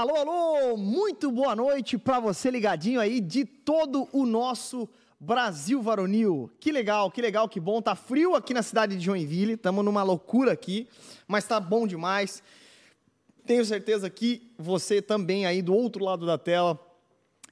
[0.00, 4.88] Alô, alô, muito boa noite para você ligadinho aí de todo o nosso
[5.20, 6.50] Brasil varonil.
[6.58, 7.82] Que legal, que legal, que bom.
[7.82, 10.88] Tá frio aqui na cidade de Joinville, estamos numa loucura aqui,
[11.28, 12.42] mas tá bom demais.
[13.44, 16.80] Tenho certeza que você também aí do outro lado da tela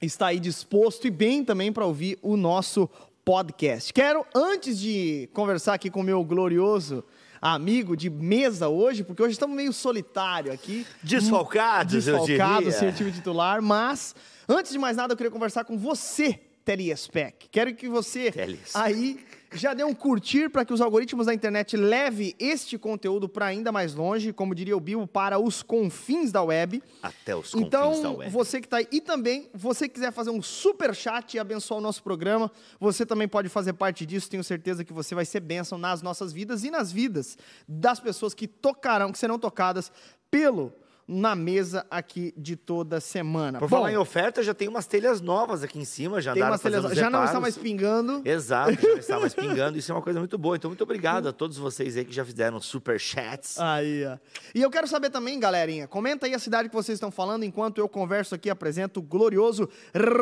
[0.01, 2.89] está aí disposto e bem também para ouvir o nosso
[3.23, 3.93] podcast.
[3.93, 7.05] Quero, antes de conversar aqui com o meu glorioso
[7.41, 10.85] amigo de mesa hoje, porque hoje estamos meio solitário aqui.
[11.03, 12.93] Desfalcados, Desfalcados, eu sem diria.
[12.93, 14.15] time titular, mas
[14.47, 17.47] antes de mais nada eu queria conversar com você, Telespec.
[17.49, 18.75] Quero que você Teles.
[18.75, 19.19] aí
[19.53, 23.71] já dê um curtir para que os algoritmos da internet leve este conteúdo para ainda
[23.71, 26.83] mais longe, como diria o Bill, para os confins da web.
[27.01, 28.31] Até os confins Então, da web.
[28.31, 31.79] você que está aí, e também, você que quiser fazer um super chat e abençoar
[31.79, 34.29] o nosso programa, você também pode fazer parte disso.
[34.29, 37.37] Tenho certeza que você vai ser bênção nas nossas vidas e nas vidas
[37.67, 39.91] das pessoas que tocarão, que serão tocadas
[40.29, 40.71] pelo
[41.11, 43.57] na mesa aqui de toda semana.
[43.57, 46.43] Por Bom, falar em oferta, já tem umas telhas novas aqui em cima, já tem
[46.43, 48.21] umas telhas- já não está mais pingando.
[48.23, 49.77] Exato, já não está mais pingando.
[49.79, 50.55] Isso é uma coisa muito boa.
[50.55, 53.59] Então, muito obrigado a todos vocês aí que já fizeram super chats.
[53.59, 54.17] Aí, ó.
[54.53, 57.79] E eu quero saber também, galerinha, comenta aí a cidade que vocês estão falando enquanto
[57.79, 59.67] eu converso aqui apresento o glorioso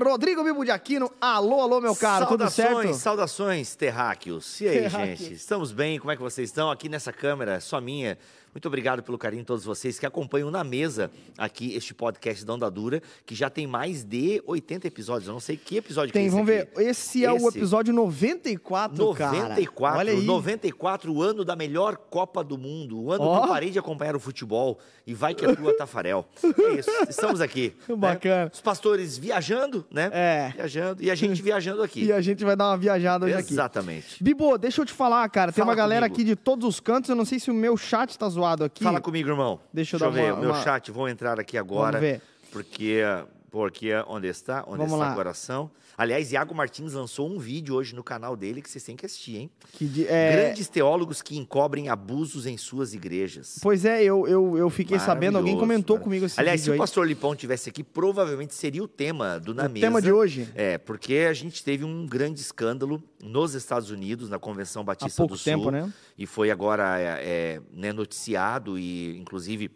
[0.04, 1.12] Rodrigo Bibo de Aquino.
[1.20, 2.98] Alô, alô, meu caro, tudo saudações, certo?
[3.02, 4.62] saudações, terráqueos.
[4.62, 5.20] E aí, Terráqueos.
[5.20, 5.34] gente?
[5.34, 6.00] Estamos bem?
[6.00, 6.72] Como é que vocês estão?
[6.72, 8.18] Aqui nessa câmera, só minha.
[8.58, 12.56] Muito obrigado pelo carinho de todos vocês que acompanham na mesa aqui este podcast da
[12.56, 15.28] Onda Dura, que já tem mais de 80 episódios.
[15.28, 16.68] Eu não sei que episódio Tem, que é vamos ver.
[16.76, 19.32] Esse é o episódio 94, cara.
[19.38, 20.24] 94, Olha aí.
[20.24, 23.38] 94, o ano da melhor Copa do Mundo, o ano Ó.
[23.38, 26.26] que eu parei de acompanhar o futebol e vai que é tua, Tafarel.
[26.44, 27.76] É isso, estamos aqui.
[27.88, 27.96] né?
[27.96, 28.50] Bacana.
[28.52, 30.10] Os pastores viajando, né?
[30.12, 30.54] É.
[30.56, 32.06] Viajando e a gente viajando aqui.
[32.06, 33.54] E a gente vai dar uma viajada hoje aqui.
[33.54, 34.24] Exatamente.
[34.24, 35.52] Bibo, deixa eu te falar, cara.
[35.52, 36.16] Tem Fala uma galera comigo.
[36.16, 37.08] aqui de todos os cantos.
[37.12, 38.84] Eu não sei se o meu chat tá zoado aqui.
[38.84, 39.60] Fala comigo, irmão.
[39.74, 42.00] Deixa eu eu dar ver uma- o meu uma- chat, vou entrar aqui agora.
[42.00, 42.22] Vamos ver.
[42.52, 43.02] Porque,
[43.52, 44.64] porque onde está?
[44.68, 45.12] Onde Vamos está lá.
[45.12, 45.72] o coração?
[45.98, 49.38] Aliás, Iago Martins lançou um vídeo hoje no canal dele que vocês têm que assistir,
[49.38, 49.52] hein?
[49.74, 53.58] Que de- é, Grandes teólogos que encobrem abusos em suas igrejas.
[53.64, 57.08] Pois é, eu, eu, eu fiquei sabendo, alguém comentou comigo esse Aliás, se o pastor
[57.08, 59.88] Lipão tivesse aqui, provavelmente seria o tema do Na O Mesa.
[59.88, 60.48] tema de hoje.
[60.54, 65.36] É, porque a gente teve um grande escândalo nos Estados Unidos, na Convenção Batista pouco
[65.36, 65.72] do tempo, Sul.
[65.72, 65.92] né?
[66.16, 69.72] E foi agora é, é, né, noticiado e, inclusive,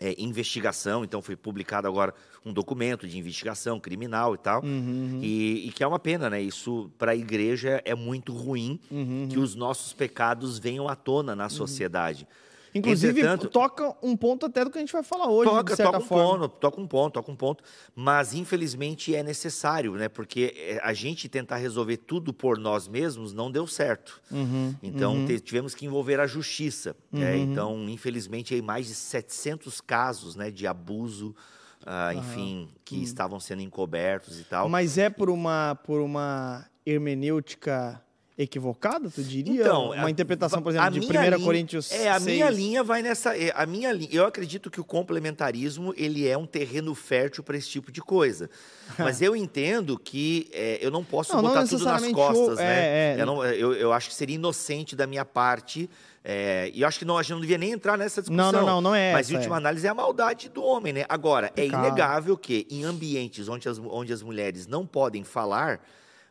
[0.00, 1.04] é, investigação.
[1.04, 2.14] Então, foi publicado agora
[2.44, 4.64] um documento de investigação criminal e tal.
[4.64, 6.40] Uhum, E, e que é uma pena, né?
[6.42, 11.36] Isso, para a igreja, é muito ruim Uhum, que os nossos pecados venham à tona
[11.36, 12.26] na sociedade.
[12.74, 15.98] Inclusive, Entretanto- toca um ponto até do que a gente vai falar hoje, toca, toca
[15.98, 16.48] um forma.
[16.48, 20.08] ponto, toca um ponto, toca um ponto, mas infelizmente é necessário, né?
[20.08, 24.20] Porque é, a gente tentar resolver tudo por nós mesmos não deu certo.
[24.30, 26.96] Uhum, Então te- tivemos que envolver a justiça.
[27.12, 27.36] né?
[27.36, 31.36] Então, infelizmente, aí mais de 700 casos, né, de abuso,
[31.84, 34.68] ah, enfim, que estavam sendo encobertos e tal.
[34.68, 38.02] Mas é por uma, por uma hermenêutica
[38.38, 39.72] equivocada, tu diria?
[39.74, 42.24] uma a- interpretação, por exemplo, de minha 1 linha- Coríntios É, a 6.
[42.34, 43.36] minha linha vai nessa.
[43.36, 47.56] é, A minha linha, eu acredito que o complementarismo ele é um terreno fértil para
[47.56, 48.48] esse tipo de coisa.
[48.98, 52.62] Mas eu entendo que é, eu não posso Não, não botar tudo nas costas, o-
[52.62, 53.14] né?
[53.14, 53.22] é, é.
[53.22, 55.88] Eu, não- eu, eu acho que seria inocente da minha parte.
[56.24, 58.52] é, e eu acho que não, a gente não devia nem entrar nessa discussão.
[58.52, 60.92] Não, não, não, não é Mas essa, em última análise é a maldade do homem,
[60.92, 61.04] né?
[61.08, 65.80] Agora, é inegável que em ambientes onde as, onde as mulheres não podem falar,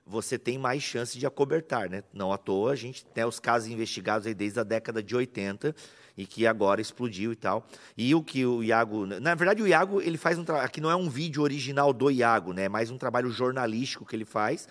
[0.05, 2.03] você tem mais chance de acobertar, né?
[2.13, 5.75] Não à toa, a gente tem os casos investigados aí desde a década de 80
[6.17, 7.65] e que agora explodiu e tal.
[7.97, 10.91] E o que o Iago, na verdade o Iago, ele faz um trabalho, aqui não
[10.91, 12.65] é um vídeo original do Iago, né?
[12.65, 14.67] É mais um trabalho jornalístico que ele faz.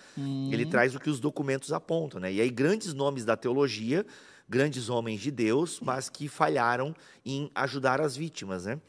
[0.51, 2.31] Ele traz o que os documentos apontam, né?
[2.31, 4.05] E aí grandes nomes da teologia,
[4.47, 6.93] grandes homens de Deus, mas que falharam
[7.25, 8.79] em ajudar as vítimas, né?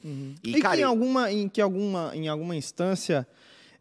[0.42, 3.26] E, que em alguma, em que alguma, em alguma instância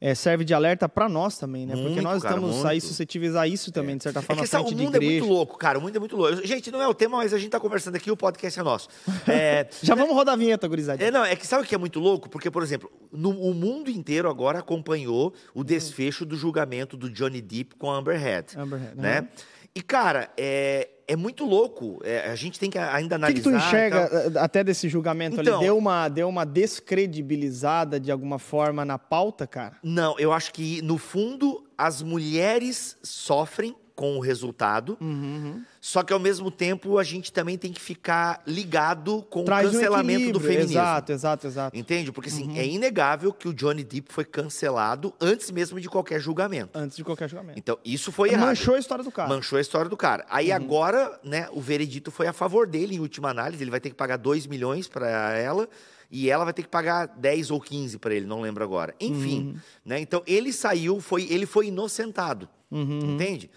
[0.03, 1.73] é, serve de alerta para nós também, né?
[1.73, 2.67] Porque Muito, nós cara, estamos muito.
[2.67, 4.99] aí suscetíveis a isso também, de certa É forma, que essa- frente o mundo é
[4.99, 5.77] muito louco, cara.
[5.77, 6.43] O mundo é muito louco.
[6.45, 8.89] Gente, não é o tema, mas a gente tá conversando aqui, o podcast é nosso.
[9.27, 11.07] É, Já vamos rodar a vinheta, gurizadinha.
[11.07, 12.27] é, não, é que sabe o que é muito louco?
[12.29, 17.39] Porque, por exemplo, no, o mundo inteiro agora acompanhou o desfecho do julgamento do Johnny
[17.41, 18.57] Depp com a Amber Heard.
[18.57, 19.17] Amber Heard, né?
[19.19, 19.27] aham.
[19.75, 21.99] E, cara, é, é muito louco.
[22.03, 23.51] É, a gente tem que ainda O que, que analisar.
[23.51, 24.19] tu enxerga tal.
[24.19, 25.65] eh, até desse julgamento Então- ali?
[25.65, 29.75] Deu uma, deu uma descredibilizada de alguma forma na pauta, cara?
[29.83, 34.97] Não, eu acho que, no fundo, as mulheres sofrem com o resultado.
[34.99, 39.67] Uhum, Só que ao mesmo tempo a gente também tem que ficar ligado com Traz
[39.67, 40.41] o um cancelamento do equilíbrio.
[40.47, 40.71] feminismo.
[40.81, 41.77] Exato, exato, exato.
[41.77, 42.11] Entende?
[42.11, 42.35] Porque Uhum.
[42.35, 46.77] assim, é inegável que o Johnny Depp foi cancelado antes mesmo de qualquer julgamento.
[46.77, 47.59] Antes de qualquer julgamento.
[47.59, 48.47] Então, isso foi errado.
[48.47, 49.29] Manchou a história do cara.
[49.29, 50.25] Manchou a história do cara.
[50.31, 53.63] Aí agora, né, o veredito foi a favor dele, em última análise.
[53.63, 55.07] Ele vai ter que pagar 2 milhões para
[55.37, 55.69] ela.
[56.13, 58.93] e ela vai ter que pagar 10 ou 15 para ele, não lembro agora.
[58.99, 59.55] Enfim,
[59.85, 59.97] né?
[59.99, 62.49] Então ele saiu, foi, ele foi inocentado.
[62.69, 63.49] Entende?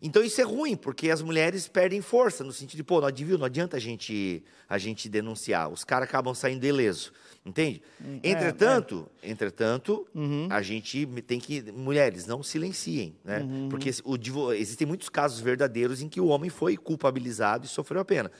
[0.00, 3.38] Então isso é ruim, porque as mulheres perdem força, no sentido de, pô, não, adivinha,
[3.38, 7.12] não adianta a gente, a gente denunciar, os caras acabam saindo ileso,
[7.44, 7.82] entende?
[8.22, 10.06] é, entretanto, entretanto,
[10.50, 13.42] a gente tem que, mulheres, não silenciem, né?
[13.70, 14.16] Porque o
[14.52, 18.30] existem muitos casos verdadeiros em que o homem foi culpabilizado e sofreu a pena.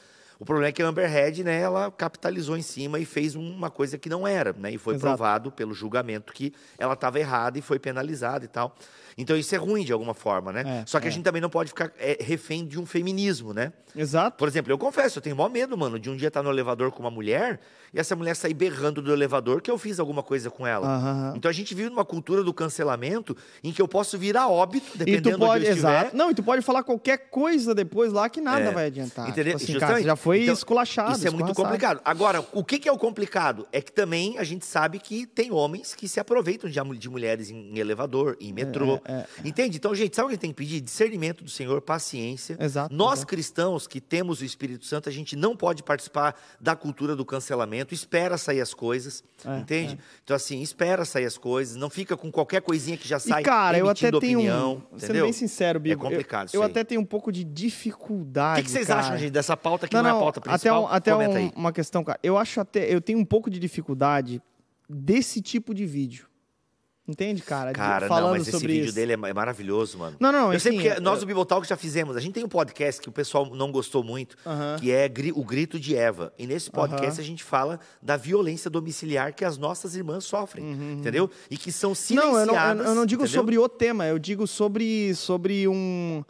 [0.40, 3.70] O problema é que a Amber Heard, né, ela capitalizou em cima e fez uma
[3.70, 4.70] coisa que não era, né?
[4.72, 5.16] E foi Exato.
[5.16, 8.74] provado pelo julgamento que ela estava errada e foi penalizada e tal.
[9.20, 10.82] Então isso é ruim de alguma forma, né?
[10.82, 11.08] É, Só que é.
[11.08, 13.72] a gente também não pode ficar é, refém de um feminismo, né?
[13.96, 14.36] Exato.
[14.36, 16.92] Por exemplo, eu confesso, eu tenho maior medo, mano, de um dia estar no elevador
[16.92, 17.58] com uma mulher
[17.92, 20.86] e essa mulher sair berrando do elevador que eu fiz alguma coisa com ela.
[20.86, 21.32] Aham.
[21.36, 24.86] Então a gente vive numa cultura do cancelamento em que eu posso vir a óbito,
[24.94, 26.00] E dependendo tu pode, de onde eu estiver.
[26.02, 26.16] exato.
[26.16, 28.70] Não, e tu pode falar qualquer coisa depois lá que nada É.
[28.70, 29.28] vai adiantar.
[29.28, 29.54] Entendeu?
[29.54, 29.94] Tipo assim, Justamente.
[29.96, 31.12] cara, já foi Então, esculachado.
[31.12, 32.00] Isso é muito complicado.
[32.04, 33.66] Agora, o que, que é o complicado?
[33.72, 37.78] É que também a gente sabe que tem homens que se aproveitam de, mulheres em,
[37.78, 39.00] elevador, em metrô.
[39.04, 39.76] é, Entende?
[39.76, 40.80] Então, gente, sabe o que a gente tem que pedir?
[40.80, 42.56] Discernimento do Senhor, paciência.
[42.60, 47.14] Exato, Nós, cristãos que temos o Espírito Santo, a gente não pode participar da cultura
[47.16, 47.94] do cancelamento.
[47.94, 49.22] Espera sair as coisas.
[49.44, 49.98] É, entende?
[50.24, 51.76] Então, assim, espera sair as coisas.
[51.76, 54.82] Não fica com qualquer coisinha que já sai E, cara, eu até tenho opinião.
[54.92, 54.98] um.
[54.98, 56.00] Sendo bem sincero, Bibo.
[56.06, 58.60] É complicado Eu, eu até tenho um pouco de O dificuldade.
[58.60, 59.00] que, que vocês cara.
[59.00, 60.82] acham, gente, dessa pauta que Não, não, é não, pauta até, principal?
[60.82, 62.18] um- até um- uma questão, cara.
[62.22, 62.92] Eu acho até.
[62.92, 64.42] Eu tenho um pouco de dificuldade
[64.88, 66.26] desse tipo de vídeo.
[67.10, 67.72] Entende, cara?
[67.72, 68.94] De- Cara, falando não, mas esse vídeo isso.
[68.94, 70.14] dele é é maravilhoso, mano.
[70.20, 72.18] Não, não, eu sei enfim, porque eu- nós do Bibotalk já fizemos.
[72.18, 74.76] A gente tem um podcast que o pessoal não gostou muito, Aham.
[74.78, 76.34] que é o Grito de Eva.
[76.38, 77.20] E nesse podcast Aham.
[77.22, 81.30] a gente fala da violência domiciliar que as nossas irmãs sofrem, entendeu?
[81.50, 82.46] E que são Não, silenciadas.
[82.46, 83.40] eu não, eu, eu não digo entendeu?
[83.40, 86.22] sobre o tema, eu digo sobre, sobre um.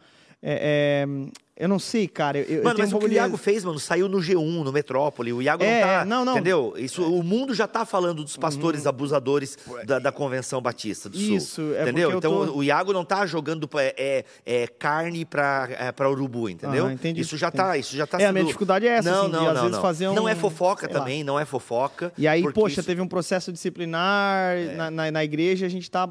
[0.42, 1.28] É, é,
[1.60, 2.38] eu não sei, cara.
[2.38, 3.16] Eu, eu Mano, tenho mas um o que o de.
[3.16, 5.32] Iago fez, mano, saiu no G1, no Metrópole.
[5.32, 6.04] O Iago É, não tá.
[6.04, 6.32] não, não.
[6.34, 6.74] Entendeu?
[6.76, 11.36] Isso, O mundo já tá falando dos pastores abusadores da, da Convenção Batista do Sul.
[11.36, 12.12] Isso, é entendeu?
[12.12, 14.24] eu Então tô- o Iago não tá jogando é, é,
[14.62, 16.84] é, carne pra, é, pra urubu, entendeu?
[16.84, 17.76] Aham, entendi, isso já tá.
[17.76, 19.54] Isso já tá É, a sendo- minha dificuldade é essa, Não, assim, de, não, às
[19.54, 19.82] não, vezes não.
[19.82, 21.00] fazer Não é um- fofoca sei lá.
[21.00, 22.12] também, não é fofoca.
[22.16, 26.08] E aí, poxa, isso- teve um processo disciplinar na, na, na igreja, a gente tá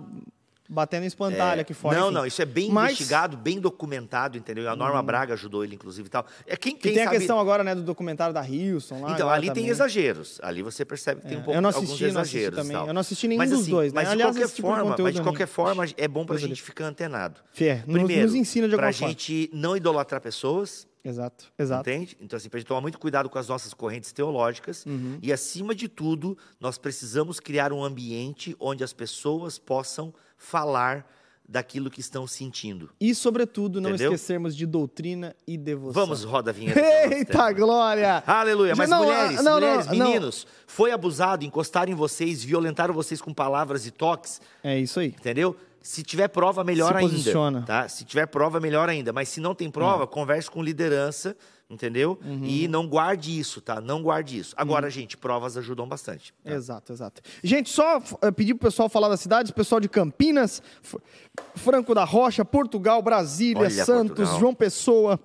[0.70, 1.98] batendo em espantalho aqui fora.
[2.00, 2.14] Não, enfim.
[2.16, 4.66] não, isso é bem Mas- investigado, bem documentado, entendeu?
[4.66, 6.26] E a Norma Braga ajudou ele, inclusive e tal.
[6.46, 7.18] É quem, Que quem tem a sabe...
[7.18, 9.12] questão agora, né, do documentário da Houston lá.
[9.14, 9.70] Então, ali tem também.
[9.70, 10.40] exageros.
[10.44, 12.58] Ali você percebe que tem É, um pouco eu não alguns assisti, não assisti exageros.
[12.58, 12.78] e também.
[12.78, 12.88] tal.
[12.88, 14.02] Eu não assisti nenhum mas, dos assim, dois, né?
[14.02, 16.26] Mas Aliás, de qualquer esse tipo de forma, mas de a qualquer forma é bom
[16.26, 17.40] pra Deus gente ficar antenado.
[17.86, 19.10] Nos- Primeiro, nos ensina de pra alguma forma.
[19.14, 21.90] gente não idolatrar pessoas, Exato, exato.
[21.90, 22.18] entende?
[22.20, 24.86] Então, assim, pra gente tomar muito cuidado com as nossas correntes teológicas.
[24.86, 25.18] Uhum.
[25.22, 31.06] E, acima de tudo, nós precisamos criar um ambiente onde as pessoas possam falar
[31.50, 32.90] daquilo que estão sentindo.
[33.00, 34.12] E, sobretudo, não Entendeu?
[34.14, 35.94] esquecermos de doutrina e devoção.
[36.06, 36.80] Vamos, roda a vinheta.
[36.80, 38.22] Eita, glória!
[38.28, 38.76] Aleluia.
[38.76, 39.94] Mas Não, mulheres, não, não, mulheres, não.
[39.94, 45.08] meninos, foi abusado, encostaram em vocês, violentaram vocês com palavras e toques, É isso aí.
[45.08, 45.56] entendeu?
[45.82, 47.10] Se tiver prova, melhor Se ainda.
[47.10, 47.62] posiciona.
[47.62, 47.88] Tá?
[47.88, 49.14] Se tiver prova, melhor ainda.
[49.14, 51.34] Mas se não tem prova, converse com liderança,
[51.70, 52.18] entendeu?
[52.24, 52.46] Uhum.
[52.46, 53.82] E não guarde isso, tá?
[53.82, 54.54] Não guarde isso.
[54.58, 56.34] Agora, gente, provas ajudam bastante.
[56.44, 56.52] tá?
[56.54, 57.22] Exato, exato.
[57.44, 60.98] Gente, só uh, pedir pro pessoal falar das cidades, pessoal de Campinas, F-
[61.56, 64.40] Franco da Rocha, Portugal, Brasília, Olha, Santos, Portugal.
[64.40, 65.20] João Pessoa.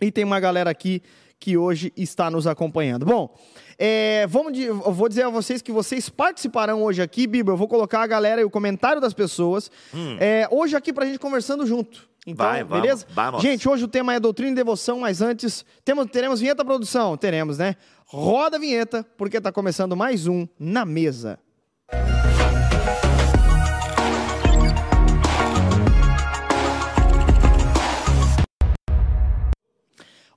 [0.00, 1.02] E tem uma galera aqui
[1.38, 3.04] que hoje está nos acompanhando.
[3.06, 3.34] Bom,
[3.78, 7.52] é, vamos de- eu vou dizer a vocês que vocês participarão hoje aqui, Biba.
[7.52, 9.70] Eu vou colocar a galera e o comentário das pessoas.
[10.18, 12.08] É, hoje aqui pra gente conversando junto.
[12.26, 12.48] Então, Hum.
[12.50, 13.06] Vai, vamos, beleza?
[13.10, 13.40] vamos.
[13.42, 17.16] Gente, hoje o tema é doutrina e devoção, mas antes, temos, teremos vinheta produção?
[17.16, 17.76] Teremos, né?
[18.06, 21.38] Roda a vinheta, porque tá começando mais um Na Mesa.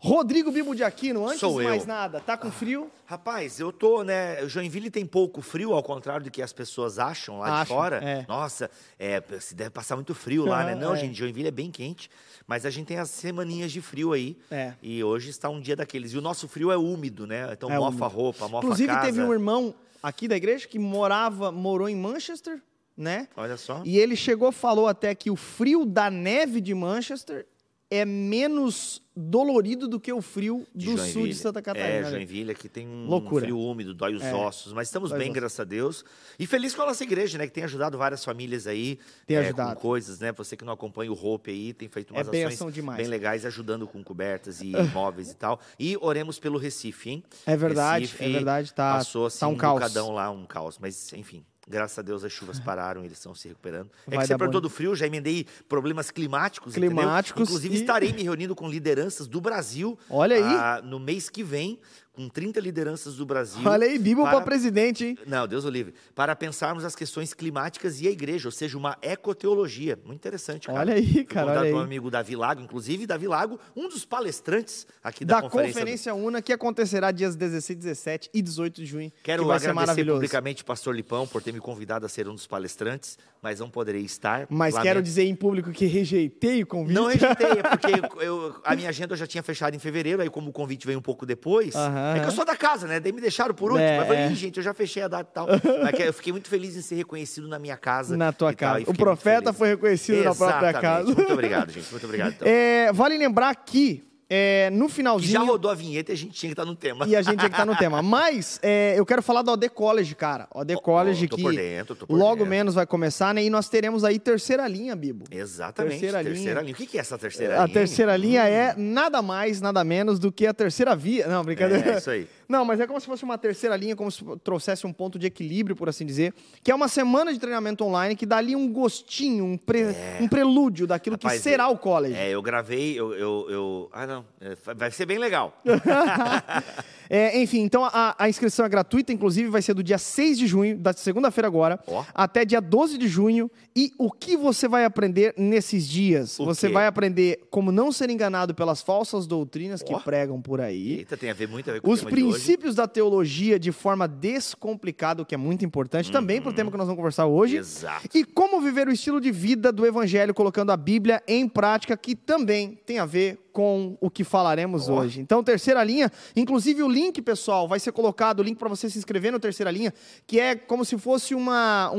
[0.02, 1.70] Rodrigo Bibo de Aquino, antes Sou de eu.
[1.70, 2.90] mais nada, tá com frio?
[3.06, 4.48] Rapaz, eu tô, né?
[4.48, 7.98] Joinville tem pouco frio, ao contrário do que as pessoas acham lá de fora.
[7.98, 8.26] é.
[8.26, 10.72] Nossa, é, se deve passar muito frio lá, né?
[10.72, 10.98] Ah, Não, é.
[10.98, 12.10] gente, Joinville é bem quente,
[12.48, 14.38] mas a gente tem as semaninhas de frio aí.
[14.50, 14.74] É.
[14.82, 16.14] E hoje está um dia daqueles.
[16.14, 17.50] E o nosso frio é úmido, né?
[17.52, 18.06] Então É mofa úmido.
[18.06, 19.06] a roupa, mofa Inclusive, casa.
[19.08, 22.62] teve um irmão aqui da igreja que morava, morou em Manchester,
[22.96, 23.28] né?
[23.36, 23.82] Olha só.
[23.84, 27.46] E ele chegou, falou até que o frio da neve de Manchester
[27.92, 31.90] é menos dolorido do que o frio do sul de Santa Catarina.
[31.90, 32.10] É, né?
[32.12, 33.42] Joinville aqui tem um Loucura.
[33.44, 34.34] frio úmido, dói os É.
[34.34, 36.06] ossos, mas estamos Dói bem, graças a Deus.
[36.38, 38.98] E feliz com a nossa igreja, né, que tem ajudado várias famílias aí.
[39.28, 39.76] Tem é, ajudado.
[39.76, 42.74] Com coisas, né, você que não acompanha o Hope aí, tem feito umas É ações
[42.74, 42.98] demais.
[42.98, 45.60] bem legais, ajudando com cobertas e móveis e tal.
[45.78, 47.24] E oremos pelo Recife, hein?
[47.46, 49.94] É verdade, Recife é verdade, tá- Passou assim tá um um caos.
[49.96, 51.44] lá, um caos, mas enfim.
[51.70, 53.90] Graças a Deus as chuvas pararam, eles estão se recuperando.
[54.08, 56.90] É Vai que você perguntou do frio, já emendei problemas climáticos, entendeu?
[56.90, 60.42] Climáticos Inclusive e- estarei me reunindo com lideranças do Brasil Olha aí.
[60.44, 61.80] ah, no mês que vem
[62.14, 63.62] com 30 lideranças do Brasil.
[63.66, 65.18] Olha aí, Bíblia para- para presidente, hein?
[65.26, 65.94] Não, Deus o livre.
[66.14, 69.98] Para pensarmos as questões climáticas e a igreja, ou seja, uma ecoteologia.
[70.04, 70.80] Muito interessante, cara.
[70.80, 71.84] Olha aí, cara, convidado olha aí.
[71.86, 75.74] amigo Davi Lago, inclusive Davi Lago, um dos palestrantes aqui da, Da conferência.
[75.80, 79.12] Conferência Una, que acontecerá dias 16, 17 e 18 de junho.
[79.24, 82.34] Quero que vai agradecer publicamente o pastor Lipão por ter me convidado a ser um
[82.36, 84.46] dos palestrantes, mas não poderei estar.
[84.50, 84.88] Mas Lamento.
[84.88, 86.94] quero dizer em público que rejeitei o convite.
[86.96, 87.94] Não rejeitei, é porque
[88.26, 91.00] eu- a minha agenda eu já tinha fechado em fevereiro, aí como o convite veio
[91.00, 91.74] um pouco depois,
[92.16, 93.00] é que eu sou da casa, né?
[93.00, 93.86] Daí me deixaram por último.
[93.88, 94.32] É, Mas eu falei, é.
[94.32, 95.48] "Ih, gente, eu já fechei a data e tal.
[95.84, 98.18] Mas que eu fiquei muito feliz em ser reconhecido na minha casa.
[98.18, 98.82] Na tua tal, casa.
[98.82, 100.82] e O profeta foi reconhecido na própria Exatamente.
[100.82, 101.14] casa.
[101.14, 101.92] Muito obrigado, gente.
[101.92, 102.34] Muito obrigado.
[102.34, 102.48] Então.
[102.50, 105.32] É, vale lembrar que é, no Que finalzinho.
[105.32, 107.08] já rodou a vinheta e a gente tinha que estar no tema.
[107.08, 108.02] E a gente tinha que estar no tema.
[108.04, 110.48] Mas é, eu quero falar do OD College, cara.
[110.54, 112.50] OD College tô que por dentro, tô por logo dentro.
[112.50, 113.44] menos vai começar, né?
[113.44, 115.26] E nós teremos aí terceira linha, Bibo.
[115.32, 115.92] Exatamente.
[116.00, 116.62] Terceira Terceira, linha.
[116.62, 116.74] linha.
[116.74, 117.74] O que que é essa terceira A linha?
[117.74, 121.28] terceira linha é nada mais, nada menos do que a terceira via.
[121.28, 121.94] Não, brincadeira.
[121.94, 122.28] É, isso aí.
[122.50, 125.28] Não, mas é como se fosse uma terceira linha, como se trouxesse um ponto de
[125.28, 126.34] equilíbrio, por assim dizer,
[126.64, 130.28] que é uma semana de treinamento online que dá ali um gostinho, um, pre- um
[130.28, 132.16] prelúdio daquilo Rapaz, que será eu- o college.
[132.16, 134.19] É, eu gravei, eu, eu, eu- Ah, não.
[134.40, 135.62] É, vai ser bem legal.
[137.10, 140.46] É, enfim, então a, a inscrição é gratuita, inclusive vai ser do dia 6 de
[140.46, 142.06] junho, da segunda-feira agora, Ó.
[142.14, 143.50] até dia 12 de junho.
[143.76, 146.40] E o que você vai aprender nesses dias?
[146.40, 146.74] O você quê?
[146.74, 150.00] vai aprender como não ser enganado pelas falsas doutrinas que Ó.
[150.00, 151.00] pregam por aí.
[151.00, 155.24] Eita, tem a ver muito a ver com Os princípios da teologia de forma descomplicada,
[155.24, 157.56] o que é muito importante também para o tema que nós vamos conversar hoje.
[157.56, 157.62] Uhum.
[157.62, 158.08] Exato.
[158.14, 162.16] E como viver o estilo de vida do evangelho colocando a Bíblia em prática, que
[162.16, 165.00] também tem a ver com o que falaremos Ó.
[165.02, 165.20] hoje.
[165.20, 168.98] Então, terceira linha, inclusive o link, pessoal, vai ser colocado o link para você se
[168.98, 169.94] inscrever no terceira linha,
[170.26, 171.98] que é como se fosse uma um-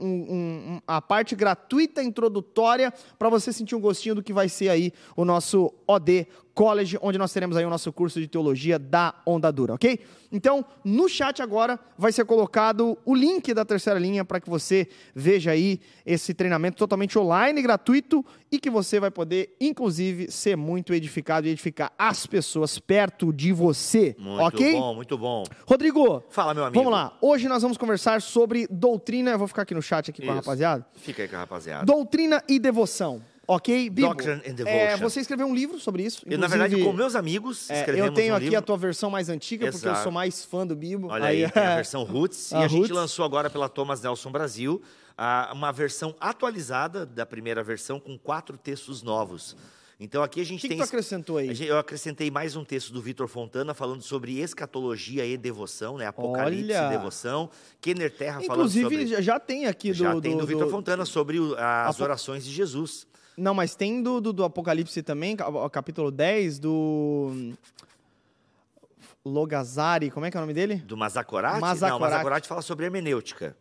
[0.00, 0.32] um- um-
[0.76, 4.90] um- a parte gratuita introdutória para você sentir um gostinho do que vai ser aí
[5.14, 6.26] o nosso OD
[6.56, 10.00] College, onde nós teremos aí o nosso curso de teologia da Onda Dura, ok?
[10.32, 14.88] Então, no chat agora vai ser colocado o link da terceira linha para que você
[15.14, 20.94] veja aí esse treinamento totalmente online, gratuito e que você vai poder, inclusive, ser muito
[20.94, 24.72] edificado e edificar as pessoas perto de você, Muito ok?
[24.72, 25.44] bom, muito bom.
[25.66, 26.78] Rodrigo, Fala, meu amigo.
[26.82, 27.18] vamos lá.
[27.20, 29.32] Hoje nós vamos conversar sobre doutrina.
[29.32, 30.36] Eu vou ficar aqui no chat aqui com a Isso.
[30.42, 30.86] rapaziada.
[30.94, 31.84] Fica aí com a rapaziada.
[31.84, 33.20] Doutrina e devoção.
[33.48, 34.08] Ok, Bibo?
[34.08, 34.98] Doctrine and É, Devotion.
[35.08, 36.22] você escreveu um livro sobre isso.
[36.26, 38.58] Eu, na verdade, inclusive, com meus amigos, é, eu tenho um aqui livro.
[38.58, 40.02] a tua versão mais antiga, porque eu Exato.
[40.02, 41.08] sou mais fã do Bibo.
[41.08, 42.52] Olha aí, tem a versão Roots.
[42.52, 42.90] A e a gente Roots.
[42.96, 44.82] lançou agora pela Thomas Nelson Brasil
[45.16, 49.56] ah, uma versão atualizada da primeira versão com quatro textos novos.
[49.98, 50.78] Então aqui a O gente que, que tem.
[50.78, 51.48] tu acrescentou aí?
[51.48, 55.96] a gente- Eu acrescentei mais um texto do Vitor Fontana falando sobre escatologia e devoção,
[55.96, 56.06] né?
[56.06, 56.86] Apocalipse Olha!
[56.86, 57.48] e devoção.
[57.80, 59.06] Kenner Terra falando Inclusive, sobre.
[59.06, 59.94] já- já tem aqui do...
[59.94, 63.06] Já tem do, do- Vitor Fontana sobre o- as Apo- orações de Jesus.
[63.36, 65.36] Não, mas tem do, do, do Apocalipse também,
[65.70, 67.52] capítulo 10, do...
[69.24, 70.76] Logazari, como é que é o nome dele?
[70.76, 71.60] Do Mazakorati?
[71.60, 71.98] Não.
[71.98, 73.56] Mazakorati fala sobre hermenêutica.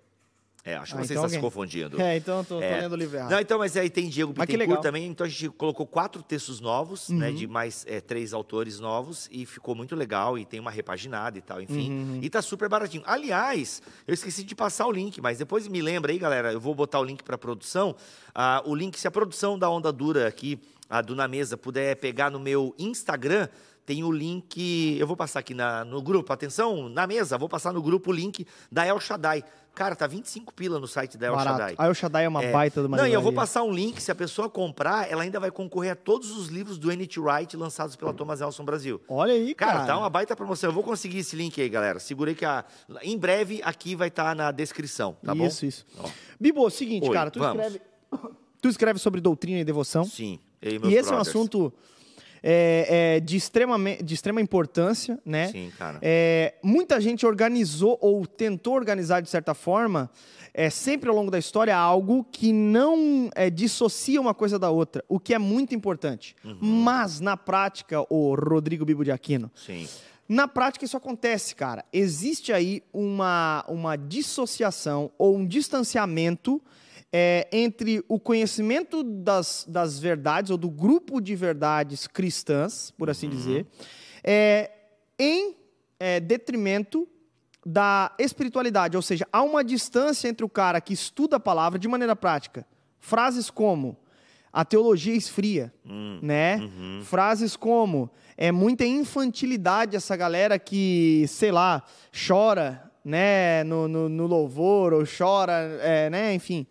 [0.67, 2.01] É, acho que Ah, você então está se alguém- confundindo.
[2.01, 2.81] É, então tô É.
[2.81, 3.29] lendo o livro errado.
[3.29, 7.09] Não, então, mas aí tem Diego Bittencourt também, então a gente colocou quatro textos novos,
[7.09, 7.35] né, Uhum.
[7.35, 11.41] de mais é, três autores novos, e ficou muito legal, e tem uma repaginada e
[11.41, 11.91] tal, enfim.
[11.91, 12.19] Uhum.
[12.21, 13.03] E tá super baratinho.
[13.05, 16.73] Aliás, eu esqueci de passar o link, mas depois me lembra aí, galera, eu vou
[16.73, 17.95] botar o link para produção.
[18.33, 21.95] Ah, o link, se a produção da Onda Dura aqui, a do Na Mesa, puder
[21.97, 23.47] pegar no meu Instagram,
[23.85, 27.71] tem o link, eu vou passar aqui na- no grupo, atenção, na mesa, vou passar
[27.71, 29.43] no grupo o link da El Shaddai.
[29.75, 31.57] Cara, tá 25 pila no site da El Barato.
[31.57, 31.75] Shaddai.
[31.77, 32.49] A El Shaddai é uma É.
[32.51, 35.37] baita uma Não, e eu vou passar um link, se a pessoa comprar, ela ainda
[35.37, 37.19] vai concorrer a todos os livros do N.T.
[37.19, 39.01] Wright lançados pela Thomas Nelson Brasil.
[39.09, 39.73] Olha aí, cara.
[39.73, 40.69] Cara, tá uma baita promoção.
[40.69, 41.99] Eu vou conseguir esse link aí, galera.
[41.99, 42.63] Segurei que a...
[43.03, 45.45] em breve aqui vai estar na descrição, tá bom?
[45.45, 45.85] isso, isso.
[46.39, 47.61] Bibo, seguinte, Oi, cara, tu vamos.
[47.65, 47.81] escreve,
[48.61, 50.05] tu escreve sobre doutrina e devoção.
[50.05, 50.39] Sim.
[50.61, 51.73] eu e E esse é um assunto
[52.47, 55.47] é, é, de, extrema, de extrema importância, né?
[55.47, 55.97] Sim, cara.
[55.99, 60.11] É, muita gente organizou ou tentou organizar de certa forma,
[60.53, 65.03] é, sempre ao longo da história, algo que não é, dissocia uma coisa da outra,
[65.09, 66.35] o que é muito importante.
[66.43, 66.59] Uhum.
[66.61, 69.87] Mas, na prática, o Rodrigo Bibo de Aquino, Sim.
[70.29, 71.83] na prática, isso acontece, cara.
[71.91, 76.61] Existe aí uma, uma dissociação ou um distanciamento
[77.17, 83.29] é, entre o conhecimento das, das verdades, ou do grupo de verdades cristãs, por assim
[83.29, 83.65] dizer,
[84.21, 84.69] é,
[85.17, 85.55] em
[85.97, 87.07] é, detrimento
[87.65, 88.97] da espiritualidade.
[88.97, 92.67] Ou seja, há uma distância entre o cara que estuda a palavra de maneira prática.
[92.99, 93.95] Frases como
[94.51, 95.73] a teologia esfria,
[96.21, 96.57] né?
[97.05, 101.81] Frases como é muita infantilidade essa galera que, sei lá,
[102.27, 106.65] chora, né, no, no, no louvor ou chora, é, né, enfim,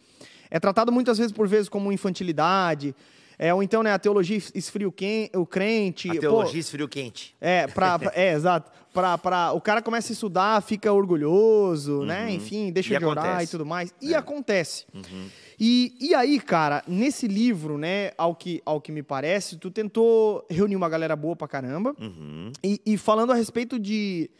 [0.51, 2.95] é tratado muitas vezes por vezes como infantilidade.
[3.37, 6.09] É, ou então, né, a teologia esfria o, quen- o crente.
[6.09, 7.35] A pô, teologia esfria o quente.
[7.41, 8.71] é, pra, pra- é, exato.
[8.93, 12.31] Pra, pra, o cara começa a estudar, fica orgulhoso, né?
[12.31, 12.97] Enfim, deixa Uhum.
[12.97, 13.41] E de orar acontece.
[13.41, 13.45] É.
[13.45, 13.95] e tudo mais.
[14.01, 14.85] E acontece.
[14.95, 15.27] Uhum.
[15.59, 20.47] E, e aí, cara, nesse livro, né, ao que, ao que me parece, tu tentou
[20.49, 21.93] reunir uma galera boa pra caramba.
[22.01, 22.53] Uhum.
[22.63, 24.31] E, e falando a respeito de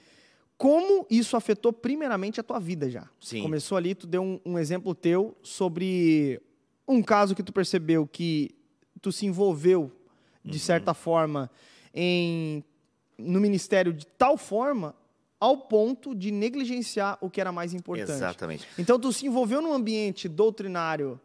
[0.65, 3.07] como isso afetou primeiramente a tua vida já.
[3.21, 3.43] Sim.
[3.43, 6.41] Começou ali, tu deu um, um exemplo teu sobre
[6.89, 8.55] um caso que tu percebeu que
[9.03, 9.93] tu se envolveu,
[10.43, 11.51] de certa forma,
[11.93, 12.65] em
[13.19, 14.95] no ministério de tal forma
[15.39, 18.13] ao ponto de negligenciar o que era mais importante.
[18.13, 18.67] Exatamente.
[18.79, 21.21] Então, tu se envolveu num ambiente doutrinário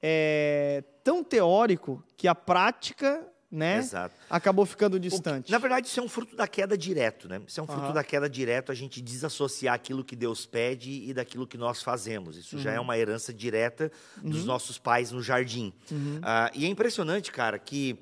[0.00, 4.14] é, tão teórico que a prática, né, Exato.
[4.28, 5.50] acabou ficando O que- distante.
[5.52, 7.40] Na verdade, isso é um fruto da queda direto, né?
[7.46, 7.92] Isso é um fruto Aham.
[7.92, 12.36] da queda direto, a gente desassociar aquilo que Deus pede e daquilo que nós fazemos.
[12.36, 12.62] Isso Uhum.
[12.62, 13.90] já é uma herança direta
[14.22, 15.72] dos nossos pais no jardim.
[15.90, 16.18] Uhum.
[16.22, 17.96] Ah, e é impressionante, cara, que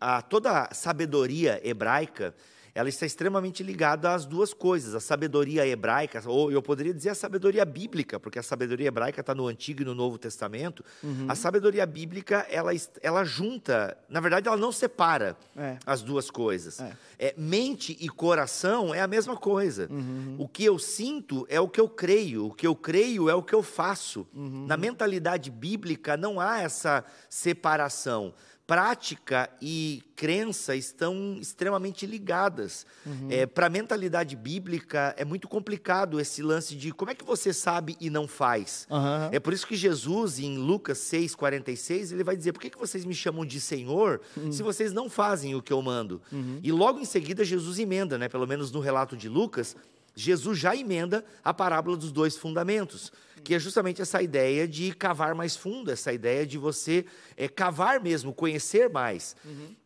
[0.00, 2.34] ah, toda a sabedoria hebraica
[2.74, 7.14] ela está extremamente ligada às duas coisas, a sabedoria hebraica, ou eu poderia dizer a
[7.14, 10.82] sabedoria bíblica, porque a sabedoria hebraica está no Antigo e no Novo Testamento.
[11.02, 11.26] Uhum.
[11.28, 12.70] A sabedoria bíblica, ela,
[13.02, 15.76] ela junta, na verdade, ela não separa É.
[15.84, 16.80] as duas coisas.
[16.80, 16.96] É.
[17.18, 19.86] É, mente e coração é a mesma coisa.
[19.90, 20.36] Uhum.
[20.38, 23.42] O que eu sinto é o que eu creio, o que eu creio é o
[23.42, 24.26] que eu faço.
[24.34, 24.66] Uhum.
[24.66, 28.32] Na mentalidade bíblica não há essa separação.
[28.66, 32.86] Prática e crença estão extremamente ligadas.
[33.04, 33.28] Uhum.
[33.54, 37.96] Para a mentalidade bíblica é muito complicado esse lance de como é que você sabe
[38.00, 38.86] e não faz.
[38.90, 39.30] Aham.
[39.32, 43.04] É por isso que Jesus, em Lucas 6,46, ele vai dizer: Por que, que vocês
[43.04, 46.22] me chamam de Senhor se vocês não fazem o que eu mando?
[46.62, 48.28] E logo em seguida, Jesus emenda, né?
[48.28, 49.76] pelo menos no relato de Lucas,
[50.14, 53.10] Jesus já emenda a parábola dos dois fundamentos,
[53.42, 57.04] que é justamente essa ideia de cavar mais fundo, essa ideia de você
[57.36, 59.34] é, cavar mesmo, conhecer mais.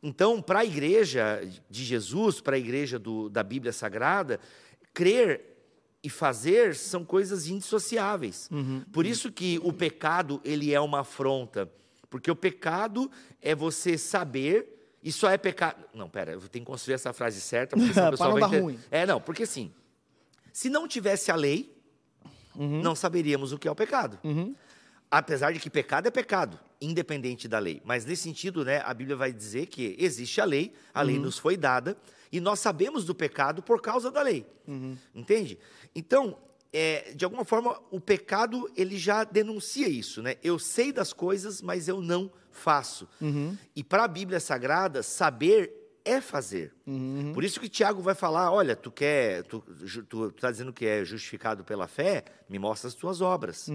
[0.02, 1.40] Então, para a igreja
[1.70, 4.38] de Jesus, para a igreja do- da Bíblia Sagrada,
[4.92, 5.56] crer
[6.02, 8.48] e fazer são coisas indissociáveis.
[8.92, 11.70] Por isso que o pecado ele é uma afronta,
[12.10, 13.10] porque o pecado
[13.40, 15.84] é você saber e só é pecado.
[15.94, 18.48] Não, pera, eu tenho que construir essa frase certa, porque senão o pessoal vai dar
[18.62, 18.78] ruim.
[18.90, 19.72] É, não, porque assim,
[20.56, 21.70] se não tivesse a lei,
[22.54, 24.18] não saberíamos o que é o pecado.
[25.10, 27.82] Apesar de que pecado é pecado, independente da lei.
[27.84, 31.36] Mas nesse sentido, né, a Bíblia vai dizer que existe a lei, a lei nos
[31.36, 31.94] foi dada,
[32.32, 34.46] e nós sabemos do pecado por causa da lei.
[35.14, 35.58] Entende?
[35.94, 36.38] Então,
[36.72, 40.36] é, de alguma forma, o pecado ele já denuncia isso, né?
[40.42, 43.06] Eu sei das coisas, mas eu não faço.
[43.76, 46.72] E para a Bíblia Sagrada, saber é fazer.
[47.34, 50.86] Por isso que Tiago vai falar, olha, tu quer, tu, ju- tu, tá dizendo que
[50.86, 53.68] é justificado pela fé, me mostra as tuas obras.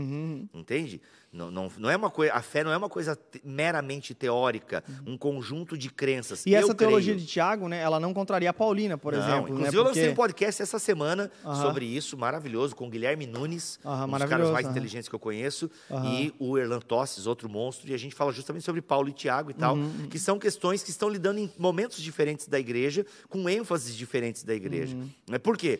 [0.53, 1.01] Entende?
[1.33, 4.83] Não, não, não é uma coisa, a fé não é uma coisa te- meramente teórica,
[5.07, 6.45] um conjunto de crenças.
[6.45, 7.25] E essa Eu teologia creio.
[7.25, 9.43] de Tiago, né, ela não contraria a Paulina, por Não, exemplo.
[9.49, 13.79] Inclusive, né, eu lancei um podcast essa semana sobre isso, maravilhoso, com o Guilherme Nunes,
[13.85, 15.71] Aham, um dos caras mais inteligentes que eu conheço,
[16.05, 19.51] e o Erlan Tosses, outro monstro, e a gente fala justamente sobre Paulo e Tiago
[19.51, 23.47] e tal, Uhum, que são questões que estão lidando em momentos diferentes da igreja, com
[23.47, 24.95] ênfases diferentes da igreja.
[24.97, 25.09] Uhum.
[25.29, 25.79] Mas Por quê?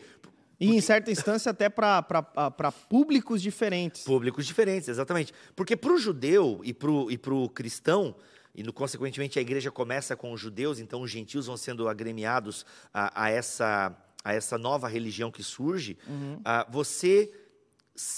[0.62, 4.04] E em certa instância até para públicos diferentes.
[4.04, 5.32] Públicos diferentes, exatamente.
[5.56, 8.14] Porque para o judeu e para o e pro cristão,
[8.54, 12.64] e no, consequentemente a igreja começa com os judeus, então os gentios vão sendo agremiados
[12.94, 15.98] a, a essa, a essa nova religião que surge,
[16.44, 17.32] ah, você,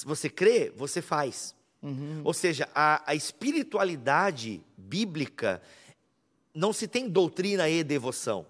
[0.05, 1.55] você crê, você faz.
[2.25, 5.63] Ou seja, a, a espiritualidade bíblica
[6.55, 8.47] não se tem doutrina e devoção.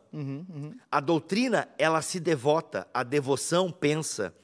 [0.90, 4.34] A doutrina, ela se devota, a devoção pensa.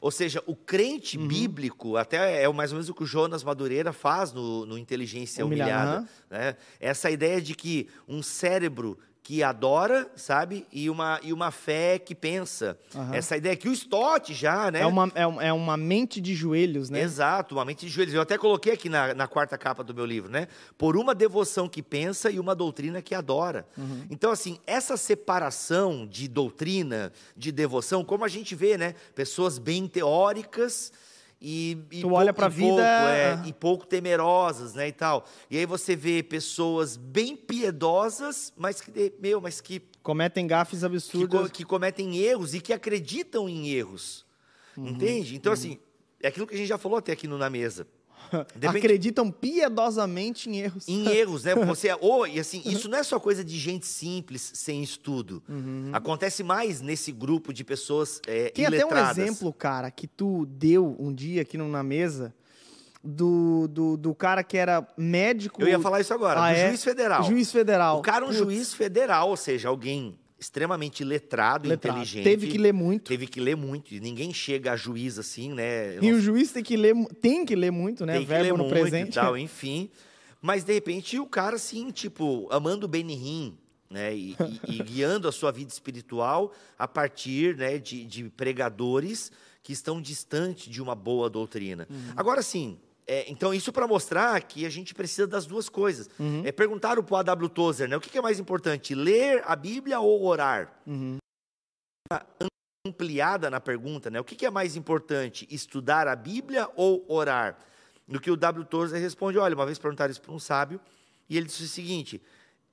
[0.00, 3.92] Ou seja, o crente bíblico, até é mais ou menos o que o Jonas Madureira
[3.92, 6.08] faz no, no Inteligência Humilhada, Humilhada.
[6.30, 6.56] né?
[6.80, 10.66] Essa ideia de que um cérebro que adora, sabe?
[10.72, 12.78] E uma, e uma fé que pensa.
[12.94, 13.14] Aham.
[13.14, 14.80] Essa ideia que o Stott já, né?
[14.80, 17.00] É, uma, é, é uma mente de joelhos, né?
[17.00, 18.14] Exato, uma mente de joelhos.
[18.14, 20.48] Eu até coloquei aqui na, na quarta capa do meu livro, né?
[20.76, 23.66] Por uma devoção que pensa e uma doutrina que adora.
[23.76, 24.06] Uhum.
[24.10, 28.94] Então, assim, essa separação de doutrina, de devoção, como a gente vê, né?
[29.14, 30.92] Pessoas bem teóricas
[31.40, 34.92] e, e Tu olha pou- pra e vida, pouco, é, e pouco temerosas, né, e
[34.92, 35.26] tal.
[35.50, 40.86] E aí você vê pessoas bem piedosas, mas que, meu, mas que Cometem gafes que,
[40.86, 41.40] absurdas.
[41.42, 44.24] co- que cometem erros e que acreditam em erros.
[44.76, 44.88] Uhum.
[44.88, 45.36] Entende?
[45.36, 45.78] Então, assim,
[46.22, 47.86] é aquilo que a gente já falou até aqui no Na Mesa.
[48.54, 50.86] Depende- Acreditam piedosamente em erros.
[50.88, 51.54] Em erros, né?
[51.66, 55.42] Você, ou, e assim, isso não é só coisa de gente simples, sem estudo.
[55.92, 59.18] Acontece mais nesse grupo de pessoas é, Tem até um iletradas.
[59.18, 62.34] exemplo, cara, que tu deu um dia aqui na mesa,
[63.02, 65.62] do, do, do cara que era médico.
[65.62, 66.68] Eu ia falar isso agora, Ah, do é?
[66.68, 67.22] juiz federal.
[67.24, 67.98] Juiz federal.
[67.98, 71.98] O cara é um Putz, juiz federal, ou seja, alguém extremamente letrado, letrado.
[71.98, 72.24] inteligente.
[72.24, 73.08] Teve que ler muito.
[73.08, 73.94] Teve que ler muito.
[73.94, 75.98] E ninguém chega a juiz assim, né?
[75.98, 78.14] Eu E não o juiz tem que ler, tem que ler muito, né?
[78.14, 79.10] tem que Verbo ler no muito presente.
[79.10, 79.90] e tal, enfim.
[80.40, 83.58] Mas, de repente, o cara, assim, tipo, amando o Benihim,
[83.90, 84.16] né?
[84.16, 84.30] E,
[84.66, 89.30] e- e guiando a sua vida espiritual a partir né, de, de pregadores
[89.62, 91.86] que estão distantes de uma boa doutrina.
[91.90, 92.12] Uhum.
[92.16, 92.78] Agora, sim,
[93.12, 96.08] é, então, isso para mostrar que a gente precisa das duas coisas.
[96.16, 96.42] Uhum.
[96.44, 97.48] É, perguntaram para o A.W.
[97.48, 97.96] Tozer, né?
[97.96, 100.72] O que, que é mais importante, ler a Bíblia ou orar?
[100.86, 101.16] Uhum.
[102.86, 104.20] ampliada na pergunta, né?
[104.20, 107.58] O que, que é mais importante, estudar a Bíblia ou orar?
[108.06, 108.64] No que o W.
[108.64, 110.80] Tozer responde, olha, uma vez perguntaram isso para um sábio,
[111.28, 112.22] e ele disse o seguinte,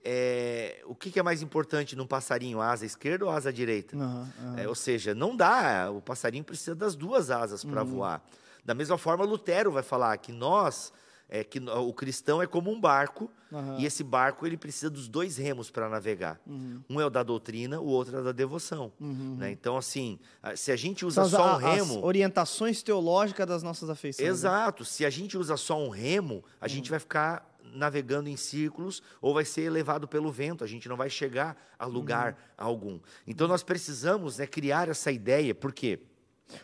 [0.04, 3.97] é, o que, que é mais importante num passarinho, asa esquerda ou asa direita?
[3.97, 4.30] Aham.
[4.56, 7.88] É, ou seja, não dá, o passarinho precisa das duas asas para Uhum.
[7.89, 8.21] voar.
[8.67, 10.91] Da mesma forma, Lutero vai falar que nós,
[11.30, 13.77] é, que o cristão é como um barco, Aham.
[13.80, 16.38] e esse barco ele precisa dos dois remos para navegar.
[16.45, 16.82] Uhum.
[16.89, 18.91] Um é o da doutrina, o outro é o da devoção.
[18.99, 19.38] Uhum.
[19.39, 19.49] né?
[19.51, 20.19] Então, assim,
[20.58, 22.06] se a gente usa as, só um a- as remo.
[22.06, 24.25] orientações teológicas das nossas afeições.
[24.27, 24.32] né?
[24.34, 24.84] Exato.
[24.84, 26.69] Se a gente usa só um remo, a Uhum.
[26.69, 30.63] gente vai ficar navegando em círculos ou vai ser levado pelo vento.
[30.63, 32.38] A gente não vai chegar a lugar Uhum.
[32.65, 32.99] algum.
[33.25, 35.99] Então nós precisamos né, criar essa ideia, porque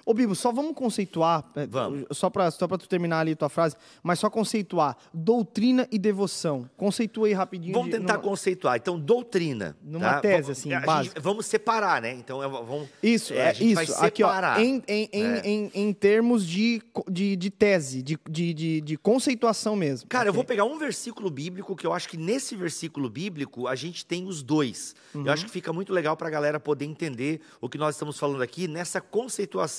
[0.06, 2.06] Ô, Bibo, só vamos conceituar, é, Vamos.
[2.12, 6.69] só para só pra tu terminar ali tua frase, mas só conceituar doutrina e devoção.
[6.78, 7.74] Conceitua aí rapidinho.
[7.74, 8.78] vamos de- tentar numa- conceituar.
[8.78, 9.76] Então, doutrina.
[9.84, 10.19] Numa tá?
[10.22, 11.19] tese, assim, a básica.
[11.19, 12.13] vamos separar, né?
[12.13, 13.93] Então, é, vamos, Isso, é, é, a gente vai isso.
[14.04, 14.62] Aqui, ó, separar.
[14.62, 15.41] em, em, em, É.
[15.48, 20.08] em, em termos de, de, de tese, de, de, de, de conceituação mesmo.
[20.08, 20.36] Cara, eu Ok.
[20.38, 24.26] vou pegar um versículo bíblico que eu acho que nesse versículo bíblico a gente tem
[24.28, 24.96] os dois.
[25.13, 25.26] Uhum.
[25.26, 28.17] Eu acho que fica muito legal para a galera poder entender o que nós estamos
[28.17, 29.73] falando aqui nessa conceituação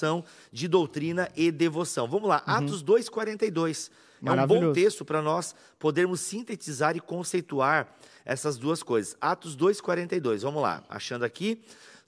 [0.52, 2.08] de doutrina e devoção.
[2.08, 3.90] Vamos lá, Atos 2,42.
[4.24, 4.72] É um bom Uhum.
[4.72, 7.88] Texto para nós podermos sintetizar e conceituar
[8.24, 9.16] essas duas coisas.
[9.20, 10.40] Atos 2,42.
[10.42, 11.62] Vamos lá, achando aqui.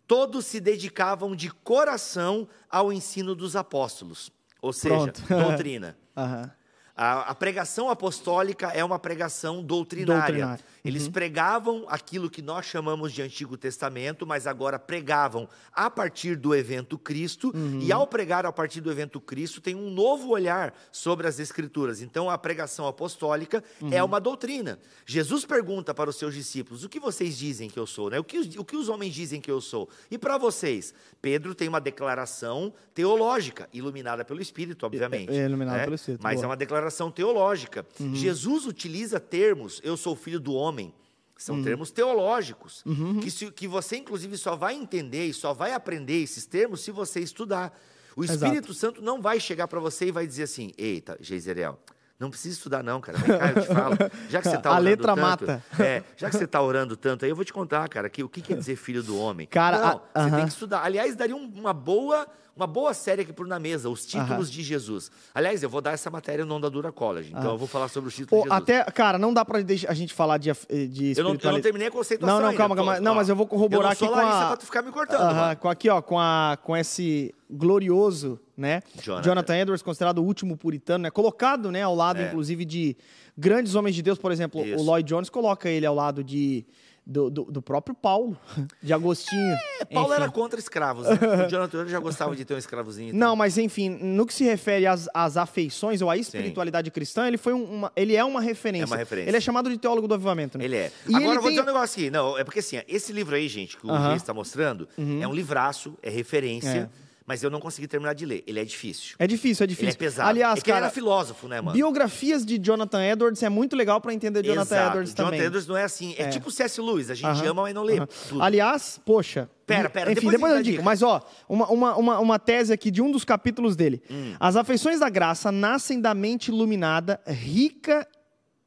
[0.07, 4.31] Todos se dedicavam de coração ao ensino dos apóstolos.
[4.63, 5.23] Ou seja, Pronto.
[5.29, 5.97] doutrina.
[6.17, 6.51] Aham.
[6.97, 10.23] A, a pregação apostólica é uma pregação doutrinária.
[10.23, 10.65] Doutrinária.
[10.83, 16.55] Eles pregavam aquilo que nós chamamos de Antigo Testamento, mas agora pregavam a partir do
[16.55, 17.53] evento Cristo.
[17.83, 22.01] E ao pregar a partir do evento Cristo, tem um novo olhar sobre as Escrituras.
[22.01, 24.79] Então, a pregação apostólica é uma doutrina.
[25.05, 28.09] Jesus pergunta para os seus discípulos: o que vocês dizem que eu sou?
[28.09, 28.19] Né?
[28.19, 29.89] O, que os, o que os homens dizem que eu sou?
[30.11, 30.95] E para vocês?
[31.21, 35.33] Pedro tem uma declaração teológica, iluminada pelo Espírito, obviamente.
[35.33, 35.85] É, iluminada né?
[35.85, 36.45] pelo Espírito, Mas boa.
[36.45, 37.87] é uma declaração teológica.
[38.01, 38.15] Uhum.
[38.15, 40.87] Jesus utiliza termos, eu sou filho do homem.
[40.87, 40.93] Uhum.
[41.39, 42.83] São termos teológicos.
[43.23, 46.91] Que, se- que você, inclusive, só vai entender e só vai aprender esses termos se
[46.91, 47.79] você estudar.
[48.17, 48.45] O Exato.
[48.45, 51.79] Espírito Santo não vai chegar para você e vai dizer assim: Eita, Geiseriel,
[52.19, 53.19] não precisa estudar, não, cara.
[53.19, 53.97] Vem cá, eu te falo.
[54.31, 55.65] Já que você está A orando letra tanto, mata.
[55.79, 58.29] É, já que você está orando tanto aí, eu vou te contar, cara, que o
[58.31, 59.47] que quer dizer filho do homem.
[59.47, 60.37] Cara, não, a- você aham.
[60.37, 60.83] tem que estudar.
[60.83, 62.27] Aliás, daria um- uma boa.
[62.57, 65.11] Uma boa série aqui por na mesa, os títulos de Jesus.
[65.35, 68.09] Aliás, eu vou dar essa matéria no Onda Dura College, então eu vou falar sobre
[68.09, 68.79] os títulos Ou de Jesus.
[68.81, 71.61] até, cara, não dá pra a gente falar de, af- de Eu não, eu não
[71.61, 72.57] terminei a conceituação Não, não, ainda.
[72.59, 72.99] calma, Tô- calma.
[73.01, 75.57] Não, ó, mas eu vou corroborar eu aqui com a- pra tu ficar me cortando,
[75.59, 78.81] com aqui, ó, com, a, com esse glorioso, né?
[79.23, 79.55] Jonathan.
[79.59, 81.11] Edwards, considerado o último puritano, né?
[81.11, 82.29] Colocado, né, ao lado, É.
[82.29, 82.97] inclusive, de
[83.37, 84.83] grandes homens de Deus, por exemplo, Isso.
[84.83, 86.65] o Lloyd Jones coloca ele ao lado de
[87.07, 88.37] do, do, do próprio Paulo,
[88.83, 89.57] de Agostinho.
[89.81, 90.23] É, Paulo enfim.
[90.23, 91.17] era contra escravos, né?
[91.47, 93.15] O Jonathan já gostava de ter um escravozinho.
[93.15, 97.37] Não, mas enfim, no que se refere às, às afeições ou à espiritualidade cristã, ele
[97.39, 98.85] foi um- uma, ele é uma referência.
[98.85, 99.31] É uma referência.
[99.31, 100.65] Ele é chamado de teólogo do avivamento, né?
[100.65, 100.93] Ele é.
[101.07, 102.11] E Agora ele eu vou tem- dizer um negócio aqui.
[102.11, 103.91] Não, é porque assim, esse livro aí, gente, que o.
[103.91, 104.09] Uhum.
[104.09, 104.89] Luiz está mostrando,
[105.21, 106.91] é um livraço, é referência,
[107.27, 108.45] mas eu não consegui terminar de ler.
[108.47, 109.17] Ele é difícil.
[109.19, 109.95] É difícil, é Ele difícil.
[109.95, 110.29] é pesado.
[110.29, 111.73] Aliás, é que ele cara, era filósofo, né, mano?
[111.73, 114.91] biografias de Jonathan Edwards é muito legal pra entender Jonathan Exato.
[114.91, 115.41] Edwards Jonathan também.
[115.47, 116.15] Edwards não é assim.
[116.17, 116.29] É, É.
[116.29, 116.81] tipo C.S.
[116.81, 117.11] Lewis.
[117.11, 117.95] A gente ama, mas não lê.
[118.41, 119.51] Aliás, poxa.
[119.67, 120.83] Pera, pera, Enfim, depois depois, ele eu digo.
[120.85, 124.01] Mas, ó, uma, uma, uma, uma tese aqui de um dos capítulos dele.
[124.09, 124.35] Hum.
[124.39, 128.07] As afeições da graça nascem da mente iluminada, rica,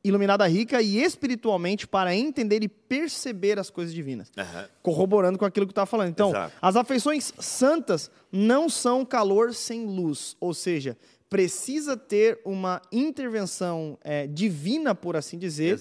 [0.04, 4.32] iluminada rica e espiritualmente para entender e perceber as coisas divinas.
[4.38, 4.68] Aham.
[4.82, 6.10] Corroborando com aquilo que tu tá falando.
[6.10, 6.56] Então, Exato.
[6.62, 10.38] as afeições santas não são calor sem luz.
[10.40, 10.98] Ou seja,
[11.30, 15.80] precisa ter uma intervenção é, divina, por assim dizer,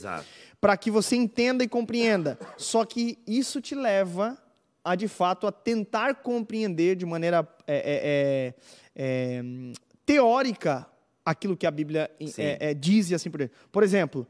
[0.60, 2.38] para que você entenda e compreenda.
[2.56, 4.36] Só que isso te leva
[4.84, 8.54] a, de fato, a tentar compreender de maneira é, é, é,
[8.96, 9.42] é,
[10.04, 10.86] teórica
[11.30, 13.52] aquilo que a Bíblia é, é, diz e assim por diante.
[13.70, 14.26] Por exemplo,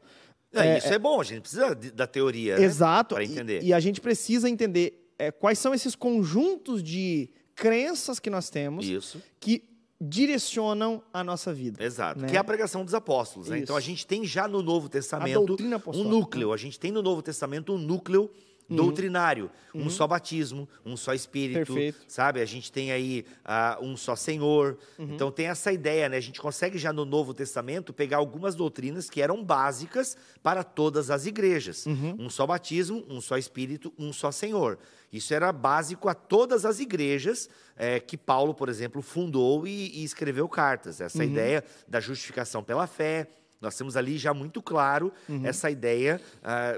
[0.53, 2.63] É, isso é, bom, a gente precisa da teoria, né?
[2.63, 3.63] exato, Para e- entender.
[3.63, 8.87] E, a gente precisa entender é, quais são esses conjuntos de crenças que nós temos
[8.87, 9.21] Isso.
[9.39, 9.63] que
[10.01, 11.83] direcionam a nossa vida.
[11.83, 12.21] Exato.
[12.21, 12.29] né?
[12.29, 13.49] Que é a pregação dos apóstolos.
[13.49, 13.59] Né?
[13.59, 15.55] Então a gente tem já no Novo Testamento
[15.93, 16.53] um núcleo.
[16.53, 18.31] A gente tem no Novo Testamento um núcleo
[18.75, 19.49] doutrinário.
[19.73, 21.71] Um só batismo, um só Espírito.
[21.71, 21.75] Uhum.
[21.75, 22.05] Perfeito.
[22.07, 22.41] Sabe?
[22.41, 24.77] A gente tem aí ah, um só Senhor.
[24.97, 25.13] Uhum.
[25.13, 26.17] Então tem essa ideia, né?
[26.17, 31.09] A gente consegue já no Novo Testamento pegar algumas doutrinas que eram básicas para todas
[31.09, 31.85] as igrejas.
[31.85, 32.15] Uhum.
[32.19, 34.77] Um só batismo, um só Espírito, um só Senhor.
[35.11, 40.03] Isso era básico a todas as igrejas eh, que Paulo, por exemplo, fundou e, e
[40.03, 41.01] escreveu cartas.
[41.01, 43.27] Essa ideia da justificação pela fé.
[43.61, 45.11] Nós temos ali já muito claro
[45.43, 46.21] essa ideia,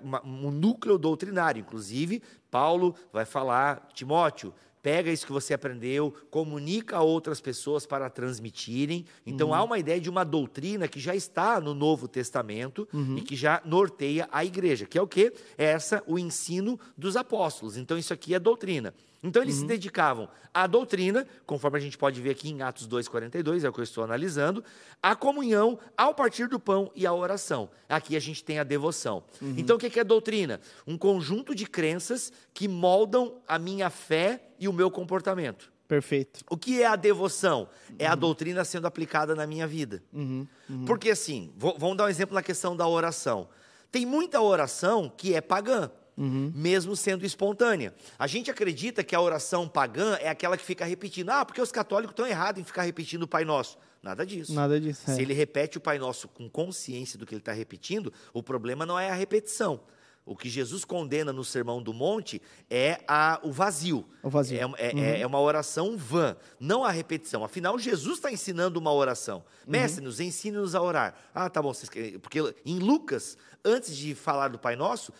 [0.04, 1.60] uma- um núcleo doutrinário.
[1.60, 8.10] Inclusive, Paulo vai falar, Timóteo, pega isso que você aprendeu, comunica a outras pessoas para
[8.10, 9.06] transmitirem.
[9.28, 13.36] Então há uma ideia de uma doutrina que já está no Novo Testamento e que
[13.36, 15.32] já norteia a igreja, que é o quê?
[15.58, 17.78] É essa o ensino dos apóstolos.
[17.78, 18.91] Então isso aqui é doutrina.
[19.23, 23.63] Então eles se dedicavam à doutrina, conforme a gente pode ver aqui em Atos 2:42,
[23.63, 24.63] é o que eu estou analisando,
[25.01, 27.69] à comunhão, ao partir do pão e à oração.
[27.88, 29.23] Aqui a gente tem a devoção.
[29.57, 30.60] Então o que que é doutrina?
[30.88, 35.71] Um conjunto de crenças que moldam a minha fé e o meu comportamento.
[35.88, 36.39] Perfeito.
[36.49, 37.67] O que é a devoção?
[37.99, 40.01] É a doutrina sendo aplicada na minha vida.
[40.88, 43.49] Porque assim, vou- vamos dar um exemplo na questão da oração.
[43.91, 47.93] Tem muita oração que é pagã, mesmo sendo espontânea.
[48.19, 51.29] A gente acredita que a oração pagã é aquela que fica repetindo.
[51.29, 53.77] Ah, porque os católicos estão errados em ficar repetindo o Pai Nosso.
[54.03, 54.53] Nada disso.
[54.53, 55.01] Nada disso.
[55.10, 55.13] é.
[55.15, 58.86] Se ele repete o Pai Nosso com consciência do que ele está repetindo, o problema
[58.86, 59.79] não é a repetição.
[60.23, 64.05] O que Jesus condena no Sermão do Monte é a- o vazio.
[64.21, 64.60] O vazio.
[64.77, 67.43] É, é- é- é uma oração vã, não a repetição.
[67.43, 69.43] Afinal, Jesus está ensinando uma oração.
[69.67, 71.15] Mestre, nos ensine-nos a orar.
[71.34, 71.73] Ah, tá bom.
[71.73, 71.89] vocês
[72.21, 75.12] Porque em Lucas, antes de falar do Pai Nosso,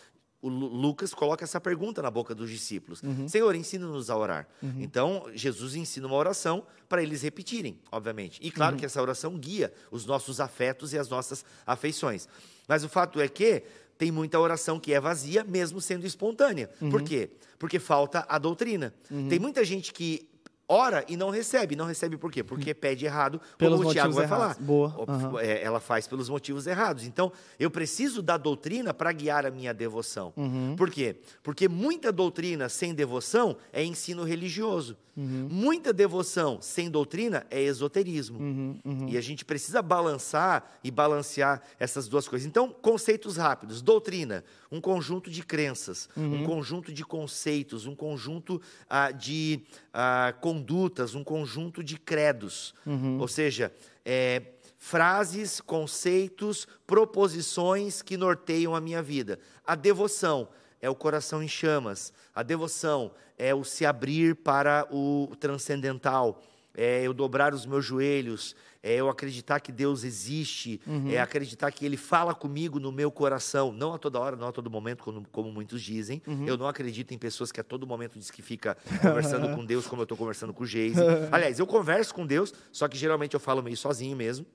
[0.42, 4.46] o Lu- Lucas coloca essa pergunta na boca dos discípulos: Senhor, ensina-nos a orar.
[4.82, 8.40] Então, Jesus ensina uma oração para eles repetirem, obviamente.
[8.42, 12.28] E claro que essa oração guia os nossos afetos e as nossas afeições.
[12.68, 13.62] Mas o fato é que
[13.96, 16.68] tem muita oração que é vazia, mesmo sendo espontânea.
[16.90, 17.30] Por quê?
[17.58, 18.92] Porque falta a doutrina.
[19.28, 20.28] Tem muita gente que
[20.72, 21.76] ora e não recebe.
[21.76, 22.42] Não recebe por quê?
[22.42, 24.56] Porque pede errado, Pelos como o Tiago vai errados.
[24.56, 24.66] falar.
[24.66, 24.94] Boa.
[25.42, 27.04] É, ela faz pelos motivos errados.
[27.04, 30.32] Então, eu preciso da doutrina para guiar a minha devoção.
[30.36, 30.74] Uhum.
[30.76, 31.16] Por quê?
[31.42, 34.96] Porque muita doutrina sem devoção é ensino religioso.
[35.14, 35.46] Uhum.
[35.50, 38.38] Muita devoção sem doutrina é esoterismo.
[38.38, 42.46] Uhum, E a gente precisa balançar e balancear essas duas coisas.
[42.48, 43.82] Então, conceitos rápidos.
[43.82, 49.60] Doutrina, um conjunto de crenças, um conjunto de conceitos, um conjunto ah, de
[49.92, 52.74] ah, condutas, um conjunto de credos.
[53.20, 53.70] Ou seja,
[54.02, 54.42] é,
[54.78, 59.38] frases, conceitos, proposições que norteiam a minha vida.
[59.64, 60.48] A devoção
[60.80, 62.12] é o coração em chamas.
[62.34, 66.42] A devoção é o se abrir para o transcendental.
[66.74, 70.80] É eu dobrar os meus joelhos, é eu acreditar que Deus existe,
[71.10, 74.52] é acreditar que Ele fala comigo no meu coração, não a toda hora, não a
[74.52, 76.22] todo momento, como, como muitos dizem.
[76.46, 79.86] Eu não acredito em pessoas que a todo momento diz que fica conversando com Deus,
[79.86, 81.00] como eu estou conversando com o Geise.
[81.30, 84.46] Aliás, eu converso com Deus, só que geralmente eu falo meio sozinho mesmo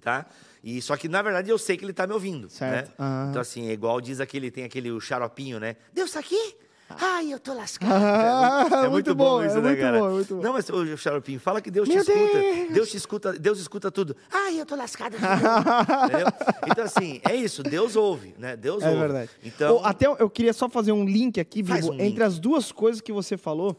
[0.00, 0.26] tá?
[0.62, 2.88] E só que na verdade eu sei que ele tá me ouvindo, Certo.
[2.88, 2.94] né?
[2.98, 3.30] Aham.
[3.30, 5.76] Então assim, é igual diz aquele tem aquele xaropinho, né?
[5.92, 6.56] Deus tá aqui?
[6.90, 7.92] Ai, eu tô lascado.
[7.92, 9.98] Ah, é muito, é muito muito bom, bom isso, é né, muito cara?
[10.00, 10.42] bom, é muito bom.
[10.42, 12.38] Não, mas o xaropinho fala que Deus Meu te escuta.
[12.40, 12.72] Deus!
[12.72, 14.16] Deus te escuta, Deus escuta tudo.
[14.32, 15.16] Ai, eu tô lascado.
[16.70, 18.56] Então assim, é isso, Deus ouve, né?
[18.56, 19.00] Deus É ouve.
[19.00, 19.30] verdade.
[19.42, 22.00] Então, até eu queria só fazer um link aqui, Bibo, um link.
[22.00, 22.04] Hum.
[22.04, 23.76] entre as duas coisas que você falou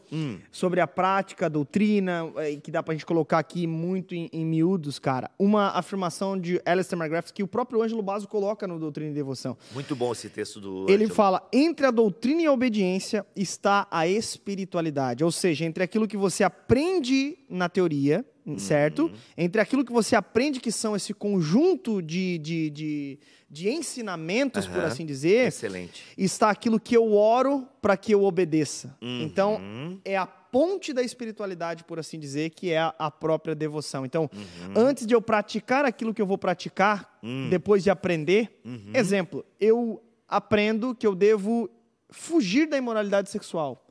[0.50, 2.24] sobre a prática, a doutrina,
[2.62, 5.30] que dá pra gente colocar aqui muito em, em miúdos, cara.
[5.38, 9.56] Uma afirmação de Alistair McGrath que o próprio Ângelo Basso coloca no Doutrina e Devoção.
[9.72, 11.14] muito bom esse texto do Ele Ângelo.
[11.14, 12.99] fala: entre a doutrina e a obediência
[13.36, 15.24] está a espiritualidade.
[15.24, 18.58] Ou seja, entre aquilo que você aprende na teoria, Uhum.
[18.58, 19.12] certo?
[19.36, 23.18] Entre aquilo que você aprende, que são esse conjunto de, de, de,
[23.50, 24.86] de ensinamentos, por Aham.
[24.86, 26.02] assim dizer, Excelente.
[26.16, 28.96] está aquilo que eu oro para que eu obedeça.
[29.00, 29.22] Uhum.
[29.22, 29.60] Então,
[30.04, 34.04] é a ponte da espiritualidade, por assim dizer, que é a, a própria devoção.
[34.06, 34.72] Então, Uhum.
[34.74, 37.48] antes de eu praticar aquilo que eu vou praticar, Hum.
[37.50, 38.90] depois de aprender, Uhum.
[38.94, 41.68] exemplo, eu aprendo que eu devo
[42.10, 43.86] fugir da imoralidade sexual.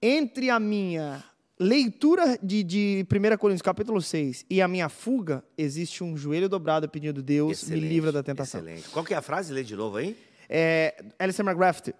[0.00, 1.24] Entre a minha
[1.58, 6.88] leitura de, de 1 Coríntios capítulo 6 e a minha fuga, existe um joelho dobrado
[6.88, 8.88] pedindo Deus, me Excelente, livra da tentação Excelente.
[8.90, 9.52] Qual que é a frase?
[9.52, 10.16] Lê de novo aí?
[10.48, 11.90] é, Alistair McGrath,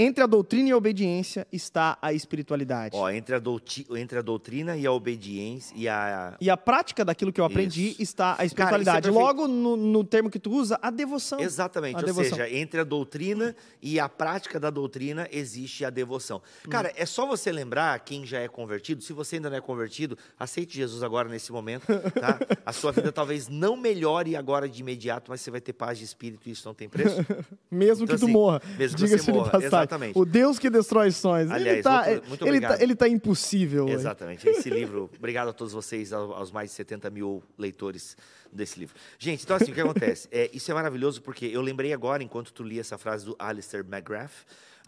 [0.00, 2.96] Entre a doutrina e a obediência está a espiritualidade.
[2.96, 6.36] Ó, entre a, douti- entre a doutrina e a obediência e a.
[6.40, 8.02] E a prática daquilo que eu aprendi Isso.
[8.02, 9.08] está a Cara, espiritualidade.
[9.08, 9.20] isso é.
[9.22, 11.40] Logo, no, no termo que tu usa, a devoção.
[11.40, 12.30] Exatamente, A ou devoção.
[12.38, 16.40] seja, entre a doutrina e a prática da doutrina existe a devoção.
[16.64, 16.70] Hum.
[16.70, 20.16] Cara, é só você lembrar, quem já é convertido, se você ainda não é convertido,
[20.38, 21.86] aceite Jesus agora nesse momento,
[22.20, 22.38] tá?
[22.64, 26.04] A sua vida talvez não melhore agora de imediato, mas você vai ter paz de
[26.04, 27.16] espírito e isso não tem preço.
[27.68, 28.62] Mesmo Então, que tu assim, morra.
[28.78, 29.87] mesmo que você morra, passagem.
[29.88, 30.18] Exatamente.
[30.18, 31.50] O Deus que destrói sonhos.
[31.50, 33.88] ele Aliás, tá, outro- muito ele, tá, ele tá impossível.
[33.88, 34.48] Exatamente.
[34.48, 38.16] Esse livro, obrigado a todos vocês, ao- aos mais de 70 mil leitores
[38.52, 38.94] desse livro.
[39.18, 40.28] Gente, então assim, o que acontece?
[40.30, 43.84] É, isso é maravilhoso porque eu lembrei agora, enquanto tu lia essa frase do Alistair
[43.84, 44.32] McGrath,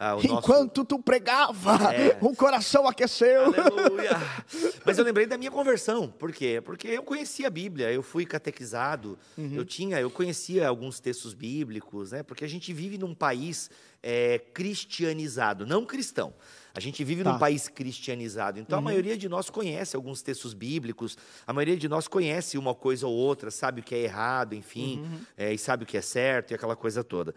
[0.03, 0.27] ah, o nosso...
[0.39, 2.17] Enquanto tu pregava, É.
[2.23, 3.45] o coração aqueceu.
[3.55, 4.13] Aleluia!
[4.85, 6.09] Mas eu lembrei da minha conversão.
[6.09, 6.61] Por quê?
[6.65, 9.53] Porque eu conhecia a Bíblia, eu fui catequizado, Uhum.
[9.55, 12.23] eu tinha, eu conhecia alguns textos bíblicos, né?
[12.23, 13.71] Porque a gente vive num país
[14.03, 16.33] é, cristianizado, não cristão.
[16.73, 17.33] A gente vive Tá.
[17.33, 18.59] num país cristianizado.
[18.59, 18.85] Então Uhum.
[18.87, 23.07] a maioria de nós conhece alguns textos bíblicos, a maioria de nós conhece uma coisa
[23.07, 25.21] ou outra, sabe o que é errado, enfim, Uhum.
[25.37, 27.35] é, e sabe o que é certo e aquela coisa toda.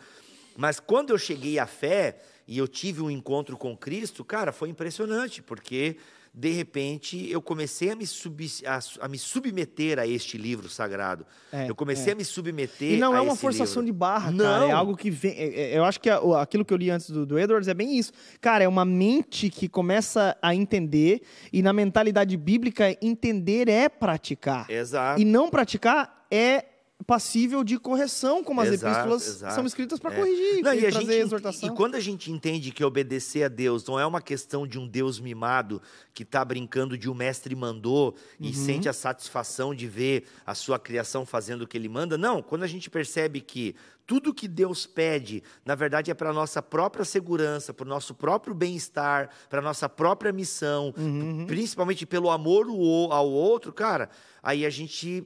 [0.57, 4.69] Mas quando eu cheguei à fé e eu tive um encontro com Cristo, cara, foi
[4.69, 5.97] impressionante, porque
[6.35, 11.25] de repente eu comecei a me, sub- a a me submeter a este livro sagrado.
[11.51, 12.13] É, eu comecei é.
[12.13, 13.93] a me submeter E não é uma forçação livro.
[13.93, 14.43] de barra, Não.
[14.43, 14.65] cara.
[14.65, 15.31] É algo que vem.
[15.33, 17.97] é- é- eu acho que aquilo que eu li antes do, do Edwards é bem
[17.99, 18.11] isso.
[18.41, 24.67] Cara, é uma mente que começa a entender, e na mentalidade bíblica, entender é praticar.
[24.71, 25.21] Exato.
[25.21, 26.65] E não praticar é
[27.03, 29.55] passível de correção, como as Exato, epístolas exato.
[29.55, 30.17] são escritas para É.
[30.19, 31.69] corrigir, Não, e trazer gente, ent- exortação.
[31.69, 34.87] e quando a gente entende que obedecer a Deus não é uma questão de um
[34.87, 35.81] Deus mimado
[36.13, 38.53] que está brincando de um mestre mandou e Uhum.
[38.53, 42.41] sente a satisfação de ver a sua criação fazendo o que ele manda, não.
[42.41, 46.61] Quando a gente percebe que tudo que Deus pede, na verdade, é para a nossa
[46.61, 51.45] própria segurança, para o nosso próprio bem-estar, para a nossa própria missão, Uhum.
[51.47, 54.09] principalmente pelo amor o- ao outro, cara,
[54.41, 55.25] aí a gente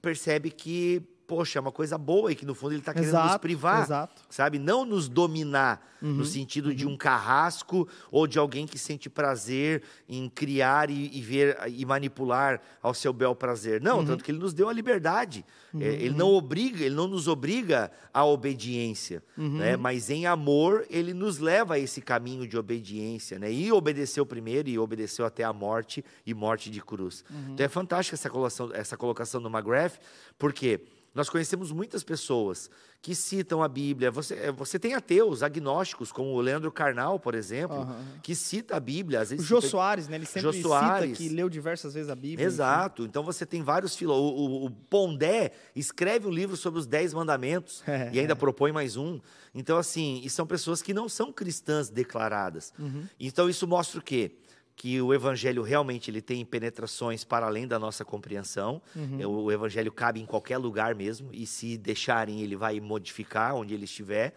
[0.00, 3.20] percebe que, poxa, é uma coisa boa e que no fundo ele está querendo nos
[3.24, 4.22] Exato, privar exato.
[4.30, 4.58] sabe?
[4.58, 9.82] Não nos dominar Uhum, no sentido de um carrasco ou de alguém que sente prazer
[10.06, 13.80] em criar e, e ver e manipular ao seu bel prazer.
[13.80, 14.04] Não, Uhum.
[14.04, 15.42] tanto que ele nos deu a liberdade.
[15.80, 19.56] É, ele não obriga, ele não nos obriga à obediência, Uhum.
[19.56, 19.74] né?
[19.76, 23.50] Mas em amor ele nos leva a esse caminho de obediência, né?
[23.50, 27.24] E obedeceu primeiro e obedeceu até a morte e morte de cruz.
[27.30, 27.52] Uhum.
[27.54, 29.94] Então é fantástica essa colocação, essa colocação do McGrath,
[30.38, 30.80] porque
[31.16, 32.70] nós conhecemos muitas pessoas
[33.02, 34.10] que citam a Bíblia.
[34.10, 38.04] Você, eh, você tem ateus, agnósticos, como o Leandro Carnal, por exemplo, Aham.
[38.22, 39.20] que cita a Bíblia.
[39.20, 40.16] Às O vezes Jô cita- Soares, né?
[40.16, 41.16] Ele sempre Jô Soares.
[41.16, 42.46] cita que leu diversas vezes a Bíblia.
[42.46, 43.04] Exato.
[43.04, 44.38] Então você tem vários filósofos.
[44.38, 48.70] O, o- o Pondé escreve um livro sobre os Dez Mandamentos É, e ainda propõe
[48.72, 49.18] mais um.
[49.54, 52.74] Então, assim, e são pessoas que não são cristãs declaradas.
[52.78, 53.04] Uhum.
[53.18, 54.32] Então, isso mostra o quê?
[54.76, 58.82] Que o evangelho realmente ele tem penetrações para além da nossa compreensão.
[58.94, 59.44] Uhum.
[59.46, 63.84] O evangelho cabe em qualquer lugar mesmo, e se deixarem, ele vai modificar onde ele
[63.84, 64.34] estiver.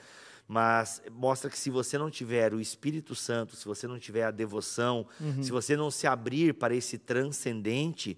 [0.47, 4.31] Mas mostra que se você não tiver o Espírito Santo, se você não tiver a
[4.31, 5.43] devoção, Uhum.
[5.43, 8.17] se você não se abrir para esse transcendente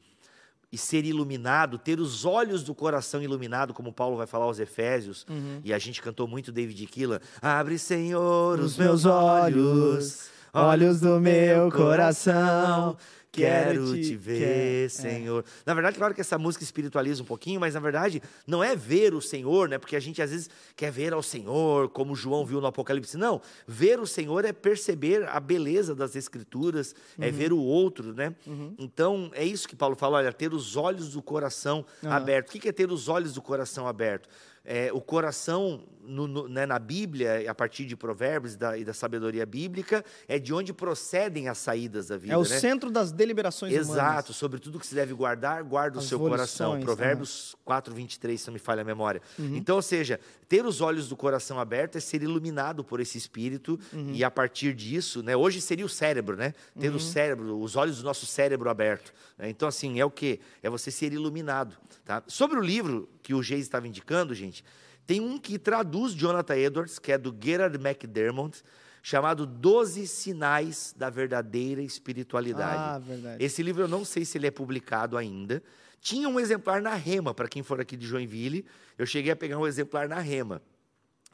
[0.72, 5.26] e ser iluminado, ter os olhos do coração iluminado, como Paulo vai falar aos Efésios,
[5.66, 10.30] e a gente cantou muito David Keelan, abre, Senhor, os, meus olhos, olhos
[11.00, 12.98] do meu coração,
[13.32, 14.90] Quero te ver, é.
[14.90, 15.46] Senhor.
[15.66, 19.14] Na verdade, claro que essa música espiritualiza um pouquinho, mas na verdade não é ver
[19.14, 19.78] o Senhor, né?
[19.78, 23.16] Porque a gente às vezes quer ver ao Senhor, como João viu no Apocalipse.
[23.16, 27.32] Não, ver o Senhor é perceber a beleza das Escrituras, é Uhum.
[27.32, 28.36] ver o outro, né?
[28.78, 32.18] Então é isso que Paulo fala, olha, ter os olhos do coração Aham.
[32.18, 32.50] aberto.
[32.50, 34.28] O que é ter os olhos do coração aberto?
[34.64, 38.84] É, o coração no- no- né, na Bíblia, a partir de Provérbios e da, e
[38.84, 42.34] da sabedoria bíblica, é de onde procedem as saídas da vida.
[42.34, 42.46] É o né?
[42.60, 43.90] centro das deliberações humanas.
[43.92, 46.80] Exato, sobre tudo que se deve guardar, guarda o As seu volições, coração.
[46.82, 49.22] Provérbios 4, 23, se não me falha a memória.
[49.38, 49.56] Uhum.
[49.56, 50.20] Então, ou seja,
[50.50, 54.12] ter os olhos do coração aberto é ser iluminado por esse espírito, Uhum.
[54.14, 56.54] e a partir disso, né, hoje seria o cérebro, né?
[56.80, 56.96] Ter Uhum.
[56.96, 59.14] o cérebro, os olhos do nosso cérebro aberto.
[59.38, 59.50] né?
[59.50, 60.40] Então, assim, é o quê?
[60.62, 61.76] É você ser iluminado.
[62.06, 62.22] Tá?
[62.28, 64.64] Sobre o livro que o Geis estava indicando, gente,
[65.06, 68.64] tem um que traduz Jonathan Edwards, que é do Gerard McDermott,
[69.04, 72.78] chamado Doze Sinais da Verdadeira Espiritualidade.
[72.78, 73.44] Ah, verdade.
[73.44, 75.62] Esse livro eu não sei se ele é publicado ainda.
[76.00, 78.66] Tinha um exemplar na Rema, para quem for aqui de Joinville.
[78.98, 80.62] Eu cheguei a pegar um exemplar na Rema.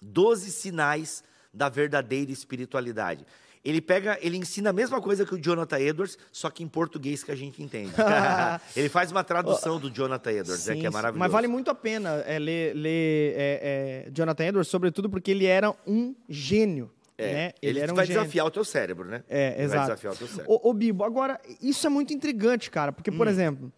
[0.01, 1.23] Doze sinais
[1.53, 3.25] da verdadeira espiritualidade.
[3.67, 7.21] Ele pega, ele ensina a mesma coisa que o Jonathan Edwards, só que em português
[7.21, 7.91] que a gente entende.
[8.73, 11.19] ele faz uma tradução do Jonathan Edwards, é Sim, que é maravilhoso.
[11.19, 15.45] Mas vale muito a pena é, ler, ler, é, é, Jonathan Edwards, sobretudo porque ele
[15.45, 16.89] era um gênio.
[17.17, 17.51] É, né?
[17.61, 18.21] ele, era um vai gênio.
[18.21, 19.23] desafiar o teu cérebro, né?
[19.27, 19.77] É, Ele exato.
[19.77, 20.53] Vai desafiar o teu cérebro.
[20.53, 23.17] Ô, ô, Bibo, agora, isso é muito intrigante, cara, porque, Hum.
[23.17, 23.73] por exemplo,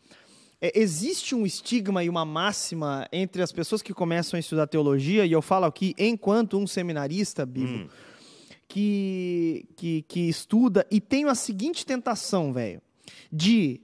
[0.61, 5.26] é, existe um estigma e uma máxima entre as pessoas que começam a estudar teologia,
[5.26, 7.89] e eu falo aqui enquanto um seminarista, Bibo, Hum.
[8.70, 12.82] Que, que, que estuda e tenho a seguinte tentação, velho,
[13.32, 13.82] de.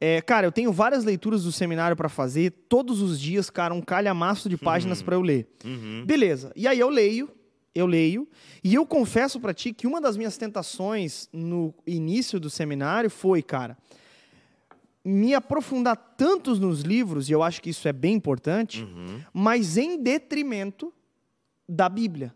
[0.00, 3.82] é, cara, eu tenho várias leituras do seminário pra fazer, todos os dias, cara, um
[3.82, 5.48] calhamaço de páginas pra eu ler.
[5.64, 6.04] Uhum.
[6.06, 6.52] Beleza.
[6.56, 7.28] E aí eu leio,
[7.74, 8.26] eu leio,
[8.64, 13.42] e eu confesso pra ti que uma das minhas tentações no início do seminário foi,
[13.42, 13.76] cara,
[15.04, 19.20] me aprofundar tantos nos livros, e eu acho que isso é bem importante, Uhum.
[19.32, 20.92] mas em detrimento
[21.68, 22.32] da Bíblia.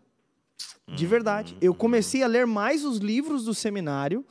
[0.87, 0.95] Uhum.
[0.95, 1.57] De verdade.
[1.59, 4.23] Eu comecei a ler mais os livros do seminário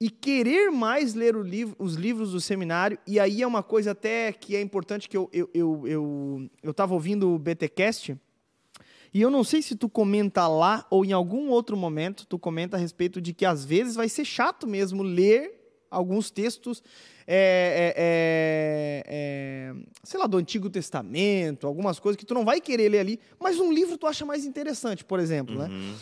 [0.00, 2.98] e querer mais ler o liv- os livros do seminário.
[3.06, 6.74] E aí é uma coisa até que é importante que eu, eu, eu, eu, eu
[6.74, 8.16] tava ouvindo o BTcast
[9.12, 12.76] e eu não sei se tu comenta lá ou em algum outro momento tu comenta
[12.76, 15.63] a respeito de que às vezes vai ser chato mesmo ler
[15.94, 16.82] alguns textos,
[17.26, 22.60] é, é, é, é, sei lá, do Antigo Testamento, algumas coisas que tu não vai
[22.60, 25.68] querer ler ali, mas um livro tu acha mais interessante, por exemplo, né?
[25.68, 25.94] Uhum.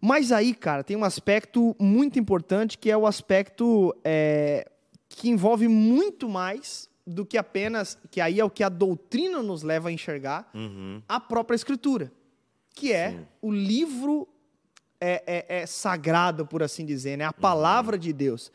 [0.00, 4.68] Mas aí, cara, tem um aspecto muito importante que é o aspecto é,
[5.08, 9.62] que envolve muito mais do que apenas, que aí é o que a doutrina nos
[9.62, 11.00] leva a enxergar, Uhum.
[11.08, 12.12] a própria escritura,
[12.74, 13.20] que é Sim.
[13.40, 14.28] o livro
[15.00, 17.24] é, é- é sagrado, por assim dizer, né?
[17.24, 18.50] A palavra de Deus.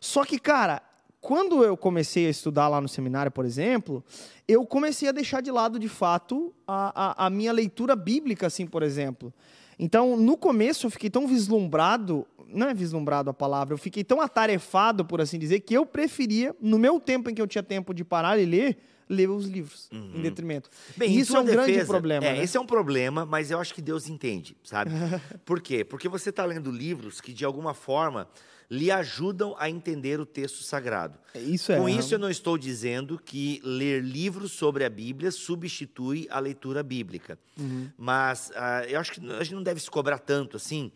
[0.00, 0.82] Só que, cara,
[1.20, 4.04] quando eu comecei a estudar lá no seminário, por exemplo,
[4.46, 8.66] eu comecei a deixar de lado, de fato, a, a, a minha leitura bíblica, assim,
[8.66, 9.32] por exemplo.
[9.78, 14.20] Então, no começo, eu fiquei tão vislumbrado, não é vislumbrado a palavra, eu fiquei tão
[14.20, 17.94] atarefado, por assim dizer, que eu preferia, no meu tempo em que eu tinha tempo
[17.94, 18.78] de parar e ler,
[19.08, 20.68] ler os livros, em detrimento.
[20.96, 22.26] Bem, E em isso é um grande defesa, problema.
[22.26, 22.42] É, né?
[22.42, 24.90] esse é um problema, mas eu acho que Deus entende, sabe?
[25.44, 25.84] Por quê?
[25.84, 28.28] Porque você está lendo livros que, de alguma forma,
[28.70, 31.18] lhe ajudam a entender o texto sagrado.
[31.34, 31.76] Isso é.
[31.76, 31.98] Com aham.
[31.98, 37.38] isso, eu não estou dizendo que ler livros sobre a Bíblia substitui a leitura bíblica.
[37.58, 37.90] Uhum.
[37.96, 40.92] Mas ah, eu acho que a gente não deve se cobrar tanto assim,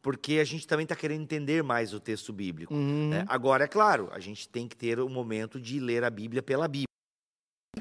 [0.00, 2.72] porque a gente também está querendo entender mais o texto bíblico.
[2.72, 3.08] Uhum.
[3.08, 3.24] né?
[3.26, 6.68] Agora, é claro, a gente tem que ter o momento de ler a Bíblia pela
[6.68, 6.86] Bíblia.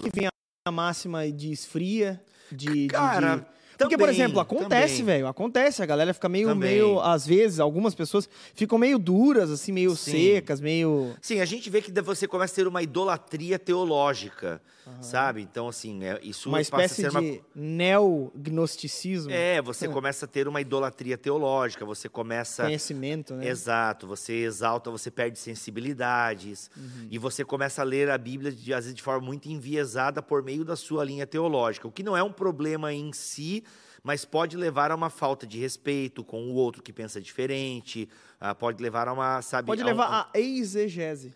[0.02, 0.28] que vem
[0.68, 2.20] a máxima de esfria,
[2.52, 2.66] de.
[2.68, 3.46] de- Cara, de-
[3.78, 5.28] Porque, por exemplo, acontece, velho.
[5.28, 5.82] Acontece.
[5.84, 6.72] A galera fica meio, Também.
[6.72, 7.00] meio.
[7.00, 10.12] Às vezes, algumas pessoas ficam meio duras, assim, meio Sim.
[10.12, 11.14] secas, meio.
[11.22, 14.62] Sim, a gente vê que você começa a ter uma idolatria teológica,
[15.02, 15.42] sabe?
[15.42, 17.22] Então, assim, é, isso Uma passa a espécie ser uma...
[17.22, 19.32] de neognosticismo.
[19.32, 22.64] É, você começa a ter uma idolatria teológica, você começa...
[22.64, 23.48] Conhecimento, né?
[23.48, 27.08] Exato, você exalta, você perde sensibilidades, Uhum.
[27.10, 30.44] e você começa a ler a Bíblia, de, às vezes, de forma muito enviesada por
[30.44, 33.64] meio da sua linha teológica, o que não é um problema em si,
[34.04, 38.08] mas pode levar a uma falta de respeito com o outro que pensa diferente,
[38.40, 39.66] ah, pode levar a uma, sabe...
[39.68, 41.34] Pode a um- levar a exegese.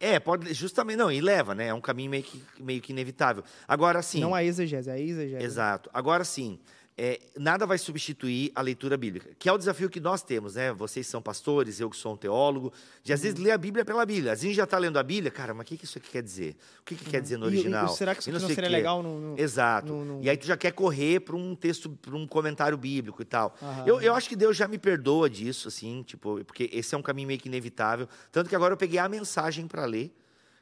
[0.00, 1.68] É, pode, justamente, não, e leva, né?
[1.68, 3.42] É um caminho meio que, meio que inevitável.
[3.66, 4.20] Agora, sim.
[4.20, 5.44] Não a exegese, a exegese.
[5.44, 5.90] Exato.
[5.92, 6.58] Agora, sim,
[7.00, 10.72] é, nada vai substituir a leitura bíblica, que é o desafio que nós temos, né?
[10.72, 12.72] Vocês são pastores, eu que sou um teólogo,
[13.04, 13.22] de às Uhum.
[13.26, 14.32] vezes ler a Bíblia pela Bíblia.
[14.32, 15.96] Às vezes a gente já está lendo a Bíblia, cara, mas o que, que isso
[15.98, 16.56] aqui quer dizer?
[16.80, 17.52] O que, que quer dizer no Uhum.
[17.52, 17.88] E- e- original?
[17.90, 19.92] será que isso E aqui não sei o seria legal no- no- Exato.
[19.92, 23.22] no- no- E aí tu já quer correr para um texto, para um comentário bíblico
[23.22, 23.54] e tal.
[23.62, 23.84] Aham.
[23.86, 27.02] Eu, eu acho que Deus já me perdoa disso, assim, tipo, porque esse é um
[27.02, 28.08] caminho meio que inevitável.
[28.32, 30.12] Tanto que agora eu peguei a mensagem para ler.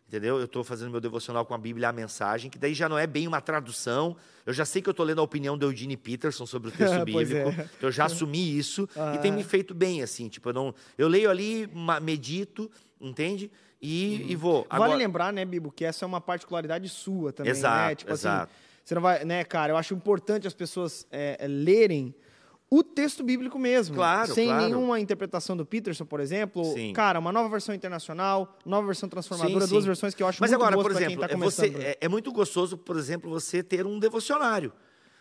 [0.09, 0.39] Entendeu?
[0.39, 3.09] Eu estou fazendo meu devocional com a Bíblia, a mensagem, que daí já não é
[3.09, 4.17] bem uma tradução.
[4.47, 6.95] Eu já sei que eu estou lendo a opinião do Eugene Peterson sobre o texto
[7.11, 7.61] Pois bíblico.
[7.61, 7.69] é.
[7.83, 9.35] Eu já assumi isso e tem Ah.
[9.35, 10.29] me feito bem, assim.
[10.29, 11.69] Tipo, eu, não, eu leio ali,
[12.01, 13.51] medito, entende?
[13.83, 14.59] E, e vou.
[14.71, 17.59] Vale Agora- lembrar, né, Bibo, que essa é uma particularidade sua também, né?
[17.59, 18.43] Exato, Tipo exato.
[18.53, 22.15] assim, você não vai, né, cara, eu acho importante as pessoas é, é, lerem
[22.71, 23.95] o texto bíblico mesmo.
[23.95, 24.65] Claro, Sem claro.
[24.65, 26.65] nenhuma interpretação do Peterson, por exemplo.
[26.65, 26.93] Sim.
[26.93, 29.89] Cara, uma nova versão internacional, nova versão transformadora, Sim, duas sim.
[29.89, 32.33] versões que eu acho Mas muito agora, por exemplo, tá é, você, é, é muito
[32.33, 34.73] gostoso, por exemplo, você ter um devocionário.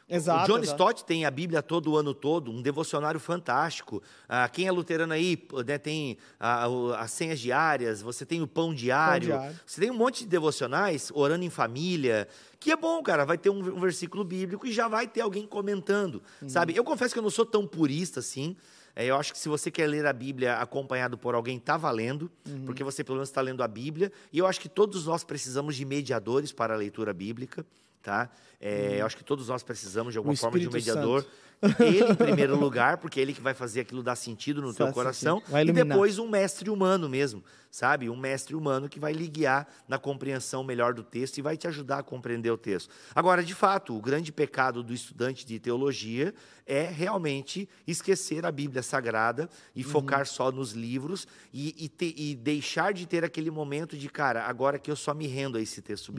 [0.08, 0.76] Exato, o John exato.
[0.84, 4.03] Stott tem a Bíblia todo o ano todo, um devocionário fantástico.
[4.30, 5.36] Ah, quem é luterano aí
[5.66, 6.68] né, tem ah,
[6.99, 9.60] as senhas diárias, você tem o pão diário, diário.
[9.66, 12.28] você tem um monte de devocionais, orando em família,
[12.60, 13.26] que é bom, cara.
[13.26, 16.49] Vai ter um, um versículo bíblico e já vai ter alguém comentando, Uhum.
[16.49, 16.76] sabe?
[16.76, 18.56] Eu confesso que eu não sou tão purista assim.
[18.95, 22.30] É, eu acho que se você quer ler a Bíblia acompanhado por alguém, tá valendo,
[22.47, 22.64] Uhum.
[22.66, 24.12] porque você pelo menos está lendo a Bíblia.
[24.32, 27.66] E eu acho que todos nós precisamos de mediadores para a leitura bíblica.
[28.06, 28.30] Tá?
[28.62, 31.24] É, Eu acho que todos nós precisamos, de alguma forma, de um mediador.
[31.24, 31.45] Santo.
[31.82, 34.86] Ele, em primeiro lugar, porque é ele que vai fazer aquilo dar sentido no teu
[34.88, 35.41] Faz coração.
[35.66, 37.41] E depois um mestre humano mesmo,
[37.72, 38.10] sabe?
[38.10, 41.66] Um mestre humano que vai lhe guiar na compreensão melhor do texto e vai te
[41.68, 42.89] ajudar a compreender o texto.
[43.16, 46.36] Agora, de fato, o grande pecado do estudante de teologia
[46.68, 49.89] é realmente esquecer a Bíblia Sagrada e Uhum.
[49.89, 54.43] focar só nos livros e, e te- e deixar de ter aquele momento de, cara,
[54.43, 56.16] agora que eu só me rendo a esse texto Uhum.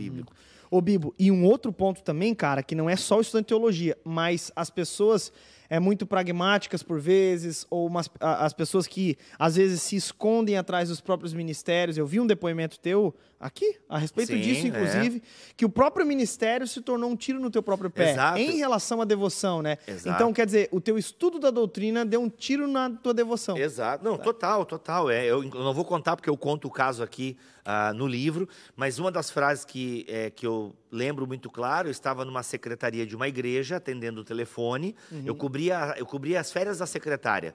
[0.70, 3.48] Ô, Bibo, e um outro ponto também, cara, que não é só o estudante de
[3.48, 5.32] teologia, mas as pessoas
[5.68, 10.88] é muito pragmáticas por vezes, ou umas- as pessoas que às vezes se escondem atrás
[10.88, 11.98] dos próprios ministérios.
[11.98, 14.68] Eu vi um depoimento teu aqui a respeito Sim, disso, é.
[14.68, 15.22] inclusive,
[15.56, 18.38] que o próprio ministério se tornou um tiro no teu próprio pé Exato.
[18.38, 19.78] em relação à devoção, né?
[19.86, 20.08] Exato.
[20.16, 23.56] Então, quer dizer, o teu estudo da doutrina deu um tiro na tua devoção.
[23.56, 24.04] Exato.
[24.04, 25.10] Não, total, total.
[25.10, 28.98] É, eu, não vou contar porque eu conto o caso aqui ah, no livro, mas
[28.98, 33.14] uma das frases que, é, que eu lembro muito claro, eu estava numa secretaria de
[33.14, 37.54] uma igreja, atendendo o telefone, eu, cobria, eu cobria as férias da secretária.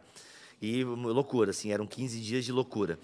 [0.61, 2.99] E loucura, assim, eram 15 dias de loucura.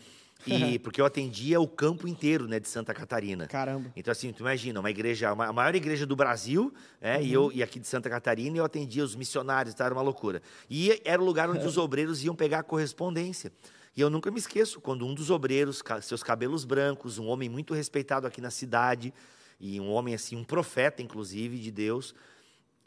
[0.54, 3.48] E, porque eu atendia o campo inteiro né, de Santa Catarina.
[3.48, 3.92] Caramba.
[3.96, 7.52] Então, assim, tu imagina, uma igreja, uma- a maior igreja do Brasil, é, e, eu,
[7.52, 10.42] e aqui de Santa Catarina, eu atendia os missionários, tá, era uma loucura.
[10.70, 13.52] E era o lugar onde os obreiros iam pegar a correspondência.
[13.96, 17.74] E eu nunca me esqueço, quando um dos obreiros, seus cabelos brancos, um homem muito
[17.74, 19.14] respeitado aqui na cidade,
[19.60, 22.14] e um homem, assim, um profeta, inclusive, de Deus,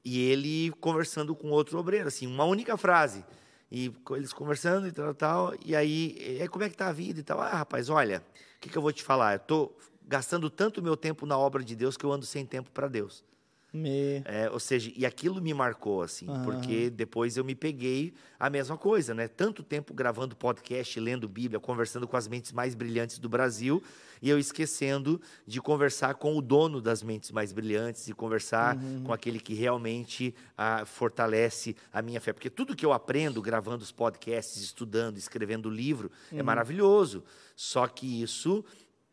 [0.05, 3.25] e ele conversando com outro obreiro, assim, uma única frase.
[3.71, 5.55] E co- eles conversando e tal, tal.
[5.65, 7.41] E aí, e aí, como é que tá a vida e tal?
[7.41, 8.25] Ah, rapaz, olha,
[8.57, 9.35] o que, que eu vou te falar?
[9.35, 9.73] Eu tô
[10.07, 13.25] gastando tanto meu tempo na obra de Deus que eu ando sem tempo para Deus.
[13.73, 14.23] Me...
[14.25, 16.43] É, ou seja, e aquilo me marcou, assim, Aham.
[16.43, 19.29] porque depois eu me peguei a mesma coisa, né?
[19.29, 23.83] Tanto tempo gravando podcast, lendo Bíblia, conversando com as mentes mais brilhantes do Brasil,
[24.23, 29.05] e eu esquecendo de conversar com o dono das mentes mais brilhantes e conversar Uhum.
[29.05, 32.33] com aquele que realmente ah, fortalece a minha fé.
[32.33, 36.39] Porque tudo que eu aprendo gravando os podcasts, estudando, escrevendo livro, Uhum.
[36.39, 37.25] é maravilhoso.
[37.57, 38.65] Só que isso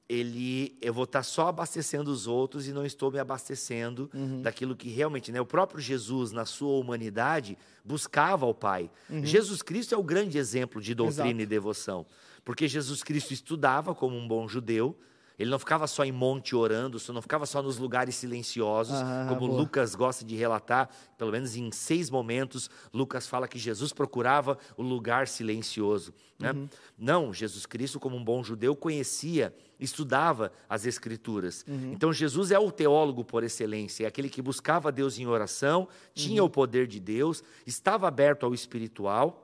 [0.10, 4.42] ele eu vou estar só abastecendo os outros e não estou me abastecendo Uhum.
[4.42, 5.42] daquilo que realmente, né?
[5.42, 8.90] O próprio Jesus na sua humanidade buscava o Pai.
[9.24, 11.32] Jesus Cristo é o grande exemplo de doutrina Uhum.
[11.32, 11.44] Exato.
[11.44, 12.06] e devoção,
[12.46, 14.98] porque Jesus Cristo estudava como um bom judeu.
[15.38, 19.28] Ele não ficava só em monte orando, só não ficava só nos lugares silenciosos, Ah,
[19.30, 19.60] como boa.
[19.62, 24.82] Lucas gosta de relatar, pelo menos em seis momentos, Lucas fala que Jesus procurava o
[24.82, 26.12] lugar silencioso.
[26.40, 26.52] Né?
[26.52, 26.68] Uhum.
[26.98, 31.64] Não, Jesus Cristo, como um bom judeu, conhecia, estudava as Escrituras.
[31.68, 31.92] Uhum.
[31.94, 36.42] Então, Jesus é o teólogo por excelência, é aquele que buscava Deus em oração, tinha
[36.42, 36.48] Uhum.
[36.48, 39.44] o poder de Deus, estava aberto ao espiritual.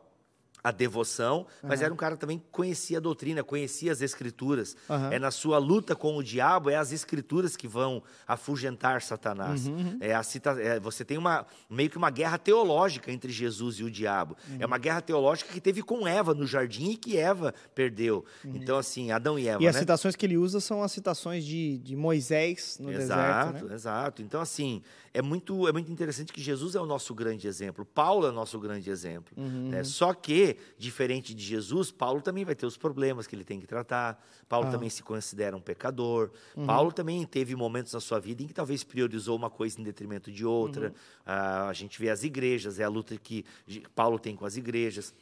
[0.64, 4.78] A devoção, mas era um cara também que conhecia a doutrina, conhecia as escrituras.
[4.90, 5.12] Aham.
[5.12, 9.68] É na sua luta com o diabo, é as escrituras que vão afugentar Satanás.
[9.68, 13.76] Uhum, É a cita- é, você tem uma meio que uma guerra teológica entre Jesus
[13.80, 14.38] e o diabo.
[14.50, 14.58] Uhum.
[14.62, 18.24] É uma guerra teológica que teve com Eva no jardim e que Eva perdeu.
[18.46, 19.58] Então, assim, Adão e Eva.
[19.58, 19.66] Uhum.
[19.66, 19.82] E as né?
[19.82, 23.76] citações que ele usa são as citações de, de Moisés no exato, deserto, né?
[23.76, 24.22] exato.
[24.22, 24.82] Então, assim,
[25.14, 27.86] é muito, é muito interessante que Jesus é o nosso grande exemplo.
[27.86, 29.32] Paulo é o nosso grande exemplo.
[29.38, 29.70] Uhum.
[29.70, 29.84] né?
[29.84, 33.68] Só que, diferente de Jesus, Paulo também vai ter os problemas que ele tem que
[33.68, 34.20] tratar.
[34.50, 34.72] Paulo Ah.
[34.72, 36.32] também se considera um pecador.
[36.56, 36.66] Uhum.
[36.66, 40.32] Paulo também teve momentos na sua vida em que talvez priorizou uma coisa em detrimento
[40.32, 40.88] de outra.
[40.88, 40.94] Uhum.
[41.26, 43.46] Ah, a gente vê as igrejas, é a luta que
[43.94, 45.14] Paulo tem com as igrejas.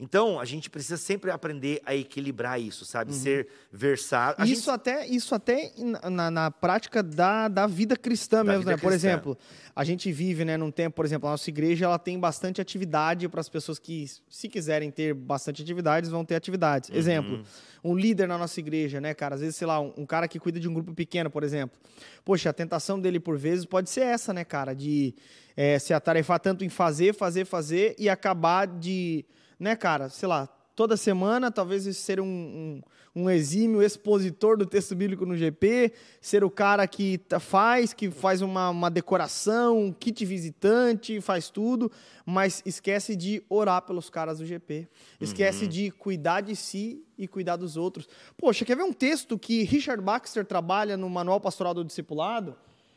[0.00, 3.12] Então, a gente precisa sempre aprender a equilibrar isso, sabe?
[3.12, 4.36] Ser versátil.
[4.42, 4.52] A Uhum.
[4.52, 5.72] Isso gente- até, isso até
[6.08, 8.76] na, na- prática da, da vida cristã Da mesmo, vida né?
[8.76, 9.08] Por cristã.
[9.08, 9.36] exemplo,
[9.74, 13.28] a gente vive, né, num tempo, por exemplo, a nossa igreja ela tem bastante atividade
[13.28, 16.90] para as pessoas que, se quiserem ter bastante atividades, vão ter atividades.
[16.90, 16.96] Uhum.
[16.96, 17.44] Exemplo,
[17.82, 19.34] um líder na nossa igreja, né, cara?
[19.34, 21.76] Às vezes, sei lá, um, um cara que cuida de um grupo pequeno, por exemplo.
[22.24, 24.74] Poxa, a tentação dele, por vezes, pode ser essa, né, cara?
[24.74, 25.12] De
[25.56, 29.24] eh, se atarefar tanto em fazer, fazer, fazer e acabar de,
[29.58, 30.48] né, cara, sei lá,
[30.78, 36.44] toda semana, talvez ser um, um, um exímio expositor do texto bíblico no GP, ser
[36.44, 41.90] o cara que tá- faz, que faz uma, uma decoração, um kit visitante, faz tudo,
[42.24, 44.86] mas esquece de orar pelos caras do GP.
[45.20, 48.08] Esquece de cuidar de si e cuidar dos outros.
[48.36, 52.54] Poxa, quer ver um texto que Richard Baxter trabalha no Manual Pastoral do Discipulado?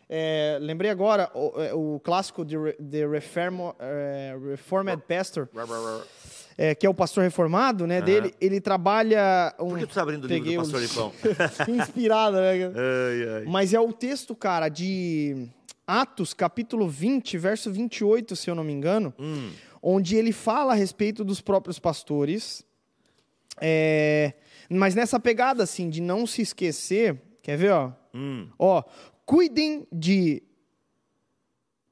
[0.08, 5.48] É, lembrei agora o, é, o clássico de The Reform, é, Reformed Pastor,
[6.64, 8.00] é, que é o pastor reformado, né?
[8.04, 9.52] Dele, ele trabalha.
[9.60, 11.12] Um, Por que tu tá abrindo o livro do Pastor Lipão?
[11.76, 12.52] Inspirado, né?
[12.70, 13.46] ai, ai.
[13.48, 15.48] Mas é o texto, cara, de
[15.88, 19.50] Atos, capítulo 20, verso 28, se eu não me engano, Hum.
[19.82, 22.64] onde ele fala a respeito dos próprios pastores.
[23.60, 24.34] é,
[24.70, 27.20] mas nessa pegada, assim, de não se esquecer.
[27.42, 27.92] Quer ver, ó?
[28.14, 28.48] Hum.
[28.60, 28.84] Ó,
[29.26, 30.44] cuidem de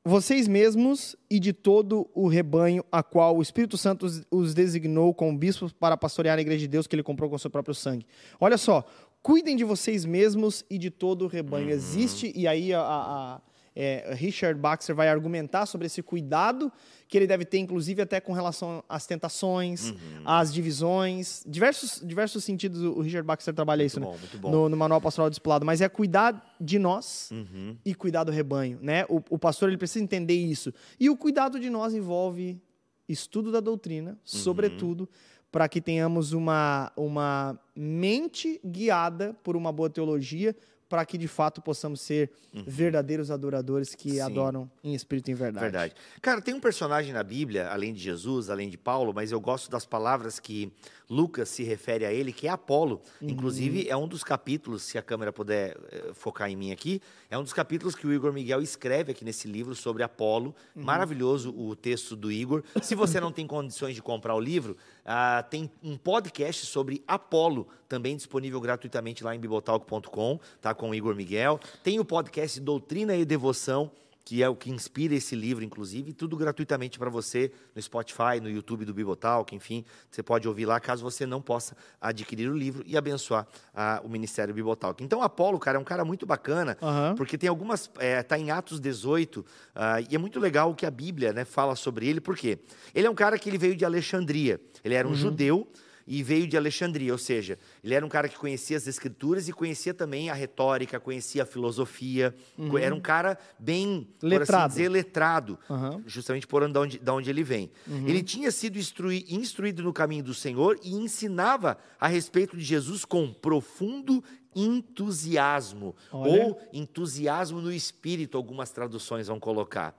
[0.05, 5.37] vocês mesmos e de todo o rebanho a qual o Espírito Santo os, designou como
[5.37, 8.05] bispos para pastorear a igreja de Deus que ele comprou com seu próprio sangue.
[8.39, 8.83] Olha só,
[9.21, 11.69] cuidem de vocês mesmos e de todo o rebanho.
[11.69, 13.41] Existe, e aí a- a-
[13.81, 16.69] é, Richard Baxter vai argumentar sobre esse cuidado
[17.07, 19.93] que ele deve ter, inclusive, até com relação às tentações,
[20.25, 24.17] às divisões, diversos, diversos sentidos o Richard Baxter trabalha isso bom, né?
[24.19, 24.51] muito bom.
[24.51, 27.77] No, no Manual Pastoral Discipulado, mas é cuidar de nós Uhum.
[27.85, 29.05] e cuidar do rebanho, né?
[29.07, 30.73] O, o pastor ele precisa entender isso.
[30.99, 32.61] E o cuidado de nós envolve
[33.07, 34.17] estudo da doutrina, Uhum.
[34.25, 35.07] sobretudo,
[35.51, 40.53] para que tenhamos uma, uma mente guiada por uma boa teologia,
[40.89, 42.31] para que de fato possamos ser
[42.65, 44.15] verdadeiros adoradores que Uhum.
[44.15, 44.21] Sim.
[44.21, 45.63] adoram em espírito e em verdade.
[45.63, 45.93] Verdade.
[46.21, 49.69] Cara, tem um personagem na Bíblia, além de Jesus, além de Paulo, mas eu gosto
[49.69, 50.73] das palavras que
[51.09, 53.01] Lucas se refere a ele, que é Apolo.
[53.19, 57.37] Inclusive, é um dos capítulos, se a câmera puder eh, focar em mim aqui, é
[57.37, 60.53] um dos capítulos que o Igor Miguel escreve aqui nesse livro sobre Apolo.
[60.75, 62.63] Maravilhoso o texto do Igor.
[62.81, 67.67] Se você não tem condições de comprar o livro, ah, tem um podcast sobre Apolo,
[67.87, 70.75] também disponível gratuitamente lá em bibotalk.com, tá?
[70.75, 71.59] Com o Igor Miguel.
[71.83, 73.91] Tem o podcast Doutrina e Devoção
[74.23, 78.49] que é o que inspira esse livro, inclusive, tudo gratuitamente para você no Spotify, no
[78.49, 82.83] YouTube do Bibotalk, enfim, você pode ouvir lá caso você não possa adquirir o livro
[82.85, 85.03] e abençoar ah, o Ministério Bibotalk.
[85.03, 87.15] Então, Apolo, cara, é um cara muito bacana, Aham.
[87.15, 90.85] porque tem algumas, é, tá em Atos 18, ah, e é muito legal o que
[90.85, 92.59] a Bíblia, né, fala sobre ele, porque
[92.93, 95.67] ele é um cara que ele veio de Alexandria, ele era um judeu,
[96.11, 99.53] e veio de Alexandria, ou seja, ele era um cara que conhecia as escrituras e
[99.53, 102.35] conhecia também a retórica, conhecia a filosofia,
[102.69, 104.69] co- era um cara bem, por assim Letrado.
[104.73, 106.01] dizer, letrado, Aham.
[106.07, 107.69] justamente por onde, da onde, ele vem.
[108.07, 113.05] Ele tinha sido instrui- instruído no caminho do Senhor e ensinava a respeito de Jesus
[113.05, 114.23] com profundo
[114.55, 116.31] entusiasmo, Olha.
[116.47, 119.95] ou entusiasmo no espírito, algumas traduções vão colocar.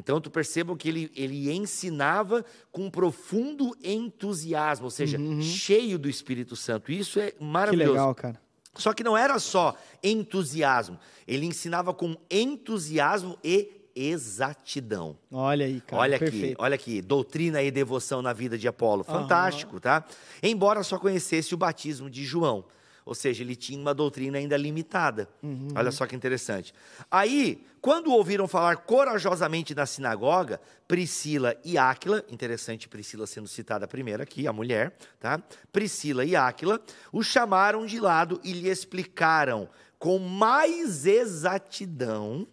[0.00, 6.56] Então, tu percebam que ele, ele ensinava com profundo entusiasmo, ou seja, cheio do Espírito
[6.56, 6.90] Santo.
[6.90, 7.30] Isso é Uhum.
[7.30, 7.92] Que maravilhoso.
[7.92, 8.40] legal, cara.
[8.74, 15.18] Só que não era só entusiasmo, ele ensinava com entusiasmo e exatidão.
[15.30, 16.02] Olha aí, cara.
[16.02, 16.44] olha perfeito.
[16.52, 19.04] aqui, olha aqui, doutrina e devoção na vida de Apolo.
[19.04, 20.04] Fantástico, tá?
[20.42, 22.64] Embora só conhecesse o batismo de João.
[23.10, 25.28] Ou seja, ele tinha uma doutrina ainda limitada.
[25.42, 25.66] Uhum.
[25.74, 26.72] Olha só que interessante.
[27.10, 34.22] Aí, quando ouviram falar corajosamente na sinagoga, Priscila e Áquila, interessante Priscila sendo citada primeiro
[34.22, 35.42] aqui, a mulher, tá?
[35.72, 36.80] Priscila e Áquila,
[37.12, 42.46] o chamaram de lado e lhe explicaram com mais exatidão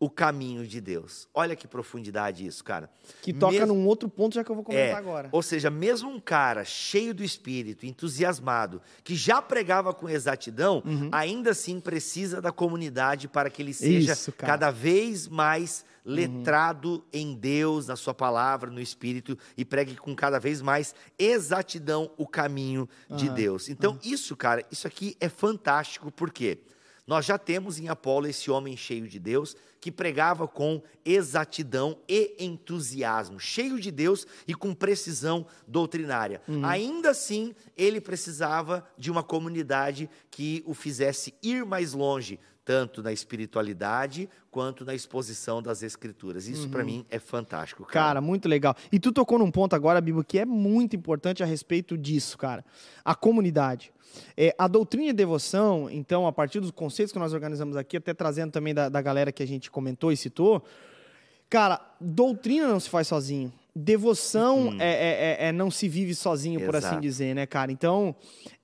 [0.00, 1.28] o caminho de Deus.
[1.34, 2.90] Olha que profundidade isso, cara.
[3.20, 5.28] Que toca Mesmo- num outro ponto já que eu vou comentar é, agora.
[5.30, 10.82] Ou seja, mesmo um cara cheio do espírito, entusiasmado, que já pregava com exatidão,
[11.12, 17.34] ainda assim precisa da comunidade para que ele seja Isso, cada vez mais letrado em
[17.34, 22.88] Deus, na sua palavra, no espírito e pregue com cada vez mais exatidão o caminho
[23.10, 23.68] de Deus.
[23.68, 26.58] Então, isso, cara, isso aqui é fantástico porque
[27.06, 32.36] nós já temos em Apolo esse homem cheio de Deus que pregava com exatidão e
[32.38, 36.42] entusiasmo, cheio de Deus e com precisão doutrinária.
[36.62, 42.38] Ainda assim, ele precisava de uma comunidade que o fizesse ir mais longe,
[42.70, 46.46] tanto na espiritualidade quanto na exposição das escrituras.
[46.46, 47.92] Isso para mim é fantástico, cara.
[47.92, 48.76] Cara, muito legal.
[48.92, 52.64] E tu tocou num ponto agora, Bibo, que é muito importante a respeito disso, cara.
[53.04, 53.92] A comunidade.
[54.36, 58.14] É, a doutrina e devoção, então, a partir dos conceitos que nós organizamos aqui, até
[58.14, 60.62] trazendo também da, da galera que a gente comentou e citou,
[61.48, 63.52] cara, doutrina não se faz sozinho.
[63.74, 67.02] Devoção é, é- é- é não se vive sozinho, por assim Exato.
[67.02, 67.72] dizer, né, cara?
[67.72, 68.14] Então,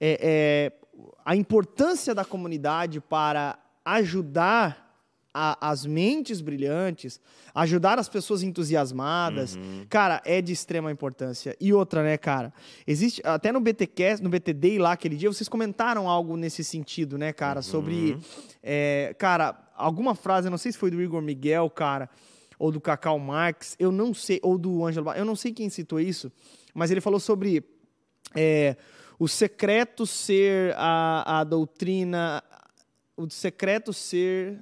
[0.01, 0.87] é- é,
[1.25, 4.85] a importância da comunidade para ajudar
[5.39, 7.21] a- as mentes brilhantes,
[7.55, 9.85] ajudar as pessoas entusiasmadas, Uhum.
[9.89, 11.55] cara, é de extrema importância.
[11.61, 12.53] E outra, né, cara?
[12.87, 17.33] Existe até no BTcast, no BTD lá aquele dia, vocês comentaram algo nesse sentido, né,
[17.35, 17.63] cara, Uhum.
[17.63, 18.19] sobre
[18.63, 22.09] é, cara, alguma frase, eu não sei se foi do Igor Miguel, cara,
[22.59, 26.01] ou do Cacau Marx, eu não sei, ou do Ângelo, eu não sei quem citou
[26.01, 26.33] isso,
[26.75, 27.63] mas ele falou sobre
[28.35, 28.75] é,
[29.19, 32.43] o secreto ser a, a doutrina,
[33.17, 34.59] o secreto ser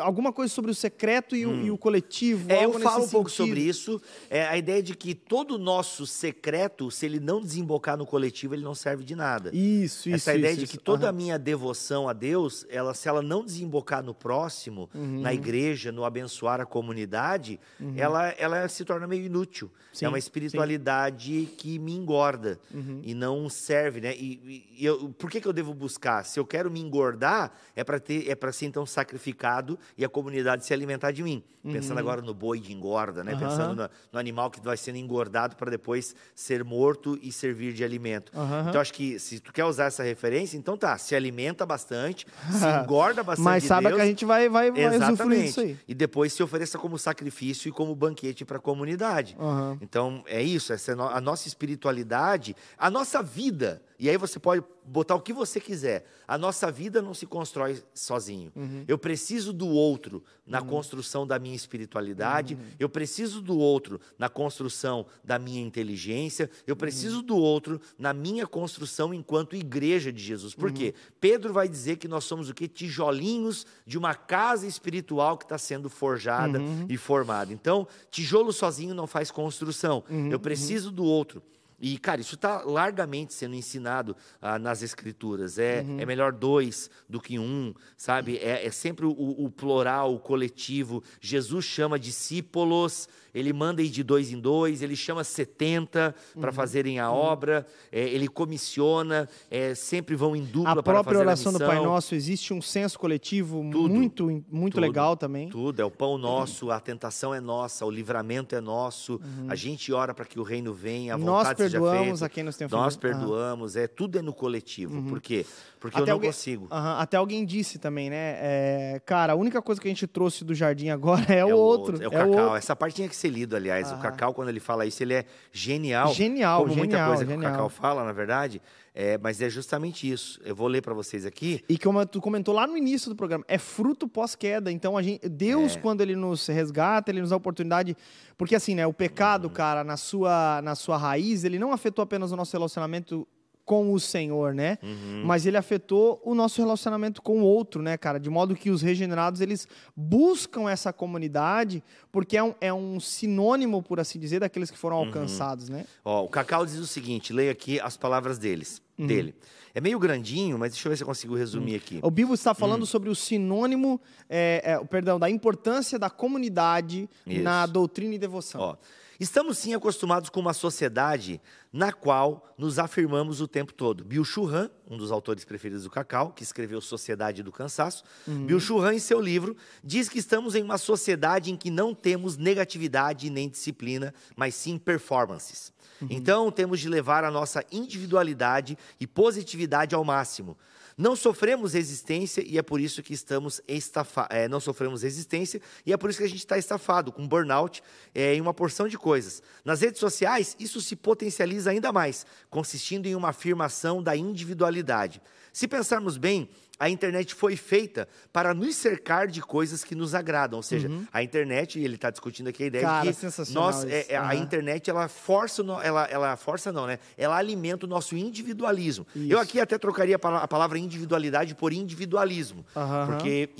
[0.00, 2.50] alguma coisa sobre o secreto e, o, e o coletivo.
[2.50, 4.00] É, eu falo um pouco sobre isso.
[4.30, 8.54] É, a ideia de que todo o nosso secreto, se ele não desembocar no coletivo,
[8.54, 9.50] ele não serve de nada.
[9.52, 10.14] Isso, isso.
[10.14, 10.78] Essa ideia isso, de isso.
[10.78, 15.20] que toda a minha devoção a Deus, ela, se ela não desembocar no próximo, Uhum.
[15.20, 17.58] na igreja, no abençoar a comunidade,
[17.96, 19.70] ela, ela se torna meio inútil.
[19.92, 20.24] Sim, é uma sim.
[20.26, 23.00] espiritualidade que me engorda Uhum.
[23.02, 24.14] e não serve, né?
[24.16, 26.24] E, e- eu, por que, que eu devo buscar?
[26.24, 30.64] Se eu quero me engordar, é para é para ser então sacrificado e a comunidade
[30.64, 31.42] se alimentar de mim.
[31.72, 33.32] Pensando agora no boi de engorda, né?
[33.34, 33.40] Uhum.
[33.40, 37.84] Pensando no, no animal que vai sendo engordado para depois ser morto e servir de
[37.84, 38.32] alimento.
[38.34, 38.66] Aham.
[38.68, 42.64] Então acho que se tu quer usar essa referência, então tá, se alimenta bastante, se
[42.84, 45.46] engorda bastante Mas de saiba Deus, que a gente vai, vai, vai Exatamente.
[45.46, 45.76] disso aí.
[45.86, 49.36] E depois se ofereça como sacrifício e como banquete para a comunidade.
[49.80, 50.72] Então, é isso.
[50.72, 53.82] Essa é a nossa espiritualidade, a nossa vida.
[54.00, 56.06] E aí você pode botar o que você quiser.
[56.26, 58.52] A nossa vida não se constrói sozinho.
[58.54, 58.84] Uhum.
[58.86, 62.54] Eu preciso do outro na construção da minha espiritualidade.
[62.54, 62.60] Uhum.
[62.78, 66.48] Eu preciso do outro na construção da minha inteligência.
[66.66, 66.78] Eu Uhum.
[66.78, 70.54] preciso do outro na minha construção enquanto igreja de Jesus.
[70.54, 70.94] Por quê?
[70.96, 71.12] Uhum.
[71.20, 72.68] Pedro vai dizer que nós somos o quê?
[72.68, 76.86] Tijolinhos de uma casa espiritual que está sendo forjada Uhum.
[76.88, 77.52] e formada.
[77.52, 80.04] Então, tijolo sozinho não faz construção.
[80.08, 81.42] Uhum, Eu preciso do outro.
[81.80, 85.58] E, cara, isso está largamente sendo ensinado ah, nas escrituras.
[85.58, 86.00] É, Uhum.
[86.00, 88.36] é melhor dois do que um, sabe?
[88.38, 91.02] É, é sempre o, o plural, o coletivo.
[91.20, 93.08] Jesus chama discípulos,
[93.38, 96.40] ele manda ir de dois em dois, ele chama 70 Uhum.
[96.40, 101.12] para fazerem a obra, é, ele comissiona, é, sempre vão em dupla A para própria
[101.14, 101.74] fazer oração a do missão.
[101.76, 105.48] Pai Nosso existe um senso coletivo Tudo, muito, muito tudo, legal também.
[105.48, 109.92] Tudo, é o pão nosso, a tentação é nossa, o livramento é nosso, a gente
[109.92, 111.24] ora para que o reino venha, a Uhum.
[111.24, 113.08] Nós vontade seja perdoamos a quem nos tem Nós ofendido.
[113.08, 113.18] Aham.
[113.28, 115.02] perdoamos, é tudo é no coletivo.
[115.04, 115.44] Por quê?
[115.80, 116.66] Porque eu Até não alguém- consigo.
[116.70, 118.16] Até alguém disse também, né?
[118.40, 121.54] é, cara, a única coisa que a gente trouxe do jardim agora é, o É
[121.54, 121.96] outro.
[121.96, 122.28] É o é o Cacau.
[122.30, 122.56] outro.
[122.56, 123.90] Essa parte tinha que ser lido, aliás.
[123.90, 124.02] O Aham.
[124.02, 126.12] Cacau, quando ele fala isso, ele é genial.
[126.14, 127.50] Genial, Como muita genial, coisa que genial.
[127.50, 128.60] o Cacau fala, na verdade.
[128.94, 130.40] É, mas é justamente isso.
[130.44, 131.62] Eu vou ler para vocês aqui.
[131.68, 134.72] E como tu comentou lá no início do programa, é fruto pós-queda.
[134.72, 135.78] Então, a gente, Deus, É.
[135.80, 137.96] quando ele nos resgata, ele nos dá a oportunidade.
[138.36, 139.52] Porque, assim, né, o pecado, Uhum.
[139.54, 143.26] cara, na sua, na sua raiz, ele não afetou apenas o nosso relacionamento
[143.68, 144.78] com o Senhor, né?
[144.82, 145.24] Uhum.
[145.26, 148.18] Mas ele afetou o nosso relacionamento com o outro, né, cara?
[148.18, 153.82] De modo que os regenerados, eles buscam essa comunidade, porque é um, é um sinônimo,
[153.82, 155.04] por assim dizer, daqueles que foram Uhum.
[155.04, 155.84] alcançados, né?
[156.02, 159.06] Ó, o Cacau diz o seguinte: leia aqui as palavras deles, Uhum.
[159.06, 159.34] dele.
[159.74, 162.00] É meio grandinho, mas deixa eu ver se eu consigo resumir aqui.
[162.02, 164.00] O Bibo está falando sobre o sinônimo,
[164.30, 167.42] é, é, perdão, da importância da comunidade Isso.
[167.42, 168.60] na doutrina e devoção.
[168.62, 168.76] Ó,
[169.18, 171.40] estamos sim acostumados com uma sociedade
[171.72, 174.04] na qual nos afirmamos o tempo todo.
[174.04, 178.94] Bill Churran, um dos autores preferidos do Cacau, que escreveu Sociedade do Cansaço, Bill Churran,
[178.94, 183.48] em seu livro, diz que estamos em uma sociedade em que não temos negatividade nem
[183.48, 185.72] disciplina, mas sim performances.
[186.08, 190.56] Então, temos de levar a nossa individualidade e positividade ao máximo.
[190.98, 194.36] Não sofremos resistência e é por isso que estamos estafados.
[194.50, 197.80] não sofremos resistência e é por isso que a gente está estafado, com burnout
[198.12, 199.40] é, em uma porção de coisas.
[199.64, 205.22] Nas redes sociais, isso se potencializa ainda mais, consistindo em uma afirmação da individualidade.
[205.52, 210.58] Se pensarmos bem, a internet foi feita para nos cercar de coisas que nos agradam.
[210.58, 212.90] Ou seja, a internet, e ele está discutindo aqui a ideia Uhum.
[212.90, 213.16] Cara, de
[213.46, 214.34] que nós, é, é, a Aham.
[214.36, 216.98] internet ela força, ela, ela força não, né?
[217.16, 219.06] Ela alimenta o nosso individualismo.
[219.14, 219.32] Isso.
[219.32, 223.06] Eu aqui até trocaria a pala- a palavra individualidade por individualismo, Aham.
[223.06, 223.50] porque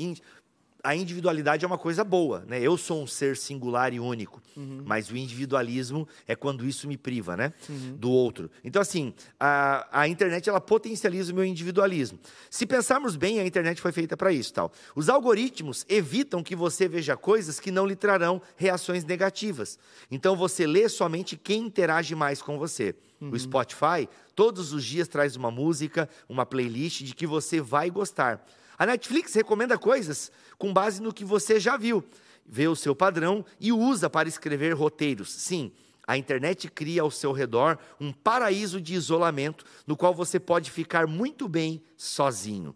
[0.83, 2.61] a individualidade é uma coisa boa, né?
[2.61, 4.83] Eu sou um ser singular e único, Uhum.
[4.85, 7.53] mas o individualismo é quando isso me priva, né?
[7.97, 8.51] Do outro.
[8.63, 12.19] Então, assim, a, a internet ela potencializa o meu individualismo.
[12.51, 14.73] Se pensarmos bem, a internet foi feita para isso, tal.
[14.95, 19.79] Os algoritmos evitam que você veja coisas que não lhe trarão reações negativas.
[20.11, 22.95] Então, você lê somente quem interage mais com você.
[23.21, 28.47] O Spotify todos os dias traz uma música, uma playlist de que você vai gostar.
[28.79, 32.05] A Netflix recomenda coisas com base no que você já viu,
[32.47, 35.33] vê o seu padrão e usa para escrever roteiros.
[35.33, 35.73] Sim,
[36.07, 41.07] a internet cria ao seu redor um paraíso de isolamento no qual você pode ficar
[41.07, 42.75] muito bem sozinho.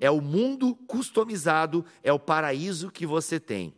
[0.00, 3.74] É o mundo customizado, é o paraíso que você tem.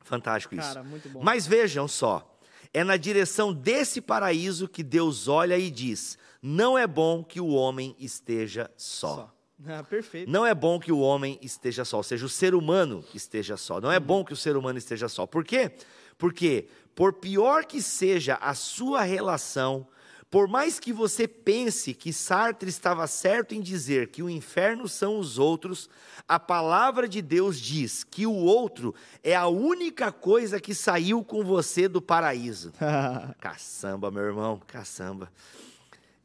[0.00, 0.74] Fantástico isso.
[0.74, 0.84] Cara.
[1.22, 2.36] Mas vejam só,
[2.74, 7.48] é na direção desse paraíso que Deus olha e diz: não é bom que o
[7.48, 9.14] homem esteja só.
[9.14, 9.39] Só.
[9.66, 10.30] Ah, perfeito.
[10.30, 13.80] Não é bom que o homem esteja só, ou seja, o ser humano esteja só.
[13.80, 15.26] Não é bom que o ser humano esteja só.
[15.26, 15.72] Por quê?
[16.16, 19.86] Porque, por pior que seja a sua relação,
[20.30, 25.18] por mais que você pense que Sartre estava certo em dizer que o inferno são
[25.18, 25.90] os outros,
[26.28, 28.94] a palavra de Deus diz que o outro
[29.24, 32.72] é a única coisa que saiu com você do paraíso.
[33.40, 35.30] Caçamba, meu irmão, caçamba.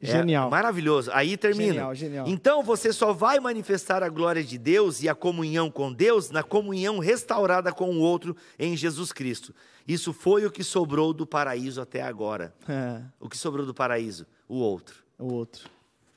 [0.00, 0.50] É Genial.
[0.50, 1.10] maravilhoso.
[1.12, 1.72] Aí termina.
[1.72, 2.26] Genial, genial.
[2.28, 6.42] Então você só vai manifestar a glória de Deus e a comunhão com Deus na
[6.42, 9.54] comunhão restaurada com o outro em Jesus Cristo.
[9.88, 12.52] Isso foi o que sobrou do paraíso até agora.
[12.68, 14.26] É, O que sobrou do paraíso?
[14.48, 15.02] O outro.
[15.18, 15.68] o outro.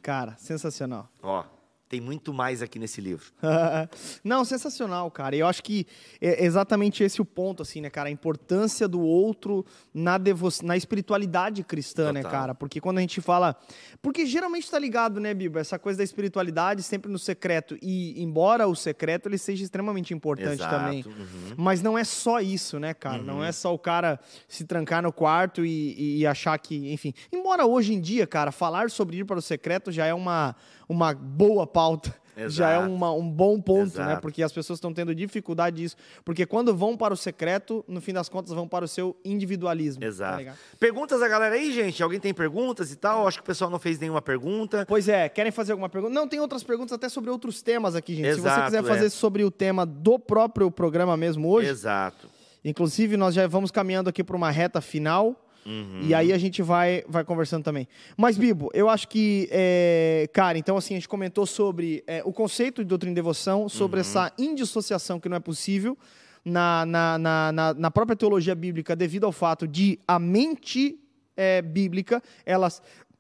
[0.02, 1.10] Cara, sensacional.
[1.22, 1.44] Ó,
[1.90, 3.26] Tem muito mais aqui nesse livro.
[4.24, 5.36] Não, sensacional, cara.
[5.36, 5.88] E eu acho que
[6.22, 8.10] é exatamente esse o ponto, assim, né, cara?
[8.10, 10.48] A importância do outro na, devo...
[10.62, 12.40] na espiritualidade cristã, né, Total.
[12.40, 12.56] cara?
[12.56, 13.56] Porque quando a gente fala.
[14.04, 15.60] Porque geralmente tá ligado, né, Biba?
[15.60, 17.76] Essa coisa da espiritualidade sempre no secreto.
[17.82, 21.04] E embora o secreto ele seja extremamente importante Exato, também.
[21.04, 21.56] uhum.
[21.58, 23.24] Mas não é só isso, né, cara?
[23.24, 27.16] Não é só o cara se trancar no quarto e, e achar que, enfim.
[27.34, 30.56] Embora hoje em dia, cara, falar sobre ir para o secreto já é uma,
[30.90, 32.14] uma boa pauta.
[32.48, 32.94] Já é Exato.
[32.94, 34.06] uma- um bom ponto, né?
[34.06, 34.22] Exato.
[34.22, 35.98] Porque as pessoas estão tendo dificuldade disso.
[36.24, 40.00] Porque quando vão para o secreto, no fim das contas, vão para o seu individualismo.
[40.00, 40.38] tá Exato.
[40.38, 40.58] ligado?
[40.80, 42.02] Perguntas da galera aí, gente?
[42.02, 43.28] Alguém tem perguntas e tal?
[43.28, 44.86] Acho que o pessoal não fez nenhuma pergunta.
[44.88, 46.14] Pois é, querem fazer alguma pergunta?
[46.14, 48.36] Não, tem outras perguntas até sobre outros temas aqui, gente.
[48.36, 48.88] Se você Exato, quiser é.
[48.88, 52.30] fazer sobre o tema do próprio programa mesmo hoje, Exato.
[52.64, 55.36] Inclusive, nós já vamos caminhando aqui para uma reta final.
[55.66, 56.02] Uhum.
[56.04, 57.88] E aí a gente vai, vai conversando também.
[58.18, 62.32] Mas, Bibo, eu acho que, é, cara, então assim, a gente comentou sobre é, o
[62.34, 64.02] conceito de doutrina e devoção, sobre Uhum.
[64.02, 65.98] essa indissociação que não é possível
[66.44, 70.98] na, na, na, na- na própria teologia bíblica, devido ao fato de a mente
[71.36, 72.70] é, bíblica, ela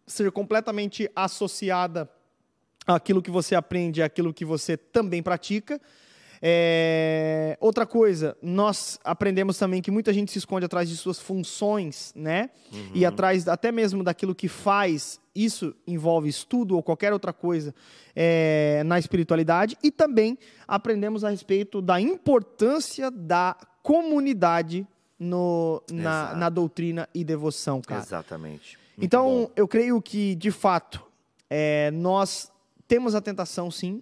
[0.08, 2.10] ser completamente associada
[2.88, 5.80] àquilo que você aprende, àquilo que você também pratica.
[6.42, 12.14] É, Outra coisa, nós aprendemos também que muita gente se esconde atrás de suas funções,
[12.16, 12.50] né?
[12.94, 15.20] E atrás até mesmo daquilo que faz.
[15.36, 17.74] Isso envolve estudo ou qualquer outra coisa
[18.16, 19.78] é, na espiritualidade.
[19.84, 20.38] E também
[20.68, 24.86] aprendemos a respeito da importância da comunidade
[25.18, 28.02] no, na, na doutrina e devoção, cara.
[28.02, 28.78] Exatamente.
[28.96, 29.52] Muito Então, bom.
[29.56, 31.02] eu creio que, de fato,
[31.50, 32.52] é, nós
[32.88, 34.02] temos a tentação, sim,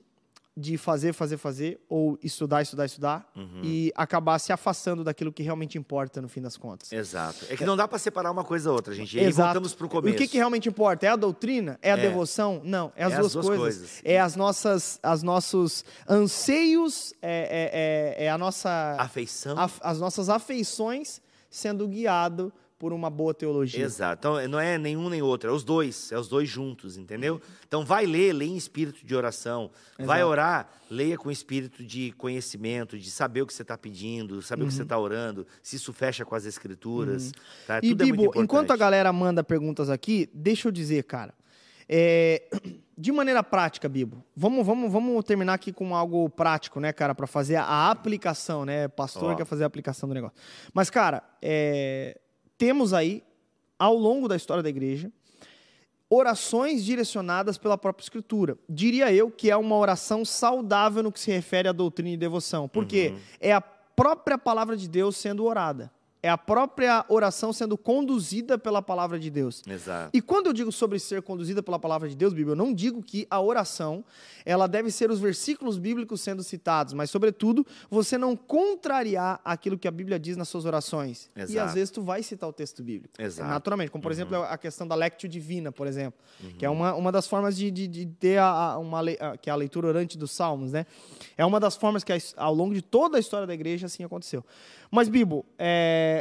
[0.60, 3.62] de fazer, fazer, fazer, ou estudar, estudar, estudar, Uhum.
[3.64, 6.91] e acabar se afastando daquilo que realmente importa, no fim das contas.
[6.91, 7.45] Exato.
[7.47, 9.16] É que não dá pra separar uma coisa da outra, gente.
[9.16, 9.49] E aí Exato.
[9.49, 10.16] voltamos pro E começo.
[10.16, 11.05] o que, que realmente importa?
[11.05, 11.78] É a doutrina?
[11.80, 12.01] É a É.
[12.01, 12.60] devoção?
[12.64, 13.78] Não, é as, É as duas, duas coisas.
[13.78, 14.01] coisas.
[14.03, 15.86] É as nossas, as nossos
[16.32, 19.58] anseios, é, é, é, é a nossa, Afeição.
[19.60, 23.84] af- as nossas afeições sendo guiado por uma boa teologia.
[23.84, 24.20] Exato.
[24.20, 27.42] Então, não é nenhum nem outro, é os dois, é os dois juntos, entendeu?
[27.68, 29.72] Então, vai ler, lê em espírito de oração.
[29.98, 30.30] Vai Exato.
[30.32, 34.68] orar, leia com espírito de conhecimento, de saber o que você está pedindo, saber o
[34.68, 37.32] que você está orando, se isso fecha com as escrituras.
[37.66, 37.76] Tá?
[37.76, 37.80] Uhum.
[37.84, 38.44] E, Tudo é Bibo, importante.
[38.44, 41.34] enquanto a galera manda perguntas aqui, deixa eu dizer, cara.
[41.90, 42.44] é,
[42.98, 47.28] de maneira prática, Bibo, vamos, vamos, vamos terminar aqui com algo prático, né, cara, para
[47.28, 48.88] fazer a aplicação, né?
[48.88, 49.36] Pastor Ó.
[49.36, 50.36] quer fazer a aplicação do negócio.
[50.74, 52.20] Mas, cara, é,
[52.58, 53.24] temos aí,
[53.78, 55.12] ao longo da história da igreja,
[56.10, 58.58] orações direcionadas pela própria Escritura.
[58.68, 62.68] Diria eu que é uma oração saudável no que se refere à doutrina e devoção.
[62.68, 65.91] Porque é a própria palavra de Deus sendo orada.
[66.28, 69.64] É a própria oração sendo conduzida pela palavra de Deus.
[69.66, 70.10] Exato.
[70.14, 73.02] E quando eu digo sobre ser conduzida pela palavra de Deus, Bíblia, eu não digo
[73.02, 74.04] que a oração
[74.46, 79.88] ela deve ser os versículos bíblicos sendo citados, mas sobretudo você não contrariar aquilo que
[79.88, 81.30] a Bíblia diz nas suas orações.
[81.36, 81.68] E Exato.
[81.70, 83.14] às vezes tu vai citar o texto bíblico.
[83.22, 83.50] Exato.
[83.50, 86.20] Naturalmente, como por exemplo a questão da lectio divina, por exemplo,
[86.60, 86.72] que Uhum.
[86.74, 89.54] é uma, uma das formas de, de, de ter a, a- uma a- que é
[89.54, 90.86] a leitura orante dos salmos, né?
[91.38, 94.44] É uma das formas que ao longo de toda a história da igreja assim aconteceu.
[94.90, 96.16] Mas Bibo, é,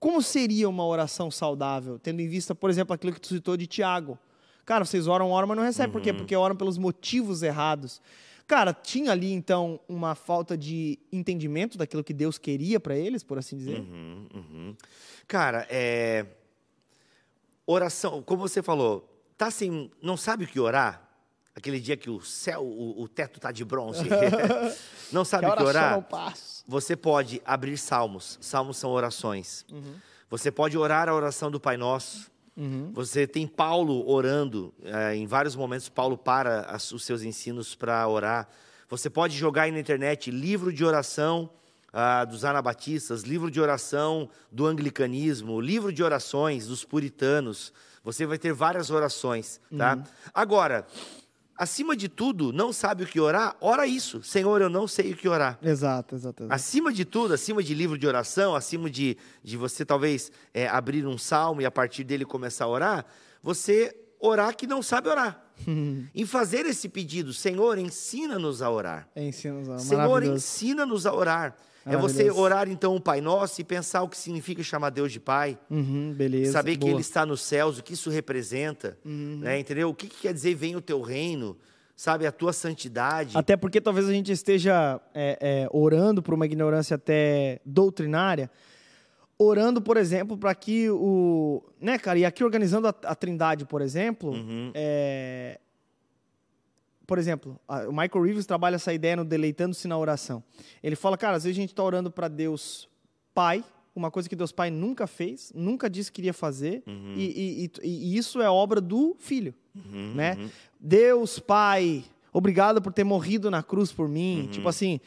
[0.00, 3.66] como seria uma oração saudável, tendo em vista, por exemplo, aquilo que tu citou de
[3.66, 4.18] Tiago?
[4.64, 5.92] Cara, vocês oram, oram, mas não recebem.
[5.92, 6.10] Por quê?
[6.12, 8.00] Porque oram pelos motivos errados.
[8.46, 13.38] Cara, tinha ali, então, uma falta de entendimento daquilo que Deus queria para eles, por
[13.38, 13.80] assim dizer?
[13.80, 14.76] Uhum, uhum.
[15.28, 16.26] Cara, é...
[17.66, 21.09] oração, como você falou, tá assim, não sabe o que orar?
[21.54, 24.04] Aquele dia que o céu, o, o teto tá de bronze.
[25.12, 25.94] não sabe o que orar?
[26.66, 28.38] Você pode abrir salmos.
[28.40, 29.64] Salmos são orações.
[29.70, 29.94] Uhum.
[30.30, 32.30] Você pode orar a oração do Pai Nosso.
[32.56, 32.90] Uhum.
[32.92, 34.72] Você tem Paulo orando.
[34.84, 38.48] eh, em vários momentos, Paulo para as- os seus ensinos para orar.
[38.88, 41.50] Você pode jogar aí na internet livro de oração
[41.92, 47.72] ah, dos anabatistas, livro de oração do anglicanismo, livro de orações dos puritanos.
[48.04, 49.96] Você vai ter várias orações, tá?
[49.96, 50.02] Uhum.
[50.32, 50.86] Agora,
[51.60, 53.54] acima de tudo, não sabe o que orar?
[53.60, 54.22] Ora isso.
[54.22, 55.58] Senhor, eu não sei o que orar.
[55.62, 56.44] Exato, exato.
[56.44, 56.54] exato.
[56.54, 61.06] Acima de tudo, acima de livro de oração, acima de, de você talvez é, abrir
[61.06, 63.04] um salmo e a partir dele começar a orar,
[63.42, 65.44] você orar que não sabe orar.
[66.14, 69.06] em fazer esse pedido, Senhor, ensina-nos a orar.
[69.14, 70.36] É ensino Senhor, maravilhoso.
[70.36, 71.54] ensina-nos a orar.
[71.86, 75.18] É você orar então o Pai Nosso e pensar o que significa chamar Deus de
[75.20, 75.58] Pai.
[75.70, 76.52] Uhum, beleza.
[76.52, 76.90] Saber que boa.
[76.90, 76.96] Uhum.
[76.96, 78.98] Ele está nos céus, o que isso representa.
[79.04, 79.88] né, entendeu?
[79.88, 81.56] O que, que quer dizer vem o teu reino,
[81.96, 82.26] sabe?
[82.26, 83.36] A tua santidade.
[83.36, 88.50] Até porque talvez a gente esteja é, é, orando por uma ignorância até doutrinária,
[89.38, 91.62] orando, por exemplo, para que o.
[91.80, 92.18] Né, cara?
[92.18, 94.70] E aqui organizando a, a Trindade, por exemplo, Uhum.
[94.74, 95.58] é,
[97.10, 100.44] por exemplo, a- o Michael Reeves trabalha essa ideia no Deleitando-se na Oração.
[100.80, 102.88] Ele fala, cara, às vezes a gente está orando para Deus
[103.34, 103.64] Pai,
[103.96, 107.14] uma coisa que Deus Pai nunca fez, nunca disse que queria fazer, Uhum.
[107.16, 110.38] e, e- e- isso é obra do Filho, Uhum, né?
[110.78, 114.42] Deus Pai, obrigado por ter morrido na cruz por mim.
[114.42, 114.46] Uhum.
[114.52, 115.00] Tipo assim,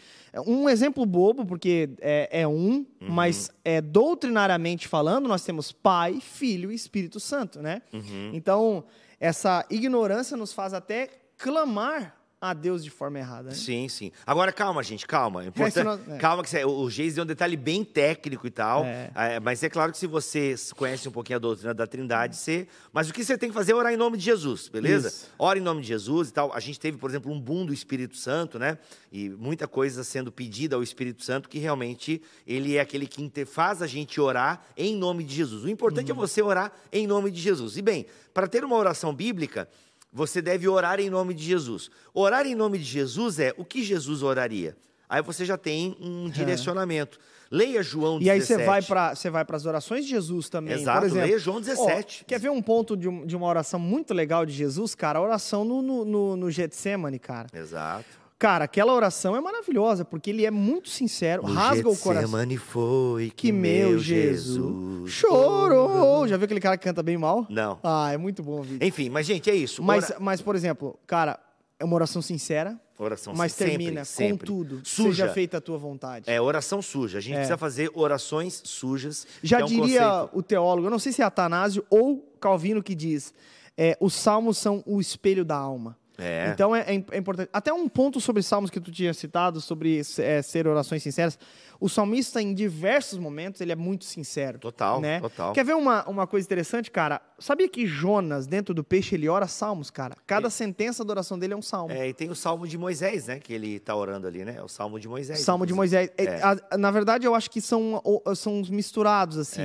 [0.46, 3.10] um exemplo bobo, porque é, é um, Uhum.
[3.10, 7.82] mas é doutrinariamente falando, nós temos Pai, Filho e Espírito Santo, né?
[7.94, 8.32] Uhum.
[8.34, 8.84] Então,
[9.22, 11.08] essa ignorância nos faz até
[11.38, 13.52] clamar a Deus de forma errada.
[13.52, 13.56] Né?
[13.56, 14.12] Sim, sim.
[14.28, 15.46] Agora, calma, gente, calma.
[15.46, 16.18] É Importante, não- é.
[16.20, 18.84] Calma, que o Geis deu um detalhe bem técnico e tal.
[18.84, 19.10] É.
[19.16, 22.68] é, mas é claro que se você conhece um pouquinho a doutrina da Trindade, você.
[22.92, 25.08] Mas o que você tem que fazer é orar em nome de Jesus, beleza?
[25.08, 25.30] Isso.
[25.40, 26.52] Ora em nome de Jesus e tal.
[26.54, 28.78] A gente teve, por exemplo, um boom do Espírito Santo, né?
[29.10, 33.82] E muita coisa sendo pedida ao Espírito Santo, que realmente ele é aquele que faz
[33.82, 35.64] a gente orar em nome de Jesus.
[35.64, 36.18] O importante Uhum.
[36.18, 37.78] é você orar em nome de Jesus.
[37.78, 39.70] E bem, para ter uma oração bíblica,
[40.14, 41.90] você deve orar em nome de Jesus.
[42.14, 44.78] Orar em nome de Jesus é o que Jesus oraria.
[45.10, 47.20] Aí você já tem um direcionamento.
[47.52, 48.26] Leia João 17.
[48.26, 50.74] E aí você vai para você vai para as orações de Jesus também.
[50.74, 52.22] Exato, por exemplo, leia João 17.
[52.24, 55.20] Ó, quer ver um ponto de, de uma oração muito legal de Jesus, cara?
[55.20, 57.48] A oração no, no, no, no Getsemane, cara.
[57.54, 58.23] Exato.
[58.40, 62.14] Cara, aquela oração é maravilhosa, porque ele é muito sincero, rasga o coração.
[62.24, 66.28] Getsemane foi que, Que meu Jesus chorou.
[66.28, 67.46] Já viu aquele cara que canta bem mal?
[67.50, 67.80] Não.
[67.84, 68.86] Ah, é muito bom o vídeo.
[68.86, 69.82] Enfim, mas gente, é isso.
[69.82, 71.40] Mas, Ora- mas, por exemplo, cara,
[71.80, 74.38] é uma oração sincera, Oração mas sempre, termina sempre.
[74.40, 74.82] com tudo.
[74.84, 75.10] Suja.
[75.10, 76.30] Seja feita a tua vontade.
[76.30, 77.18] É oração suja.
[77.18, 77.38] A gente É.
[77.38, 79.26] precisa fazer orações sujas.
[79.42, 82.84] Já é um diria conceito- o teólogo, eu não sei se é Atanásio ou Calvino
[82.84, 83.34] que diz,
[83.78, 85.98] é, os salmos são o espelho da alma.
[86.18, 86.52] É.
[86.54, 87.50] Então é, é é importante.
[87.52, 91.38] Até um ponto sobre salmos que tu tinha citado, sobre é, ser orações sinceras.
[91.80, 94.58] O salmista, em diversos momentos, ele é muito sincero.
[94.58, 95.20] Total, né?
[95.20, 95.52] total.
[95.52, 97.20] Quer ver uma, uma coisa interessante, cara?
[97.38, 100.16] Sabia que Jonas, dentro do peixe, ele ora salmos, cara?
[100.26, 101.94] Cada sentença da oração dele é um salmo.
[101.94, 103.40] É, e tem o Salmo de Moisés, né?
[103.40, 104.56] Que ele tá orando ali, né?
[104.60, 105.40] É o Salmo de Moisés.
[105.42, 105.98] Salmo de inclusive.
[105.98, 106.12] Moisés.
[106.18, 108.02] É, a- na verdade, eu acho que são,
[108.36, 109.62] são misturados, assim.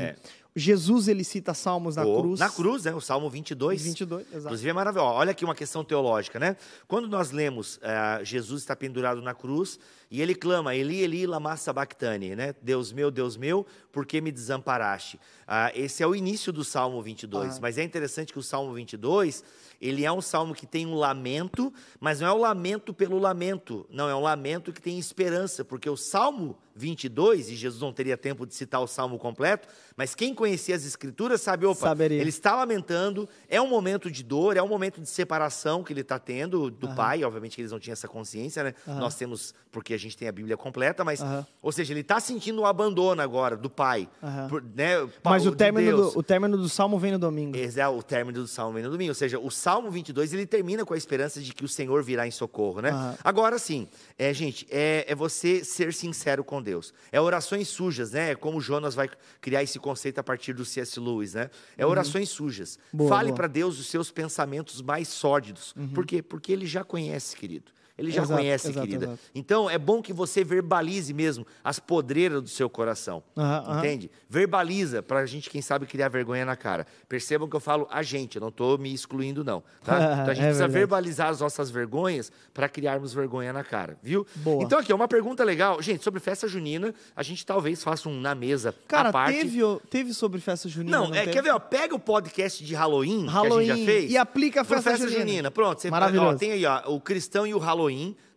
[0.58, 0.60] É.
[0.60, 2.40] Jesus, ele cita salmos na Ou- cruz.
[2.40, 2.94] Na cruz, né?
[2.94, 3.82] O Salmo 22.
[3.82, 4.46] 22, exato.
[4.46, 5.10] Inclusive é maravilhoso.
[5.12, 6.56] Olha aqui uma questão teológica, né?
[6.86, 9.78] Quando nós lemos eh, Jesus está pendurado na cruz
[10.10, 12.54] e ele clama, Eli, Eli, lama sabachthani, né?
[12.62, 15.18] Deus meu, Deus meu, por que me desamparaste?
[15.46, 17.58] Ah, esse é o início do Salmo 22, Ah.
[17.60, 19.42] mas é interessante que o Salmo 22,
[19.80, 23.86] ele é um salmo que tem um lamento, mas não é o lamento pelo lamento,
[23.90, 28.16] não, é um lamento que tem esperança, porque o Salmo 22, e Jesus não teria
[28.16, 29.66] tempo de citar o salmo completo,
[29.96, 32.20] mas quem conhecia as escrituras sabe, opa, Saberia.
[32.20, 36.02] ele está lamentando, é um momento de dor, é um momento de separação que ele
[36.02, 38.74] está tendo do pai, obviamente que eles não tinham essa consciência, né?
[38.86, 41.44] Nós temos, porque a gente tem a Bíblia completa, mas, Aham.
[41.60, 44.08] ou seja, ele está sentindo o abandono agora do pai,
[44.48, 45.08] por- né?
[45.24, 46.12] Mas de o término, Deus.
[46.12, 47.56] do, o término do salmo vem no domingo.
[47.56, 49.10] Esse é o término do Salmo vem no domingo.
[49.10, 52.26] Ou seja, o Salmo 22, ele termina com a esperança de que o Senhor virá
[52.26, 52.90] em socorro, né?
[52.90, 53.18] Aham.
[53.22, 53.88] Agora sim,
[54.18, 56.94] é, gente, é, é você ser sincero com Deus.
[57.12, 58.30] É orações sujas, né?
[58.30, 59.10] É como Jonas vai
[59.40, 60.98] criar esse conceito a partir do C.S.
[60.98, 61.50] Lewis, né?
[61.76, 62.78] É orações sujas.
[62.92, 62.98] Uhum.
[62.98, 63.30] Boa, Fale boa.
[63.32, 63.36] Uhum.
[63.36, 65.74] para Deus os seus pensamentos mais sórdidos.
[65.94, 66.22] Por quê?
[66.22, 67.70] Porque ele já conhece, querido.
[67.98, 69.06] Ele já Exato, conhece, exato, querida.
[69.06, 69.18] exato.
[69.34, 73.22] Então, é bom que você verbalize mesmo as podreiras do seu coração.
[73.36, 73.78] Aham.
[73.78, 74.08] Entende?
[74.30, 76.86] Verbaliza para a gente, quem sabe, criar vergonha na cara.
[77.08, 79.62] Percebam que eu falo a gente, eu não estou me excluindo, não.
[79.84, 79.98] Tá?
[80.22, 80.72] Então a gente É precisa verdade.
[80.72, 84.24] verbalizar as nossas vergonhas para criarmos vergonha na cara, viu?
[84.36, 84.62] Boa.
[84.62, 85.82] Então, aqui, uma pergunta legal.
[85.82, 89.36] Gente, sobre festa junina, a gente talvez faça um na mesa Cara, parte.
[89.38, 89.58] teve,
[89.90, 90.96] teve sobre festa junina?
[90.98, 91.32] Não, é, teve?
[91.32, 91.50] quer ver?
[91.50, 94.64] Ó, pega o podcast de Halloween, Halloween que a gente já fez e aplica a
[94.64, 95.26] festa festa junina.
[95.26, 95.50] junina.
[95.50, 96.34] Pronto, você, Maravilhoso.
[96.36, 97.87] ó, tem aí, ó, o Cristão e o Halloween.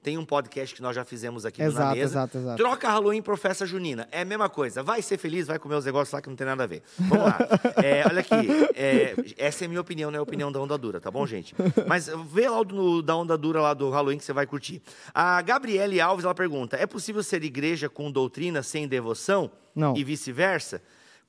[0.04, 2.06] Tem um podcast que nós já fizemos aqui no na Exato, mesa.
[2.14, 2.58] exato, exato.
[2.58, 4.08] Troca Halloween por festa junina.
[4.12, 4.82] É a mesma coisa.
[4.82, 6.82] Vai ser feliz, vai comer os negócios lá que não tem nada a ver.
[6.98, 7.38] Vamos lá.
[7.84, 8.34] É, olha aqui.
[8.76, 11.26] é, essa é a minha opinião, não é a opinião da Onda Dura, tá bom,
[11.28, 11.54] gente?
[11.88, 14.82] Mas vê lá o do- da Onda Dura lá do Halloween que você vai curtir.
[15.14, 19.52] A Gabriele Alves, ela pergunta, é possível ser igreja com doutrina sem devoção?
[19.76, 19.96] Não.
[19.96, 20.82] E vice-versa?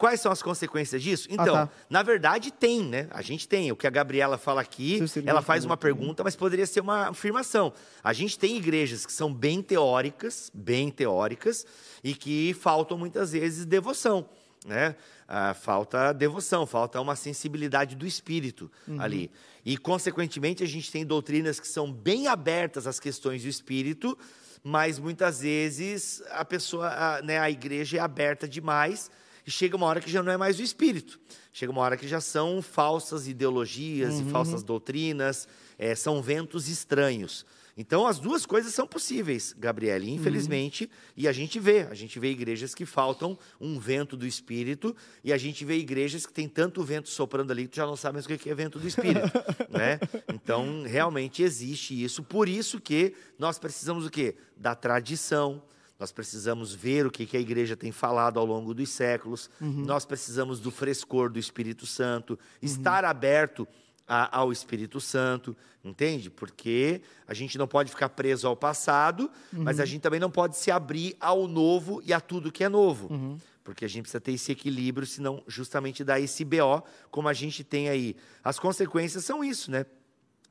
[0.03, 1.29] Quais são as consequências disso?
[1.31, 1.71] Então, tá.
[1.89, 3.07] na verdade, tem, né?
[3.13, 3.71] A gente tem.
[3.71, 7.73] O que a Gabriela fala aqui, ela faz uma pergunta, mas poderia ser uma afirmação.
[8.03, 11.65] A gente tem igrejas que são bem teóricas, bem teóricas,
[12.03, 14.29] e que faltam muitas vezes devoção.
[14.67, 14.97] Né?
[15.29, 19.31] Ah, falta devoção, falta uma sensibilidade do espírito ali.
[19.65, 24.19] E, consequentemente, a gente tem doutrinas que são bem abertas às questões do espírito,
[24.65, 29.09] mas muitas vezes a pessoa, a, né, a igreja é aberta demais
[29.47, 31.19] e chega uma hora que já não é mais o espírito.
[31.53, 35.47] Chega uma hora que já são falsas ideologias e falsas doutrinas,
[35.79, 37.45] eh, são ventos estranhos.
[37.77, 40.91] Então, as duas coisas são possíveis, Gabriele, infelizmente, uhum.
[41.17, 41.83] e a gente vê.
[41.83, 46.27] A gente vê igrejas que faltam um vento do Espírito, e a gente vê igrejas
[46.27, 48.55] que tem tanto vento soprando ali que tu já não sabe mais o que é
[48.55, 49.27] vento do Espírito.
[49.71, 49.99] né?
[50.33, 52.23] Então, realmente existe isso.
[52.23, 54.37] Por isso que nós precisamos o quê?
[54.55, 55.63] Da tradição,
[56.03, 59.85] nós precisamos ver o que, que a igreja tem falado ao longo dos séculos, uhum.
[59.85, 62.39] nós precisamos do frescor do Espírito Santo, uhum.
[62.61, 63.69] estar aberto
[64.09, 66.29] a, ao Espírito Santo, entende?
[66.29, 69.63] Porque a gente não pode ficar preso ao passado, uhum.
[69.63, 72.69] mas a gente também não pode se abrir ao novo e a tudo que é
[72.69, 73.07] novo.
[73.09, 73.39] Uhum.
[73.63, 76.83] Porque a gente precisa ter esse equilíbrio, senão justamente dá esse BO,
[77.13, 78.17] como a gente tem aí.
[78.43, 79.87] As consequências são isso, né?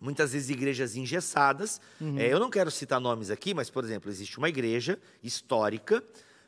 [0.01, 1.79] Muitas vezes igrejas engessadas.
[2.01, 2.17] Uhum.
[2.17, 6.03] É, eu não quero citar nomes aqui, mas, por exemplo, existe uma igreja histórica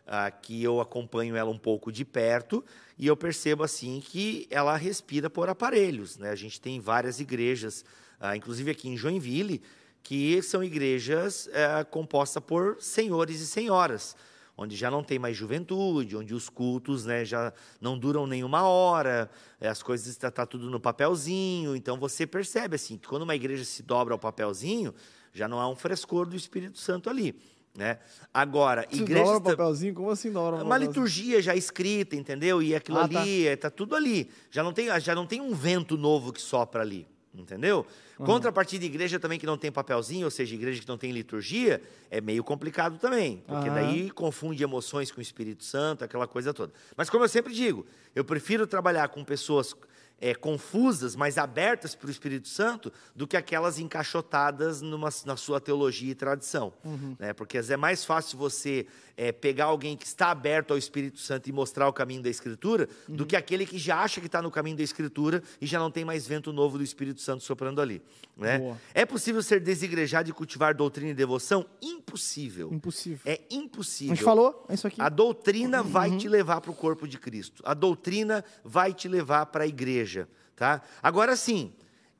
[0.07, 2.65] ah, que eu acompanho ela um pouco de perto
[2.97, 6.17] e eu percebo assim que ela respira por aparelhos.
[6.17, 6.31] Né?
[6.31, 7.85] A gente tem várias igrejas,
[8.19, 9.61] ah, inclusive aqui em Joinville,
[10.03, 14.17] que são igrejas eh, compostas por senhores e senhoras,
[14.55, 17.51] onde já não tem mais juventude, onde os cultos né, já
[17.81, 19.29] não duram nenhuma hora,
[19.59, 21.75] eh, as coisas estão tá, tudo no papelzinho.
[21.75, 24.93] Então você percebe assim que quando uma igreja se dobra ao papelzinho,
[25.33, 27.35] já não há um frescor do Espírito Santo ali.
[27.75, 27.97] Né?
[28.31, 29.23] Agora, se igreja.
[29.25, 29.95] Dobra papelzinho?
[29.95, 32.61] Como assim dobra Uma liturgia já escrita, entendeu?
[32.61, 34.29] E aquilo ah, ali, está tá tudo ali.
[34.51, 37.85] Já não, tem, já não tem um vento novo que sopra ali, entendeu?
[38.19, 38.25] Uhum.
[38.25, 41.81] Contrapartida de igreja também que não tem papelzinho, ou seja, igreja que não tem liturgia,
[42.09, 43.43] é meio complicado também.
[43.47, 43.75] Porque uhum.
[43.75, 46.71] daí confunde emoções com o Espírito Santo, aquela coisa toda.
[46.95, 49.75] Mas como eu sempre digo, eu prefiro trabalhar com pessoas
[50.23, 55.59] é, confusas, mas abertas para o Espírito Santo, do que aquelas encaixotadas numa, na sua
[55.59, 56.71] teologia e tradição.
[56.85, 57.15] Uhum.
[57.19, 57.33] Né?
[57.33, 61.51] Porque é mais fácil você é, pegar alguém que está aberto ao Espírito Santo e
[61.51, 63.15] mostrar o caminho da Escritura, uhum.
[63.15, 65.91] do que aquele que já acha que está no caminho da Escritura e já não
[65.91, 68.01] tem mais vento novo do Espírito Santo soprando ali.
[68.35, 68.75] Né?
[68.93, 71.65] É possível ser desigrejado e cultivar doutrina e devoção?
[71.81, 72.71] Impossível.
[72.73, 73.21] Impossível.
[73.25, 74.13] É impossível.
[74.13, 75.01] A gente falou, é isso aqui.
[75.01, 75.89] A doutrina uhum.
[75.89, 77.61] vai te levar para o corpo de Cristo.
[77.65, 80.27] A doutrina vai te levar para a igreja.
[80.55, 80.81] Tá?
[81.01, 81.73] Agora sim,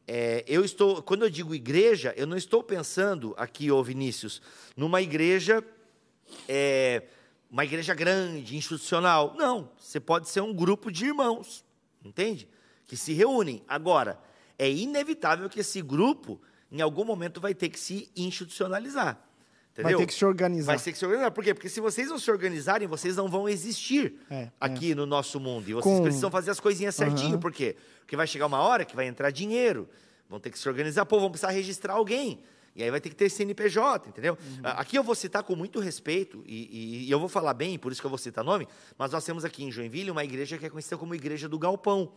[0.08, 4.42] é, eu estou, quando eu digo igreja, eu não estou pensando aqui, ô Vinícius,
[4.76, 5.64] numa igreja
[6.48, 7.04] é,
[7.50, 9.36] uma igreja grande, institucional.
[9.38, 11.64] Não, você pode ser um grupo de irmãos,
[12.04, 12.48] entende?
[12.86, 13.64] Que se reúnem.
[13.68, 14.20] Agora,
[14.58, 19.20] é inevitável que esse grupo, em algum momento, vai ter que se institucionalizar.
[19.74, 19.98] Entendeu?
[19.98, 20.76] Vai ter que se organizar.
[20.76, 21.32] Vai ter que se organizar.
[21.32, 21.54] Por quê?
[21.54, 24.96] Porque se vocês não se organizarem, vocês não vão existir é, aqui é.
[24.96, 25.68] no nosso mundo.
[25.68, 26.04] E vocês Com...
[26.04, 27.36] precisam fazer as coisinhas certinho.
[27.36, 27.40] Uhum.
[27.40, 27.76] Por quê?
[28.00, 29.90] Porque vai chegar uma hora que vai entrar dinheiro.
[30.30, 31.06] Vão ter que se organizar.
[31.08, 32.40] Pô, vão precisar registrar alguém.
[32.76, 34.34] E aí vai ter que ter CNPJ, entendeu?
[34.34, 34.62] Uhum.
[34.64, 37.92] Aqui eu vou citar com muito respeito, e, e, e, eu vou falar bem, por
[37.92, 38.68] isso que eu vou citar nome,
[38.98, 42.12] mas nós temos aqui em Joinville uma igreja que é conhecida como Igreja do Galpão.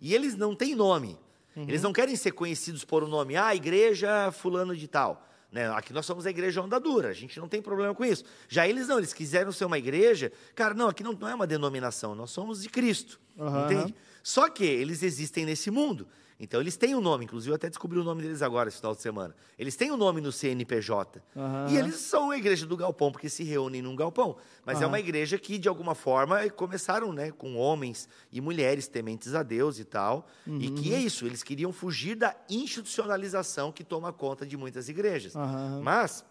[0.00, 1.18] E eles não têm nome.
[1.56, 1.64] Uhum.
[1.64, 5.26] Eles não querem ser conhecidos por um nome, ah, igreja fulano de tal.
[5.50, 5.68] Né?
[5.70, 8.24] Aqui nós somos a igreja onda dura, a gente não tem problema com isso.
[8.48, 11.46] Já eles não, eles quiseram ser uma igreja, cara, não, aqui não, não é uma
[11.46, 13.64] denominação, nós somos de Cristo, uhum.
[13.64, 13.94] entende?
[14.22, 16.06] Só que eles existem nesse mundo.
[16.40, 18.94] Então eles têm um nome, inclusive eu até descobri o nome deles agora, esse final
[18.94, 19.36] de semana.
[19.58, 21.22] Eles têm um nome no CNPJ.
[21.36, 21.68] Uhum.
[21.68, 24.36] E eles são a igreja do galpão, porque se reúnem num galpão.
[24.64, 24.84] Mas uhum.
[24.84, 29.42] é uma igreja que, de alguma forma, começaram né, com homens e mulheres tementes a
[29.42, 30.26] Deus e tal.
[30.46, 30.58] Uhum.
[30.58, 35.34] E que é isso, eles queriam fugir da institucionalização que toma conta de muitas igrejas.
[35.82, 36.24] Mas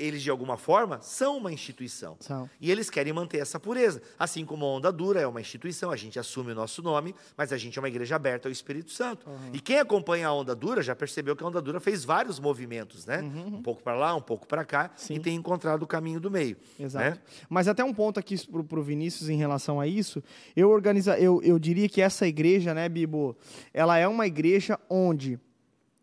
[0.00, 2.16] eles, de alguma forma, são uma instituição.
[2.20, 2.48] São.
[2.60, 4.00] E eles querem manter essa pureza.
[4.18, 7.52] Assim como a Onda Dura é uma instituição, a gente assume o nosso nome, mas
[7.52, 9.28] a gente é uma igreja aberta ao Espírito Santo.
[9.28, 9.50] Uhum.
[9.52, 13.04] E quem acompanha a Onda Dura já percebeu que a Onda Dura fez vários movimentos,
[13.04, 13.20] né?
[13.20, 13.56] Uhum.
[13.58, 15.14] Um pouco para lá, um pouco para cá, Sim.
[15.14, 16.56] e tem encontrado o caminho do meio.
[16.78, 17.04] Exato.
[17.04, 17.18] Né?
[17.48, 20.22] Mas até um ponto aqui para o Vinícius em relação a isso,
[20.56, 23.36] eu, organiza, eu, eu diria que essa igreja, né, Bibo,
[23.74, 25.38] ela é uma igreja onde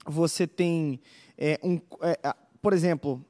[0.06, 1.00] você tem
[1.38, 1.80] é, um.
[2.02, 3.24] É, por exemplo,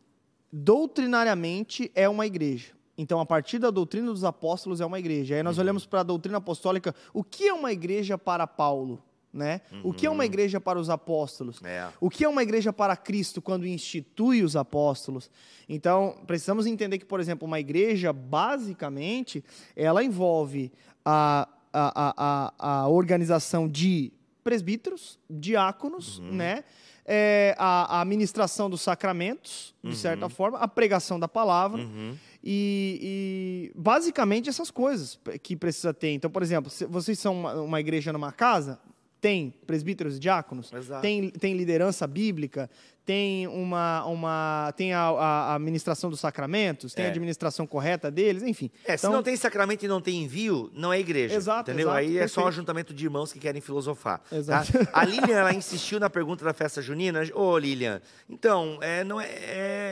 [0.52, 2.78] doutrinariamente é uma igreja.
[2.98, 5.36] Então, a partir da doutrina dos apóstolos é uma igreja.
[5.36, 5.64] Aí nós uhum.
[5.64, 9.04] olhamos para a doutrina apostólica, o que é uma igreja para Paulo?
[9.32, 9.62] Né?
[9.72, 9.82] Uhum.
[9.84, 10.26] O que é uma uhum.
[10.26, 11.62] igreja para os apóstolos?
[11.64, 11.88] É.
[12.02, 15.30] O que é uma igreja para Cristo quando institui os apóstolos?
[15.70, 19.44] Então, precisamos entender que, por exemplo, uma igreja, basicamente,
[19.76, 20.72] ela envolve
[21.06, 24.12] a, a, a, a organização de
[24.44, 26.32] presbíteros, diáconos, uhum.
[26.32, 26.64] né?
[27.08, 29.96] É, a, a administração dos sacramentos, de uhum.
[29.96, 31.82] certa forma, a pregação da palavra.
[31.82, 32.16] Uhum.
[32.44, 36.12] E, e, basicamente essas coisas que precisa ter.
[36.12, 38.80] Então, por exemplo, se vocês são uma, uma igreja numa casa,
[39.20, 40.70] tem presbíteros e diáconos,
[41.02, 42.70] tem, tem liderança bíblica,
[43.08, 47.08] tem uma, uma tem a, a administração dos sacramentos, tem É.
[47.08, 48.70] a administração correta deles, enfim.
[48.84, 51.34] É, se Então, não tem sacramento e não tem envio, não é igreja.
[51.34, 51.88] Exato, Entendeu?
[51.88, 52.48] exato, Aí é só um perfeito.
[52.50, 54.20] ajuntamento de irmãos que querem filosofar.
[54.30, 54.36] tá?
[54.36, 54.72] Exato.
[54.92, 57.22] A Lilian, ela insistiu na pergunta da festa junina.
[57.34, 59.28] Ô, Lilian, então, é, não é,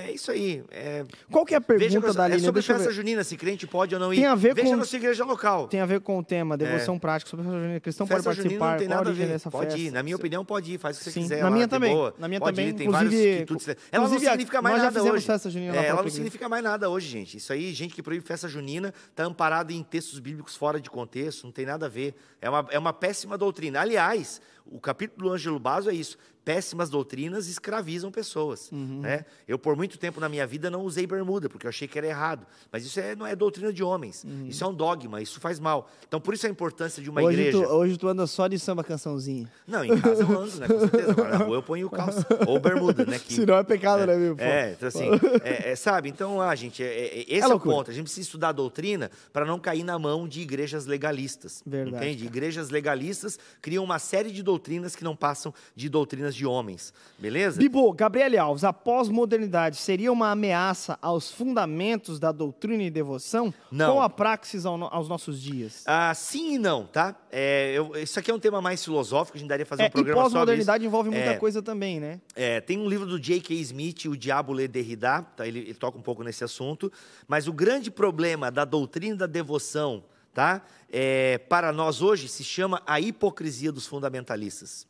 [0.07, 0.61] é isso aí.
[0.69, 2.45] É, Qual que é a veja pergunta com- da é Lilian?
[2.45, 4.17] sobre Deixa eu festa junina, se crente pode ou não ir.
[4.17, 5.69] Tem a ver Veja com- na sua igreja local.
[5.69, 7.79] Tem a ver com o tema, devoção prática sobre a festa junina.
[7.79, 8.23] Cristão pode É.
[8.23, 9.39] Festa junina participar, não tem nada a ver.
[9.49, 9.91] Pode ir.
[9.91, 10.77] Na minha opinião, pode ir.
[10.77, 11.37] Faz o que você Sim, quiser.
[11.37, 11.95] na lá, minha de também.
[12.17, 13.67] Na minha Pode também, ir, tem inclusive, vários quitutes.
[13.67, 15.27] Ela não inclusive, significa mais nada hoje.
[15.71, 17.37] É, ela não significa mais nada hoje, gente.
[17.37, 21.43] Isso aí, gente que proíbe festa junina, está amparado em textos bíblicos fora de contexto,
[21.43, 22.15] não tem nada a ver.
[22.41, 23.81] É uma, é uma péssima doutrina.
[23.81, 26.17] Aliás, o capítulo do Ângelo Basso é isso.
[26.43, 28.71] Péssimas doutrinas escravizam pessoas.
[28.71, 28.99] Uhum.
[29.01, 29.25] Né?
[29.47, 32.05] Eu, por muito tempo na minha vida, não usei bermuda, porque eu achei que era
[32.05, 32.45] errado.
[32.71, 34.23] Mas isso é, não é doutrina de homens.
[34.47, 35.89] Isso é um dogma, isso faz mal.
[36.07, 37.27] Então, por isso a importância de uma Uhum.
[37.29, 37.67] Hoje tu, igreja.
[37.73, 39.51] hoje tu anda só de samba cançãozinha.
[39.67, 40.67] Não, em casa eu ando, né?
[40.67, 41.11] Com certeza.
[41.13, 42.27] Agora na rua eu ponho calça.
[42.45, 43.17] Ou bermuda, né?
[43.17, 43.33] Que...
[43.33, 44.35] Se não é pecado, né, meu?
[44.37, 45.09] É, então assim,
[45.43, 46.09] é, é, sabe?
[46.09, 47.75] Então, ah, gente, é, é- esse é, o loucura.
[47.77, 47.89] ponto.
[47.89, 51.63] A gente precisa estudar a doutrina para não cair na mão de igrejas legalistas.
[51.65, 52.25] Verdade, Entende?
[52.27, 54.54] Igrejas legalistas criam uma série de doutrinas
[54.95, 56.93] que não passam de doutrinas de homens.
[57.19, 57.59] Beleza?
[57.59, 63.53] Bibo, Gabriele Alves, a pós-modernidade seria uma ameaça aos fundamentos da doutrina e devoção?
[63.71, 63.93] Não.
[63.93, 65.83] Qual a praxis ao no- aos nossos dias?
[65.85, 67.15] Ah, sim e não, tá?
[67.31, 69.89] É, eu- isso aqui é um tema mais filosófico, a gente daria fazer É, um
[69.89, 70.39] programa só sobre isso.
[70.65, 72.19] pós-modernidade envolve muita É, coisa também, né?
[72.35, 73.55] É, tem um livro do J.K.
[73.61, 75.45] Smith, O Diabo Lê Derrida, tá?
[75.47, 76.91] ele, ele toca um pouco nesse assunto,
[77.27, 80.03] mas o grande problema da doutrina da devoção,
[80.35, 80.61] tá?
[80.91, 84.85] É, para nós hoje, se chama a hipocrisia dos fundamentalistas.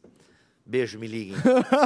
[0.66, 1.36] Beijo, me liguem.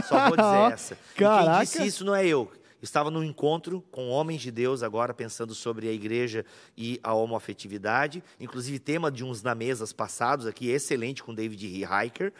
[0.08, 0.94] Só vou dizer essa.
[0.94, 1.66] E quem Caraca.
[1.66, 2.50] disse isso não é eu.
[2.82, 6.46] Estava num encontro com homens de Deus agora, pensando sobre a igreja
[6.78, 8.24] e a homoafetividade.
[8.40, 12.32] Inclusive, tema de uns na mesas passados aqui, excelente com David Hiker.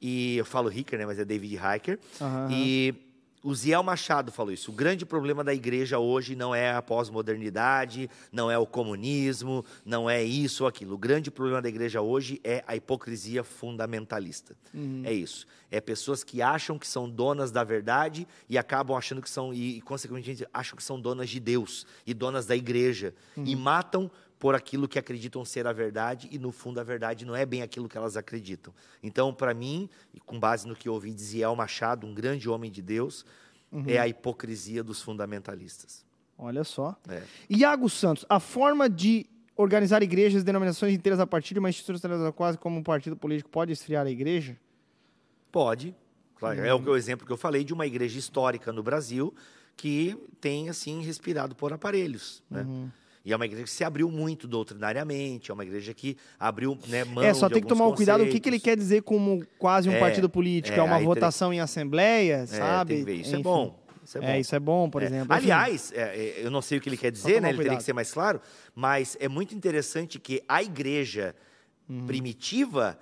[0.00, 1.04] E eu falo Hiker, né?
[1.04, 1.98] Mas é David Hiker.
[2.18, 2.48] Aham.
[2.50, 2.94] E
[3.42, 4.70] o Ziel Machado falou isso.
[4.70, 10.08] O grande problema da igreja hoje não é a pós-modernidade, não é o comunismo, não
[10.08, 10.94] é isso ou aquilo.
[10.94, 14.56] O grande problema da igreja hoje é a hipocrisia fundamentalista.
[15.04, 15.46] É isso.
[15.70, 19.80] É pessoas que acham que são donas da verdade e acabam achando que são, e,
[19.80, 23.14] consequentemente acham que são donas de Deus e donas da igreja.
[23.36, 24.10] E matam
[24.42, 27.62] por aquilo que acreditam ser a verdade e no fundo a verdade não é bem
[27.62, 28.74] aquilo que elas acreditam.
[29.00, 32.48] Então, para mim, e com base no que eu ouvi de Ziel Machado, um grande
[32.48, 33.24] homem de Deus,
[33.86, 36.04] é a hipocrisia dos fundamentalistas.
[36.36, 36.96] Olha só.
[37.08, 37.22] É.
[37.48, 42.58] Iago Santos, a forma de organizar igrejas denominações inteiras a partir de uma instituição quase
[42.58, 44.58] como um partido político pode esfriar a igreja?
[45.52, 45.94] Pode,
[46.34, 49.32] claro, é o o exemplo que eu falei de uma igreja histórica no Brasil
[49.76, 52.66] que tem assim respirado por aparelhos, né?
[53.24, 57.04] E é uma igreja que se abriu muito doutrinariamente, é uma igreja que abriu né,
[57.04, 59.88] mão é, só tem que tomar cuidado o que, que ele quer dizer como quase
[59.88, 60.76] um É, partido político.
[60.76, 63.04] É, é, uma votação em assembleia, É, sabe?
[63.04, 63.20] tem.
[63.20, 63.42] Isso é Enfim.
[63.42, 63.78] bom.
[64.04, 64.26] Isso é bom.
[64.26, 65.06] É, isso é bom, por É.
[65.06, 65.36] exemplo.
[65.36, 65.44] Enfim.
[65.52, 67.50] Aliás, é, é, eu não sei o que ele quer dizer, né?
[67.50, 67.76] Ele teria cuidado.
[67.78, 68.40] que ser mais claro,
[68.74, 71.34] mas é muito interessante que a igreja
[71.88, 72.06] Uhum.
[72.06, 72.98] primitiva,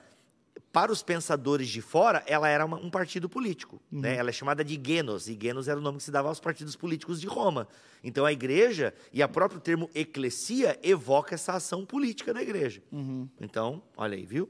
[0.73, 3.81] para os pensadores de fora, ela era uma- um partido político.
[3.91, 4.01] Uhum.
[4.01, 4.17] Né?
[4.17, 6.77] Ela é chamada de Genos, e Genos era o nome que se dava aos partidos
[6.77, 7.67] políticos de Roma.
[8.05, 12.83] Então a igreja, e a próprio termo eclesia, evoca essa ação política da igreja.
[12.93, 13.29] Uhum.
[13.41, 14.49] Então, olha aí, viu?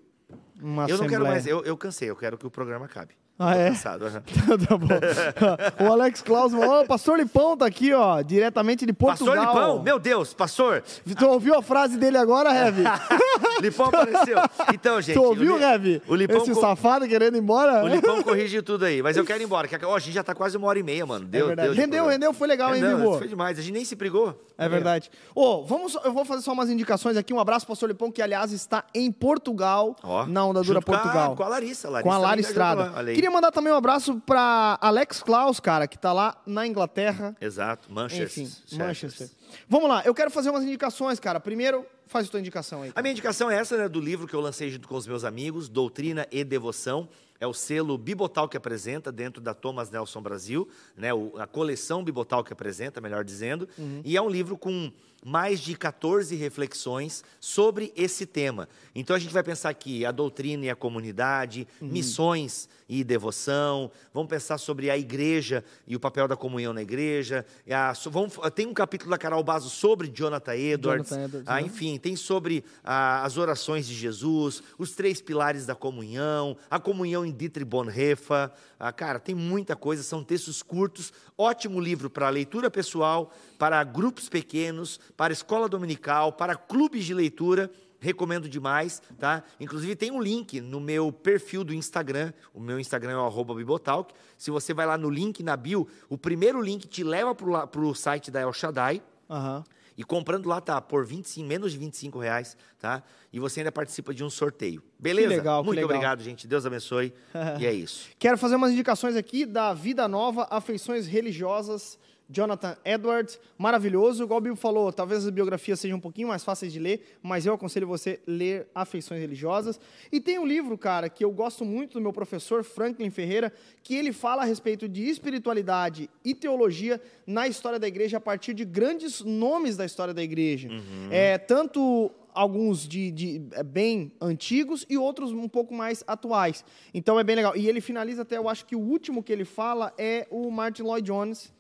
[0.60, 1.30] Uma eu não quero assembleia.
[1.30, 3.14] mais, eu, eu cansei, eu quero que o programa acabe.
[3.42, 3.68] Ah, é?
[3.70, 4.20] cansado, aham.
[4.68, 4.86] tá bom.
[5.88, 9.34] o Alex Klaus, ó, o pastor Lipão tá aqui, ó, diretamente de Portugal.
[9.34, 10.82] Pastor Lipão, meu Deus, pastor,
[11.18, 12.82] Tu ouviu a frase dele agora, Heavy?
[13.62, 14.36] Lipão apareceu.
[14.74, 15.14] Então, gente.
[15.14, 16.02] tu ouviu, Heavy?
[16.06, 17.82] o Lipão Esse co- safado querendo ir embora?
[17.82, 19.66] o Lipão corrige tudo aí, mas eu quero ir embora.
[19.66, 21.24] que- Ó, a gente já tá quase uma hora e meia, mano.
[21.24, 21.68] É Deu, verdade.
[21.68, 23.16] deu de rendeu, rendeu, foi legal, hein, Bibo?
[23.18, 24.38] Foi demais, a gente nem se brigou.
[24.58, 25.10] É verdade.
[25.34, 27.32] Ô, vamos, eu vou fazer só umas indicações aqui.
[27.32, 29.96] Um abraço pro pastor Lipão, que aliás está em Portugal,
[30.28, 31.36] na Onda Dura junto com a- Portugal.
[31.36, 31.88] Com a Larissa.
[31.88, 32.92] A Larissa com a Lara pra Estrada.
[32.96, 33.29] aí.
[33.30, 37.36] Queria mandar também um abraço pra Alex Klaus, cara, que tá lá na Inglaterra.
[37.40, 38.42] Exato, Manchester.
[38.42, 39.30] Enfim, Manchester.
[39.68, 41.38] Vamos lá, eu quero fazer umas indicações, cara.
[41.38, 42.92] Primeiro, faz a tua indicação aí.
[42.94, 45.24] A minha indicação é essa, né, do livro que eu lancei junto com os meus
[45.24, 47.08] amigos, Doutrina e Devoção.
[47.38, 51.08] É o selo Bibotal que apresenta dentro da Thomas Nelson Brasil, né,
[51.38, 53.66] a coleção Bibotal que apresenta, melhor dizendo.
[54.04, 54.92] E é um livro com
[55.24, 58.66] mais de 14 reflexões sobre esse tema.
[58.94, 63.90] Então a gente vai pensar aqui a doutrina e a comunidade, missões e devoção.
[64.14, 67.44] Vamos pensar sobre a igreja e o papel da comunhão na igreja.
[67.70, 71.10] A- vamos- tem um capítulo da Carol Bazo sobre Jonathan Edwards.
[71.10, 71.62] Jonathan Edwards, Ah, né?
[71.66, 77.24] enfim, tem sobre ah, as orações de Jesus, os três pilares da comunhão, a comunhão
[77.24, 78.50] em Dietrich Bonhoeffer.
[78.78, 84.28] Ah, cara, tem muita coisa, são textos curtos, ótimo livro para leitura pessoal, para grupos
[84.28, 87.70] pequenos, para escola dominical, para clubes de leitura.
[88.02, 89.44] recomendo demais, tá?
[89.60, 94.14] Inclusive tem um link no meu perfil do Instagram, o meu Instagram é o Bibotalk.
[94.38, 97.94] Se você vai lá no link na bio, o primeiro link te leva para o
[97.94, 99.02] site da El Shaddai.
[99.28, 99.62] Aham.
[100.00, 103.02] E comprando lá tá por 25, menos de 25 reais, tá?
[103.30, 104.82] E você ainda participa de um sorteio.
[104.98, 105.28] Beleza?
[105.28, 105.90] Que legal, que Muito legal.
[105.90, 106.48] obrigado, gente.
[106.48, 107.12] Deus abençoe.
[107.60, 108.08] e é isso.
[108.18, 111.98] Quero fazer umas indicações aqui da Vida Nova, Afeições Religiosas,
[112.30, 114.22] Jonathan Edwards, maravilhoso.
[114.22, 117.44] Igual o Bibo falou, talvez as biografias sejam um pouquinho mais fáceis de ler, mas
[117.44, 119.80] eu aconselho você ler Afeições Religiosas.
[120.12, 123.52] E tem um livro, cara, que eu gosto muito do meu professor Franklin Ferreira,
[123.82, 128.54] que ele fala a respeito de espiritualidade e teologia na história da igreja a partir
[128.54, 130.68] de grandes nomes da história da igreja.
[131.10, 136.64] É, tanto alguns de, de, é, bem antigos e outros um pouco mais atuais.
[136.94, 137.56] Então é bem legal.
[137.56, 140.82] E ele finaliza até, eu acho que o último que ele fala é o Martin
[140.82, 141.52] Lloyd Jones.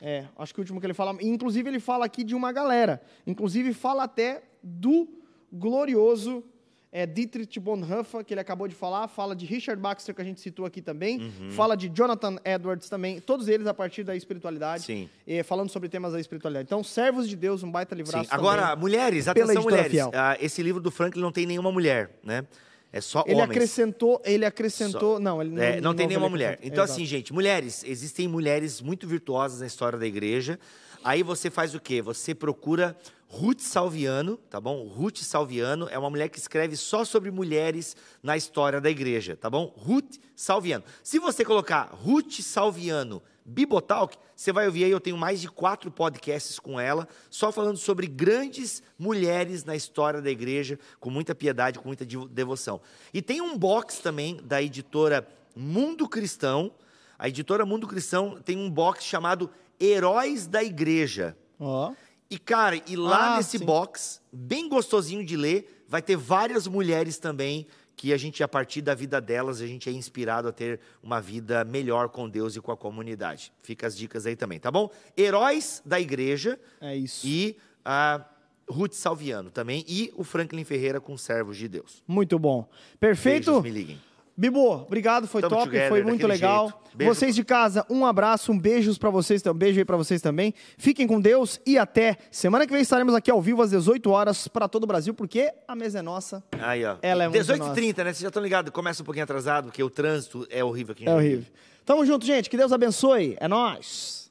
[0.00, 1.16] É, acho que o último que ele fala.
[1.20, 3.00] Inclusive, ele fala aqui de uma galera.
[3.26, 5.08] Inclusive, fala até do
[5.52, 6.44] glorioso
[6.90, 9.08] é, Dietrich Bonhoeffer, que ele acabou de falar.
[9.08, 11.20] Fala de Richard Baxter, que a gente citou aqui também.
[11.20, 11.50] Uhum.
[11.50, 13.20] Fala de Jonathan Edwards também.
[13.20, 14.84] Todos eles a partir da espiritualidade.
[14.84, 15.08] Sim.
[15.44, 16.66] falando sobre temas da espiritualidade.
[16.66, 18.34] Então, servos de Deus, um baita livraço Sim.
[18.34, 20.00] Agora, mulheres, atenção, mulheres.
[20.14, 22.46] Ah, esse livro do Franklin não tem nenhuma mulher, né?
[22.92, 23.50] É só Ele homens.
[23.50, 26.58] acrescentou, ele acrescentou, Só- não, ele não, É, não tem nenhuma mulher.
[26.62, 26.92] Então, Exato.
[26.92, 30.58] assim, gente, mulheres, existem mulheres muito virtuosas na história da igreja.
[31.04, 32.00] Aí você faz o quê?
[32.00, 32.96] Você procura
[33.28, 34.86] Ruth Salviano, tá bom?
[34.86, 39.50] Ruth Salviano é uma mulher que escreve só sobre mulheres na história da igreja, tá
[39.50, 39.72] bom?
[39.76, 40.82] Ruth Salviano.
[41.02, 45.90] Se você colocar Ruth Salviano Bibotalk, você vai ouvir aí, eu tenho mais de quatro
[45.90, 51.78] podcasts com ela, só falando sobre grandes mulheres na história da igreja, com muita piedade,
[51.78, 52.80] com muita devo- devoção.
[53.12, 55.26] E tem um box também da editora
[55.56, 56.70] Mundo Cristão.
[57.18, 59.50] A editora Mundo Cristão tem um box chamado
[59.80, 61.36] Heróis da Igreja.
[61.58, 61.92] Ó.
[62.30, 63.64] E, cara, e lá Ah, nesse sim.
[63.64, 67.66] box, bem gostosinho de ler, vai ter várias mulheres também
[67.98, 71.20] que a gente, a partir da vida delas, a gente é inspirado a ter uma
[71.20, 73.52] vida melhor com Deus e com a comunidade.
[73.60, 74.88] Fica as dicas aí também, tá bom?
[75.18, 77.26] Heróis da Igreja É isso.
[77.26, 78.24] e a
[78.70, 82.04] Ruth Salviano também, e o Franklin Ferreira com Servos de Deus.
[82.06, 82.68] Muito bom.
[83.00, 83.46] Perfeito?
[83.50, 84.00] Beijos, me liguem.
[84.40, 86.80] Bibo, obrigado, foi Tamo top, together, foi muito legal.
[86.94, 90.54] Vocês de casa, um abraço, um beijo para vocês, um beijo aí para vocês também.
[90.76, 94.46] Fiquem com Deus e até semana que vem estaremos aqui ao vivo às 18 horas
[94.46, 96.40] para todo o Brasil, porque a mesa é nossa.
[96.60, 96.98] Aí, ó.
[97.02, 98.04] Ela é muito 18h30, né?
[98.04, 101.08] Vocês já estão ligados, começa um pouquinho atrasado, porque o trânsito é horrível aqui em
[101.08, 101.44] É horrível.
[101.84, 102.48] Tamo junto, gente.
[102.48, 103.36] Que Deus abençoe.
[103.40, 104.30] É nóis.